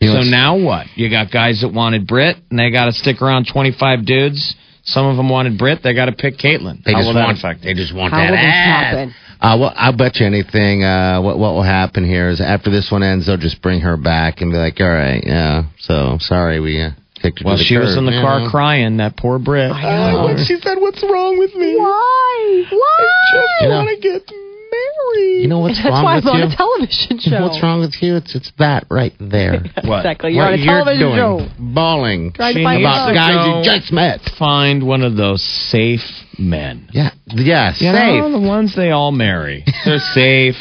You 0.01 0.09
know, 0.09 0.14
so 0.14 0.18
it's- 0.20 0.31
now 0.31 0.59
what? 0.59 0.87
You 0.97 1.09
got 1.09 1.31
guys 1.31 1.61
that 1.62 1.68
wanted 1.72 2.07
Britt, 2.07 2.37
and 2.51 2.59
they 2.59 2.70
got 2.70 2.87
to 2.87 2.93
stick 2.93 3.22
around 3.22 3.47
twenty 3.53 3.72
five 3.72 4.05
dudes. 4.05 4.55
Some 4.83 5.07
of 5.07 5.16
them 5.16 5.29
wanted 5.29 5.59
Britt. 5.59 5.81
They 5.83 5.95
got 5.95 6.05
to 6.07 6.12
pick 6.12 6.39
Kaitlyn. 6.39 6.83
They 6.85 6.93
How 6.93 7.03
just 7.03 7.14
want. 7.16 7.39
affect? 7.39 7.62
They 7.62 7.74
just 7.74 7.93
want 7.95 8.12
How 8.12 8.18
that 8.18 8.31
will 8.31 8.37
this 8.37 8.45
ass. 8.47 8.85
happen? 8.95 9.14
Uh, 9.41 9.57
well, 9.61 9.72
I'll 9.76 9.97
bet 9.97 10.16
you 10.16 10.26
anything. 10.26 10.82
Uh, 10.82 11.20
what 11.20 11.39
what 11.39 11.53
will 11.55 11.62
happen 11.62 12.05
here 12.05 12.28
is 12.30 12.41
after 12.41 12.70
this 12.70 12.91
one 12.91 13.03
ends, 13.03 13.26
they'll 13.26 13.37
just 13.37 13.61
bring 13.61 13.80
her 13.80 13.97
back 13.97 14.41
and 14.41 14.51
be 14.51 14.57
like, 14.57 14.80
"All 14.80 14.89
right, 14.89 15.22
yeah, 15.24 15.64
so 15.78 16.16
sorry 16.20 16.59
we 16.61 16.80
uh, 16.80 16.91
kicked 17.20 17.41
her 17.41 17.45
Well, 17.45 17.57
to 17.57 17.59
the 17.59 17.64
she 17.64 17.76
was 17.76 17.97
in 17.97 18.07
the 18.07 18.12
car 18.12 18.41
know? 18.41 18.51
crying. 18.51 18.97
That 18.97 19.16
poor 19.16 19.39
Britt. 19.39 19.70
I 19.72 20.12
know. 20.12 20.28
Uh, 20.28 20.45
she 20.45 20.59
said, 20.61 20.78
"What's 20.78 21.03
wrong 21.03 21.39
with 21.39 21.55
me?" 21.55 21.76
Why? 21.76 22.64
Why? 22.70 23.57
You 23.61 23.68
know- 23.68 23.84
to 23.84 24.01
get 24.01 24.26
married. 24.71 25.43
You 25.43 25.49
know 25.49 25.61
what's 25.61 25.77
That's 25.83 25.91
wrong 25.91 26.05
why 26.05 26.17
with 26.17 26.27
I'm 26.27 26.39
you? 26.39 26.45
on 26.47 26.53
a 26.53 26.57
television 26.57 27.19
show. 27.21 27.43
What's 27.43 27.62
wrong 27.62 27.81
with 27.81 27.95
you? 28.03 28.17
It's 28.17 28.35
it's 28.35 28.53
that 28.59 28.87
right 28.91 29.12
there. 29.21 29.62
What? 29.85 30.01
Exactly. 30.01 30.33
You're 30.33 30.45
what 30.45 30.55
on 30.55 30.59
a 30.59 30.62
you're 30.62 30.85
television 30.85 31.01
doing, 31.01 31.17
show. 31.17 31.49
bawling 31.75 32.33
Trying 32.33 32.55
to 32.57 32.64
find 32.64 32.83
about 32.83 33.07
love. 33.07 33.14
guys 33.14 33.67
you 33.67 33.79
just 33.79 33.93
met. 33.93 34.21
Find 34.39 34.87
one 34.87 35.03
of 35.03 35.17
those 35.17 35.43
safe 35.71 36.01
men. 36.39 36.89
Yeah, 36.93 37.11
yeah, 37.27 37.71
You 37.79 37.93
safe. 37.93 38.21
know, 38.21 38.33
the 38.33 38.47
ones 38.47 38.75
they 38.77 38.91
all 38.91 39.12
marry. 39.12 39.64
They're 39.85 39.99
safe. 39.99 40.57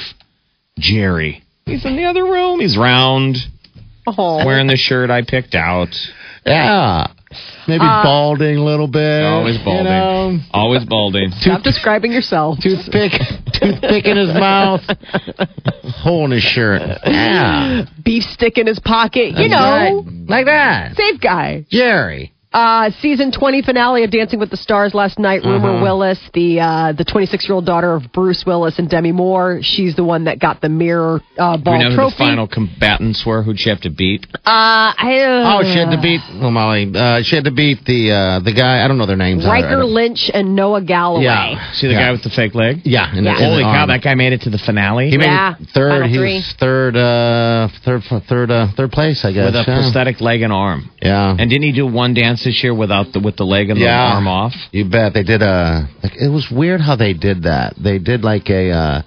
Jerry. 0.78 1.44
He's 1.66 1.86
in 1.86 1.96
the 1.96 2.04
other 2.06 2.24
room. 2.24 2.60
He's 2.60 2.78
round, 2.78 3.38
Oh. 4.08 4.46
wearing 4.46 4.68
the 4.68 4.76
shirt 4.78 5.10
I 5.10 5.24
picked 5.24 5.56
out. 5.56 5.88
Yeah, 6.46 7.08
maybe 7.68 7.84
Uh, 7.84 8.04
balding 8.04 8.58
a 8.58 8.64
little 8.64 8.88
bit. 8.88 9.24
Always 9.26 9.58
you 9.58 9.66
balding. 9.66 9.86
know. 9.86 10.40
Always 10.54 10.86
balding. 10.86 11.32
Stop 11.40 11.64
describing 11.64 12.12
yourself. 12.12 12.60
Toothpick, 12.62 13.14
toothpick 13.72 14.06
in 14.06 14.18
his 14.18 14.30
mouth, 14.34 14.82
hole 16.02 16.26
in 16.26 16.32
his 16.32 16.44
shirt. 16.44 16.82
Yeah, 17.06 17.86
Beef 18.04 18.24
stick 18.24 18.58
in 18.58 18.68
his 18.68 18.80
pocket. 18.80 19.30
You 19.38 19.50
That's 19.50 19.52
know, 19.52 20.04
right. 20.04 20.30
like 20.30 20.46
that. 20.46 20.96
safe 20.96 21.20
guy. 21.22 21.66
Jerry. 21.70 22.34
Uh, 22.56 22.90
season 23.02 23.34
20 23.34 23.64
finale 23.64 24.06
of 24.06 24.12
Dancing 24.12 24.40
with 24.40 24.50
the 24.50 24.56
Stars 24.56 24.94
last 24.94 25.20
night. 25.20 25.44
Rumor 25.44 25.72
Uh-huh. 25.76 25.84
Willis, 25.84 26.20
the 26.34 26.62
uh, 26.62 26.94
the 26.94 27.04
26 27.04 27.44
year 27.50 27.54
old 27.56 27.66
daughter 27.66 27.94
of 27.94 28.04
Bruce 28.14 28.46
Willis 28.48 28.80
and 28.80 28.90
Demi 28.90 29.12
Moore, 29.12 29.60
she's 29.62 29.94
the 29.98 30.06
one 30.06 30.24
that 30.24 30.40
got 30.40 30.62
the 30.62 30.70
mirror 30.70 31.20
uh, 31.38 31.58
Do 31.58 31.64
ball 31.64 31.78
we 31.78 31.84
know 31.84 31.90
who 31.92 32.10
the 32.10 32.16
final 32.18 32.48
combatants 32.48 33.26
were? 33.26 33.44
Who'd 33.44 33.60
she 33.60 33.70
have 33.70 33.82
to 33.82 33.90
beat? 33.90 34.26
uh, 34.34 34.40
I, 34.46 35.20
uh, 35.28 35.58
Oh, 35.60 35.64
she 35.64 35.78
had 35.78 35.92
to 35.92 36.00
beat. 36.02 36.22
Well, 36.40 36.52
Molly, 36.52 36.90
uh, 36.96 37.24
she 37.24 37.36
had 37.36 37.44
to 37.44 37.52
beat 37.52 37.84
the 37.84 38.12
uh, 38.12 38.40
the 38.40 38.54
guy. 38.54 38.86
I 38.86 38.88
don't 38.88 38.98
know 38.98 39.06
their 39.06 39.18
names. 39.18 39.46
I- 39.46 39.50
I 39.50 39.62
Riker 39.62 39.84
Lynch 39.84 40.32
and 40.34 40.56
Noah 40.56 40.82
Galloway. 40.82 41.26
Yeah. 41.26 41.74
See 41.74 41.88
the 41.88 41.94
Yeah. 41.94 42.00
guy 42.08 42.12
with 42.14 42.24
the 42.24 42.30
fake 42.30 42.56
leg? 42.56 42.82
Yeah. 42.86 43.12
in 43.14 43.26
Yeah. 43.26 43.34
the 43.34 43.44
Holy 43.44 43.64
cow, 43.64 43.80
arm. 43.82 43.90
that 43.90 44.02
guy 44.02 44.16
made 44.16 44.32
it 44.32 44.42
to 44.44 44.50
the 44.50 44.60
finale 44.60 45.10
He 45.10 45.18
made 45.18 45.26
Yeah, 45.26 45.56
third. 45.74 46.06
He 46.08 46.18
was 46.20 46.54
third. 46.58 46.96
Uh, 46.96 47.68
third. 47.84 48.02
Third. 48.30 48.50
Uh, 48.50 48.68
third 48.78 48.94
place, 48.94 49.26
I 49.26 49.34
guess. 49.34 49.46
with 49.48 49.56
a 49.56 49.66
yeah. 49.68 49.82
prosthetic 49.82 50.22
leg 50.22 50.42
and 50.42 50.54
arm. 50.54 50.90
Yeah. 51.02 51.36
And 51.38 51.50
didn't 51.50 51.64
he 51.64 51.74
do 51.74 51.86
one 51.86 52.14
dance 52.14 52.45
this 52.46 52.64
year 52.64 52.74
without 52.74 53.12
the 53.12 53.20
with 53.20 53.36
the 53.36 53.44
leg 53.44 53.70
and 53.70 53.78
Yeah. 53.80 54.10
the 54.10 54.16
arm 54.16 54.28
off? 54.28 54.54
You 54.72 54.86
bet 54.86 55.14
they 55.14 55.24
did 55.24 55.42
a. 55.42 55.90
Like, 56.02 56.16
it 56.16 56.30
was 56.30 56.48
weird 56.50 56.80
how 56.80 56.96
they 56.96 57.14
did 57.14 57.44
that. 57.44 57.76
They 57.78 58.00
did 58.00 58.24
like 58.24 58.50
a 58.50 58.72
uh, 58.72 59.02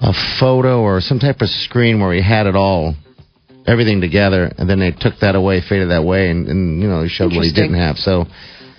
a 0.00 0.12
photo 0.40 0.80
or 0.80 1.00
some 1.00 1.18
type 1.20 1.40
of 1.40 1.48
screen 1.48 2.00
where 2.00 2.12
he 2.12 2.22
had 2.22 2.46
it 2.46 2.56
all, 2.56 2.94
everything 3.66 4.00
together, 4.00 4.50
and 4.58 4.68
then 4.68 4.80
they 4.80 4.90
took 4.90 5.18
that 5.20 5.34
away, 5.36 5.60
faded 5.60 5.90
that 5.90 6.02
way, 6.04 6.30
and, 6.30 6.48
and 6.48 6.82
you 6.82 6.88
know 6.88 7.02
they 7.02 7.08
showed 7.08 7.32
what 7.32 7.44
he 7.44 7.52
didn't 7.52 7.74
have. 7.78 7.96
So 7.96 8.24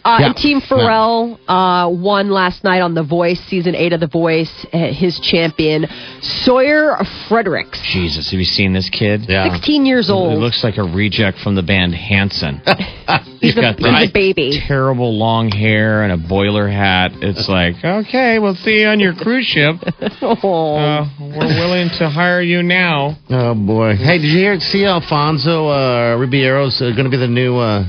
Uh, 0.03 0.17
Yeah. 0.19 0.25
And 0.27 0.35
Team 0.35 0.61
Pharrell 0.61 1.37
uh, 1.47 1.89
won 1.89 2.29
last 2.29 2.63
night 2.63 2.81
on 2.81 2.93
The 2.93 3.03
Voice, 3.03 3.39
season 3.47 3.75
eight 3.75 3.93
of 3.93 3.99
The 3.99 4.07
Voice. 4.07 4.51
Uh, 4.73 4.91
his 4.93 5.19
champion, 5.19 5.85
Sawyer 6.21 6.97
Fredericks, 7.27 7.79
Jesus, 7.93 8.31
have 8.31 8.39
you 8.39 8.45
seen 8.45 8.73
this 8.73 8.89
kid? 8.89 9.25
yeah, 9.27 9.51
16 9.53 9.85
years 9.85 10.09
old. 10.09 10.33
He 10.33 10.37
looks 10.39 10.63
like 10.63 10.77
a 10.77 10.83
reject 10.83 11.39
from 11.39 11.55
the 11.55 11.63
band 11.63 11.93
Hanson. 11.93 12.61
he's, 13.41 13.57
a, 13.57 13.61
got 13.61 13.75
he's 13.75 13.85
the 13.85 14.09
a 14.09 14.11
baby. 14.13 14.61
terrible 14.67 15.17
long 15.17 15.49
hair 15.49 16.03
and 16.03 16.11
a 16.11 16.17
boiler 16.27 16.67
hat. 16.67 17.11
It's 17.21 17.47
like, 17.49 17.75
okay, 17.83 18.39
we'll 18.39 18.55
see 18.55 18.81
you 18.81 18.87
on 18.87 18.99
your 18.99 19.13
cruise 19.13 19.45
ship. 19.45 19.75
Oh. 20.21 20.75
Uh, 20.77 21.05
we're 21.19 21.47
willing 21.59 21.89
to 21.99 22.09
hire 22.09 22.41
you 22.41 22.63
now. 22.63 23.17
Oh 23.29 23.53
boy! 23.55 23.95
Hey, 23.95 24.17
did 24.17 24.27
you 24.27 24.37
hear? 24.39 24.59
See, 24.59 24.85
Alfonso 24.85 25.67
uh, 25.67 26.17
Ribeiro's 26.17 26.81
uh, 26.81 26.91
going 26.91 27.05
to 27.05 27.09
be 27.09 27.17
the 27.17 27.27
new 27.27 27.57
uh, 27.57 27.83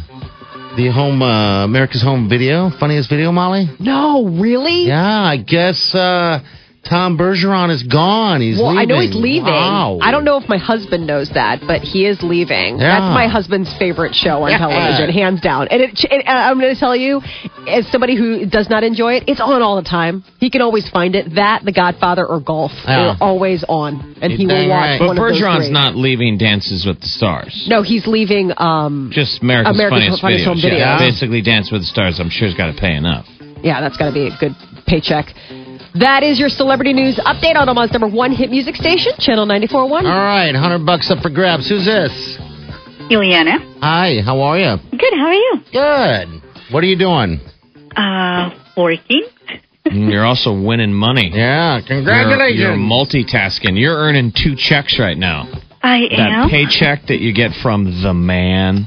the 0.77 0.91
home 0.91 1.21
uh, 1.23 1.65
America's 1.65 2.03
Home 2.03 2.29
Video, 2.29 2.71
funniest 2.81 3.11
video, 3.11 3.31
Molly. 3.31 3.67
no, 3.79 4.27
really? 4.41 4.87
Yeah, 4.87 5.23
I 5.23 5.37
guess 5.37 5.95
uh, 5.95 6.41
Tom 6.85 7.17
Bergeron 7.17 7.71
is 7.71 7.85
gone. 7.85 8.41
He's 8.41 8.59
well, 8.59 8.75
leaving. 8.75 8.79
I 8.81 8.85
know 8.87 9.01
he's 9.01 9.15
leaving. 9.15 9.45
Wow. 9.45 9.99
I 10.03 10.11
don't 10.11 10.25
know 10.25 10.37
if 10.37 10.49
my 10.49 10.59
husband 10.59 11.07
knows 11.07 11.31
that, 11.31 11.61
but 11.65 11.81
he 11.81 12.07
is 12.07 12.21
leaving. 12.23 12.79
Yeah. 12.79 12.99
That's 12.99 13.15
my 13.15 13.29
husband's 13.29 13.73
favorite 13.79 14.15
show 14.17 14.43
on 14.43 14.51
Yeah. 14.51 14.59
television, 14.59 15.11
hands 15.11 15.41
down. 15.41 15.69
And, 15.69 15.81
it, 15.81 16.05
and 16.11 16.23
I'm 16.27 16.59
going 16.59 16.75
to 16.75 16.79
tell 16.81 16.97
you, 16.97 17.23
as 17.69 17.87
somebody 17.93 18.17
who 18.17 18.47
does 18.47 18.69
not 18.69 18.83
enjoy 18.83 19.15
it, 19.15 19.25
it's 19.29 19.41
on 19.41 19.63
all 19.63 19.77
the 19.77 19.89
time. 19.89 20.25
He 20.39 20.51
can 20.51 20.61
always 20.61 20.89
find 20.91 21.15
it. 21.15 21.37
That, 21.37 21.65
The 21.65 21.73
Godfather, 21.73 22.27
or 22.27 22.41
golf. 22.41 22.73
Yeah. 22.85 23.15
They're 23.15 23.17
always 23.21 23.65
on, 23.69 24.17
and 24.21 24.33
You're 24.33 24.39
he 24.39 24.47
will 24.47 24.69
watch 24.69 24.79
right. 24.81 24.99
But 24.99 25.07
one 25.07 25.19
of 25.19 25.23
those 25.23 25.41
Bergeron's 25.41 25.71
not 25.71 25.95
leaving 25.95 26.37
Dances 26.37 26.85
with 26.85 27.01
the 27.01 27.07
Stars. 27.07 27.67
No, 27.69 27.83
he's 27.83 28.09
leaving. 28.09 28.53
Um, 28.57 29.11
Just 29.15 29.41
America's, 29.41 29.77
America's 29.79 30.19
Funniest, 30.21 30.23
Funniest 30.23 30.45
Home 30.47 30.59
Videos. 30.59 30.79
Yeah. 30.79 30.99
Basically, 30.99 31.43
Dance 31.43 31.71
with 31.71 31.83
the 31.83 31.87
Stars, 31.87 32.19
I'm 32.19 32.29
sure, 32.29 32.49
he's 32.49 32.57
got 32.57 32.75
to 32.75 32.79
pay 32.79 32.97
enough. 32.97 33.25
yeah, 33.63 33.81
that's 33.81 33.97
got 33.97 34.07
to 34.07 34.13
be 34.13 34.27
a 34.27 34.37
good 34.41 34.57
paycheck. 34.87 35.27
That 35.95 36.23
is 36.23 36.41
your 36.41 36.49
celebrity 36.49 36.93
news 36.95 37.17
update 37.19 37.57
on 37.57 37.69
Omaha's 37.69 37.93
number 37.93 38.09
one 38.09 38.33
hit 38.33 38.51
music 38.51 38.77
station, 38.77 39.13
Channel 39.19 39.47
94.1. 39.47 39.75
All 39.91 40.03
right, 40.03 40.55
hundred 40.55 40.87
bucks 40.87 41.11
up 41.11 41.19
for 41.23 41.29
grabs. 41.31 41.69
Who's 41.69 41.85
this? 41.85 42.39
Juliana. 43.11 43.59
Hi, 43.81 44.21
how 44.25 44.41
are 44.41 44.59
you? 44.59 44.77
Good, 44.91 45.13
how 45.13 45.27
are 45.27 45.35
you? 45.35 45.55
Good. 45.71 46.43
What 46.73 46.83
are 46.83 46.87
you 46.87 46.97
doing? 46.97 47.41
Uh, 47.95 48.51
working. 48.77 49.27
And 49.85 50.09
you're 50.11 50.25
also 50.25 50.59
winning 50.59 50.95
money. 50.95 51.31
Yeah, 51.35 51.79
You're, 51.79 51.87
congratulations. 51.89 52.59
you're 52.61 52.77
multitasking. 52.77 53.79
You're 53.79 53.97
earning 53.97 54.33
two 54.35 54.55
checks 54.57 54.99
right 54.99 55.19
now. 55.19 55.47
I 55.83 55.97
am 55.99 56.09
That 56.11 56.31
am. 56.45 56.49
paycheck 56.49 57.07
that 57.09 57.19
you 57.21 57.35
get 57.35 57.51
from 57.61 58.03
the 58.03 58.15
man, 58.15 58.87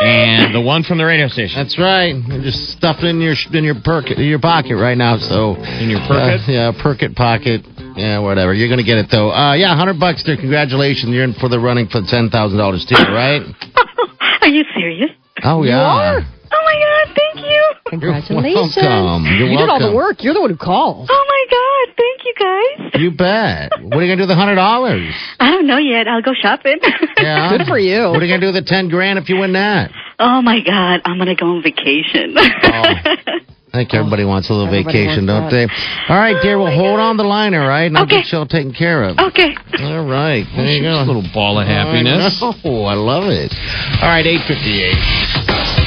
and 0.00 0.54
the 0.54 0.60
one 0.60 0.82
from 0.82 0.98
the 0.98 1.04
radio 1.04 1.28
station. 1.28 1.56
That's 1.62 1.78
right. 1.78 2.14
You're 2.16 2.42
just 2.42 2.70
stuffing 2.76 3.08
in 3.08 3.20
your 3.20 3.34
in 3.52 3.64
your 3.64 3.76
perk 3.84 4.08
your 4.16 4.38
pocket 4.40 4.76
right 4.76 4.96
now. 4.96 5.18
So 5.18 5.56
In 5.56 5.90
your 5.90 6.00
perkit? 6.00 6.48
Uh, 6.48 6.52
yeah, 6.52 6.72
perkit 6.72 7.14
pocket. 7.14 7.62
Yeah, 7.96 8.18
whatever. 8.20 8.54
You're 8.54 8.68
gonna 8.68 8.84
get 8.84 8.98
it 8.98 9.08
though. 9.10 9.30
Uh, 9.30 9.54
yeah, 9.54 9.76
hundred 9.76 10.00
bucks 10.00 10.22
there. 10.24 10.36
Congratulations. 10.36 11.12
You're 11.12 11.24
in 11.24 11.34
for 11.34 11.48
the 11.48 11.58
running 11.60 11.88
for 11.88 12.00
ten 12.06 12.30
thousand 12.30 12.58
dollars 12.58 12.84
too, 12.86 12.94
right? 12.96 13.42
are 14.42 14.48
you 14.48 14.64
serious? 14.74 15.10
Oh 15.44 15.62
yeah. 15.62 15.80
are? 15.80 16.20
Oh 16.52 16.62
my 16.64 17.04
god, 17.06 17.16
thank 17.16 17.46
you. 17.46 17.69
Congratulations. 17.90 18.76
You're 18.76 18.84
welcome. 18.86 19.26
You're 19.26 19.48
you 19.48 19.58
did 19.58 19.68
all 19.68 19.80
the 19.80 19.94
work. 19.94 20.22
You're 20.22 20.34
the 20.34 20.40
one 20.40 20.50
who 20.50 20.56
called. 20.56 21.08
Oh 21.10 21.24
my 21.28 21.44
god, 21.50 21.96
thank 21.96 22.24
you 22.24 22.34
guys. 22.38 23.00
You 23.02 23.10
bet. 23.10 23.72
What 23.82 23.98
are 23.98 24.02
you 24.02 24.08
gonna 24.08 24.16
do 24.16 24.22
with 24.22 24.28
the 24.28 24.34
hundred 24.36 24.54
dollars? 24.56 25.12
I 25.38 25.50
don't 25.50 25.66
know 25.66 25.78
yet. 25.78 26.06
I'll 26.08 26.22
go 26.22 26.32
shopping. 26.34 26.78
Yeah. 27.20 27.58
Good 27.58 27.66
for 27.66 27.78
you. 27.78 28.08
What 28.08 28.22
are 28.22 28.24
you 28.24 28.32
gonna 28.32 28.40
do 28.40 28.46
with 28.52 28.64
the 28.64 28.68
ten 28.68 28.88
grand 28.88 29.18
if 29.18 29.28
you 29.28 29.36
win 29.36 29.52
that? 29.52 29.90
oh 30.18 30.40
my 30.40 30.60
god, 30.64 31.02
I'm 31.04 31.18
gonna 31.18 31.34
go 31.36 31.46
on 31.56 31.62
vacation. 31.62 32.34
Oh. 32.38 32.40
I 33.72 33.76
think 33.86 33.94
everybody 33.94 34.24
wants 34.24 34.48
a 34.50 34.52
little 34.52 34.66
Everybody 34.66 35.04
vacation, 35.04 35.26
don't 35.26 35.44
that. 35.48 35.52
they? 35.52 36.12
All 36.12 36.18
right, 36.18 36.34
dear. 36.42 36.56
Oh, 36.56 36.64
well, 36.64 36.74
hold 36.74 36.98
on 36.98 37.16
the 37.18 37.22
line, 37.22 37.54
all 37.54 37.68
right? 37.68 37.84
And 37.84 37.96
I'll 37.96 38.02
Okay. 38.02 38.22
get 38.22 38.32
you 38.32 38.38
all 38.38 38.46
taken 38.46 38.72
care 38.74 39.04
of. 39.04 39.16
Okay. 39.18 39.54
All 39.78 40.04
right. 40.04 40.42
There 40.56 40.66
you 40.66 40.82
go. 40.82 40.98
a 40.98 41.04
little 41.06 41.22
ball 41.32 41.60
of 41.60 41.68
happiness. 41.68 42.40
Oh, 42.42 42.82
I 42.90 42.94
love 42.94 43.30
it. 43.30 43.54
All 44.02 44.08
right, 44.08 44.26
858. 44.26 45.79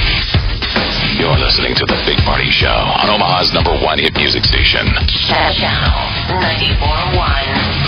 You're 1.14 1.38
listening 1.38 1.74
to 1.76 1.86
The 1.86 2.02
Big 2.04 2.18
Party 2.26 2.50
Show 2.50 2.66
on 2.66 3.08
Omaha's 3.08 3.52
number 3.54 3.70
one 3.70 3.98
hit 3.98 4.14
music 4.16 4.44
station. 4.44 4.84
Channel 5.06 5.94
94.1. 6.42 7.83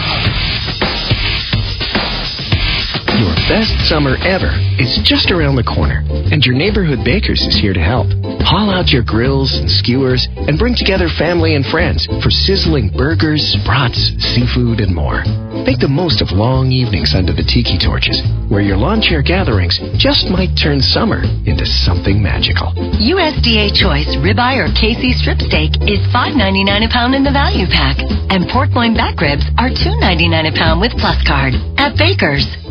best 3.48 3.70
summer 3.86 4.18
ever 4.26 4.50
is 4.78 4.98
just 5.06 5.30
around 5.30 5.54
the 5.54 5.62
corner, 5.62 6.02
and 6.34 6.44
your 6.44 6.54
neighborhood 6.54 7.04
bakers 7.04 7.40
is 7.46 7.54
here 7.54 7.72
to 7.72 7.80
help. 7.80 8.06
Haul 8.42 8.70
out 8.70 8.90
your 8.90 9.02
grills 9.06 9.54
and 9.54 9.70
skewers 9.70 10.26
and 10.34 10.58
bring 10.58 10.74
together 10.74 11.08
family 11.08 11.54
and 11.54 11.64
friends 11.66 12.06
for 12.22 12.30
sizzling 12.30 12.90
burgers, 12.90 13.56
brats, 13.64 14.10
seafood, 14.34 14.80
and 14.82 14.94
more. 14.94 15.22
Make 15.62 15.78
the 15.78 15.90
most 15.90 16.20
of 16.22 16.34
long 16.34 16.70
evenings 16.72 17.14
under 17.14 17.32
the 17.32 17.46
tiki 17.46 17.78
torches, 17.78 18.18
where 18.50 18.62
your 18.62 18.76
lawn 18.76 19.00
chair 19.00 19.22
gatherings 19.22 19.78
just 19.94 20.26
might 20.26 20.54
turn 20.58 20.82
summer 20.82 21.22
into 21.46 21.66
something 21.66 22.22
magical. 22.22 22.74
USDA 22.98 23.74
Choice 23.78 24.10
ribeye 24.26 24.58
or 24.58 24.70
KC 24.74 25.14
strip 25.22 25.38
steak 25.38 25.70
is 25.86 26.02
$5.99 26.10 26.86
a 26.86 26.90
pound 26.90 27.14
in 27.14 27.22
the 27.22 27.30
value 27.30 27.66
pack, 27.70 27.98
and 28.30 28.48
pork 28.50 28.74
loin 28.74 28.94
back 28.94 29.20
ribs 29.20 29.46
are 29.58 29.70
$2.99 29.70 30.50
a 30.50 30.54
pound 30.58 30.80
with 30.80 30.92
Plus 30.98 31.22
Card 31.26 31.54
at 31.78 31.96
Baker's. 31.96 32.65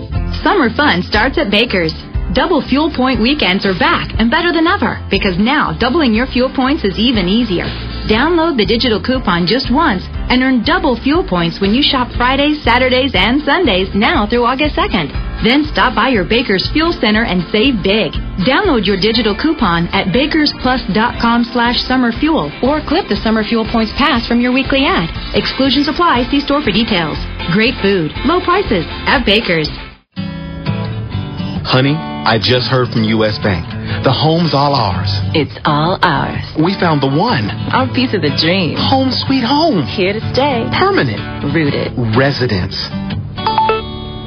Summer 0.45 0.69
fun 0.77 1.01
starts 1.01 1.39
at 1.39 1.49
Baker's. 1.49 1.89
Double 2.37 2.61
fuel 2.61 2.93
point 2.93 3.17
weekends 3.19 3.65
are 3.65 3.73
back 3.73 4.13
and 4.21 4.29
better 4.29 4.53
than 4.53 4.69
ever 4.69 5.01
because 5.09 5.41
now 5.41 5.73
doubling 5.73 6.13
your 6.13 6.27
fuel 6.27 6.53
points 6.53 6.85
is 6.85 6.99
even 7.01 7.25
easier. 7.25 7.65
Download 8.05 8.53
the 8.53 8.69
digital 8.69 9.01
coupon 9.01 9.49
just 9.49 9.73
once 9.73 10.05
and 10.29 10.43
earn 10.45 10.61
double 10.61 11.01
fuel 11.01 11.25
points 11.25 11.59
when 11.59 11.73
you 11.73 11.81
shop 11.81 12.13
Fridays, 12.13 12.61
Saturdays, 12.61 13.17
and 13.17 13.41
Sundays 13.41 13.89
now 13.95 14.29
through 14.29 14.45
August 14.45 14.77
2nd. 14.77 15.09
Then 15.41 15.65
stop 15.65 15.97
by 15.97 16.09
your 16.13 16.29
Baker's 16.29 16.69
Fuel 16.77 16.93
Center 16.93 17.25
and 17.25 17.41
save 17.49 17.81
big. 17.81 18.13
Download 18.45 18.85
your 18.85 19.01
digital 19.01 19.33
coupon 19.33 19.89
at 19.97 20.13
bakersplus.com 20.13 21.49
slash 21.57 21.81
summerfuel 21.89 22.53
or 22.61 22.85
clip 22.85 23.09
the 23.09 23.17
Summer 23.17 23.43
Fuel 23.43 23.65
Points 23.65 23.93
Pass 23.97 24.27
from 24.27 24.39
your 24.39 24.53
weekly 24.53 24.85
ad. 24.85 25.09
Exclusions 25.33 25.89
apply. 25.89 26.29
See 26.29 26.39
store 26.39 26.61
for 26.61 26.69
details. 26.69 27.17
Great 27.49 27.73
food, 27.81 28.13
low 28.29 28.45
prices 28.45 28.85
at 29.09 29.25
Baker's. 29.25 29.69
Honey, 31.65 31.95
I 31.97 32.37
just 32.37 32.67
heard 32.67 32.89
from 32.89 33.03
U.S. 33.19 33.37
Bank. 33.39 33.65
The 34.05 34.13
home's 34.13 34.53
all 34.53 34.75
ours. 34.75 35.09
It's 35.33 35.57
all 35.65 35.97
ours. 36.01 36.45
We 36.61 36.77
found 36.79 37.01
the 37.01 37.09
one. 37.09 37.49
Our 37.73 37.89
piece 37.89 38.13
of 38.13 38.21
the 38.21 38.29
dream. 38.37 38.77
Home 38.77 39.09
sweet 39.11 39.43
home. 39.43 39.81
Here 39.81 40.13
to 40.13 40.21
stay. 40.31 40.69
Permanent. 40.77 41.19
Rooted. 41.53 41.97
Residence. 42.15 42.77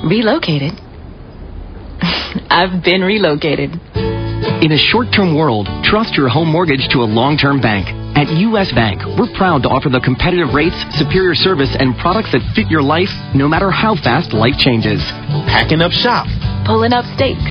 Relocated. 0.02 0.74
I've 2.50 2.82
been 2.82 3.02
relocated. 3.02 3.70
In 4.62 4.72
a 4.72 4.78
short-term 4.78 5.36
world, 5.36 5.68
trust 5.84 6.14
your 6.14 6.28
home 6.28 6.50
mortgage 6.50 6.88
to 6.90 6.98
a 6.98 7.08
long-term 7.08 7.60
bank. 7.60 7.86
At 8.18 8.26
U.S. 8.50 8.72
Bank, 8.72 8.98
we're 9.16 9.30
proud 9.38 9.62
to 9.62 9.68
offer 9.68 9.88
the 9.88 10.00
competitive 10.00 10.50
rates, 10.50 10.74
superior 10.98 11.36
service, 11.36 11.70
and 11.78 11.96
products 11.98 12.32
that 12.32 12.42
fit 12.52 12.66
your 12.66 12.82
life 12.82 13.14
no 13.32 13.46
matter 13.46 13.70
how 13.70 13.94
fast 13.94 14.32
life 14.34 14.58
changes. 14.58 14.98
Packing 15.46 15.80
up 15.80 15.92
shop. 15.92 16.26
Pulling 16.66 16.92
up 16.92 17.06
stakes. 17.14 17.46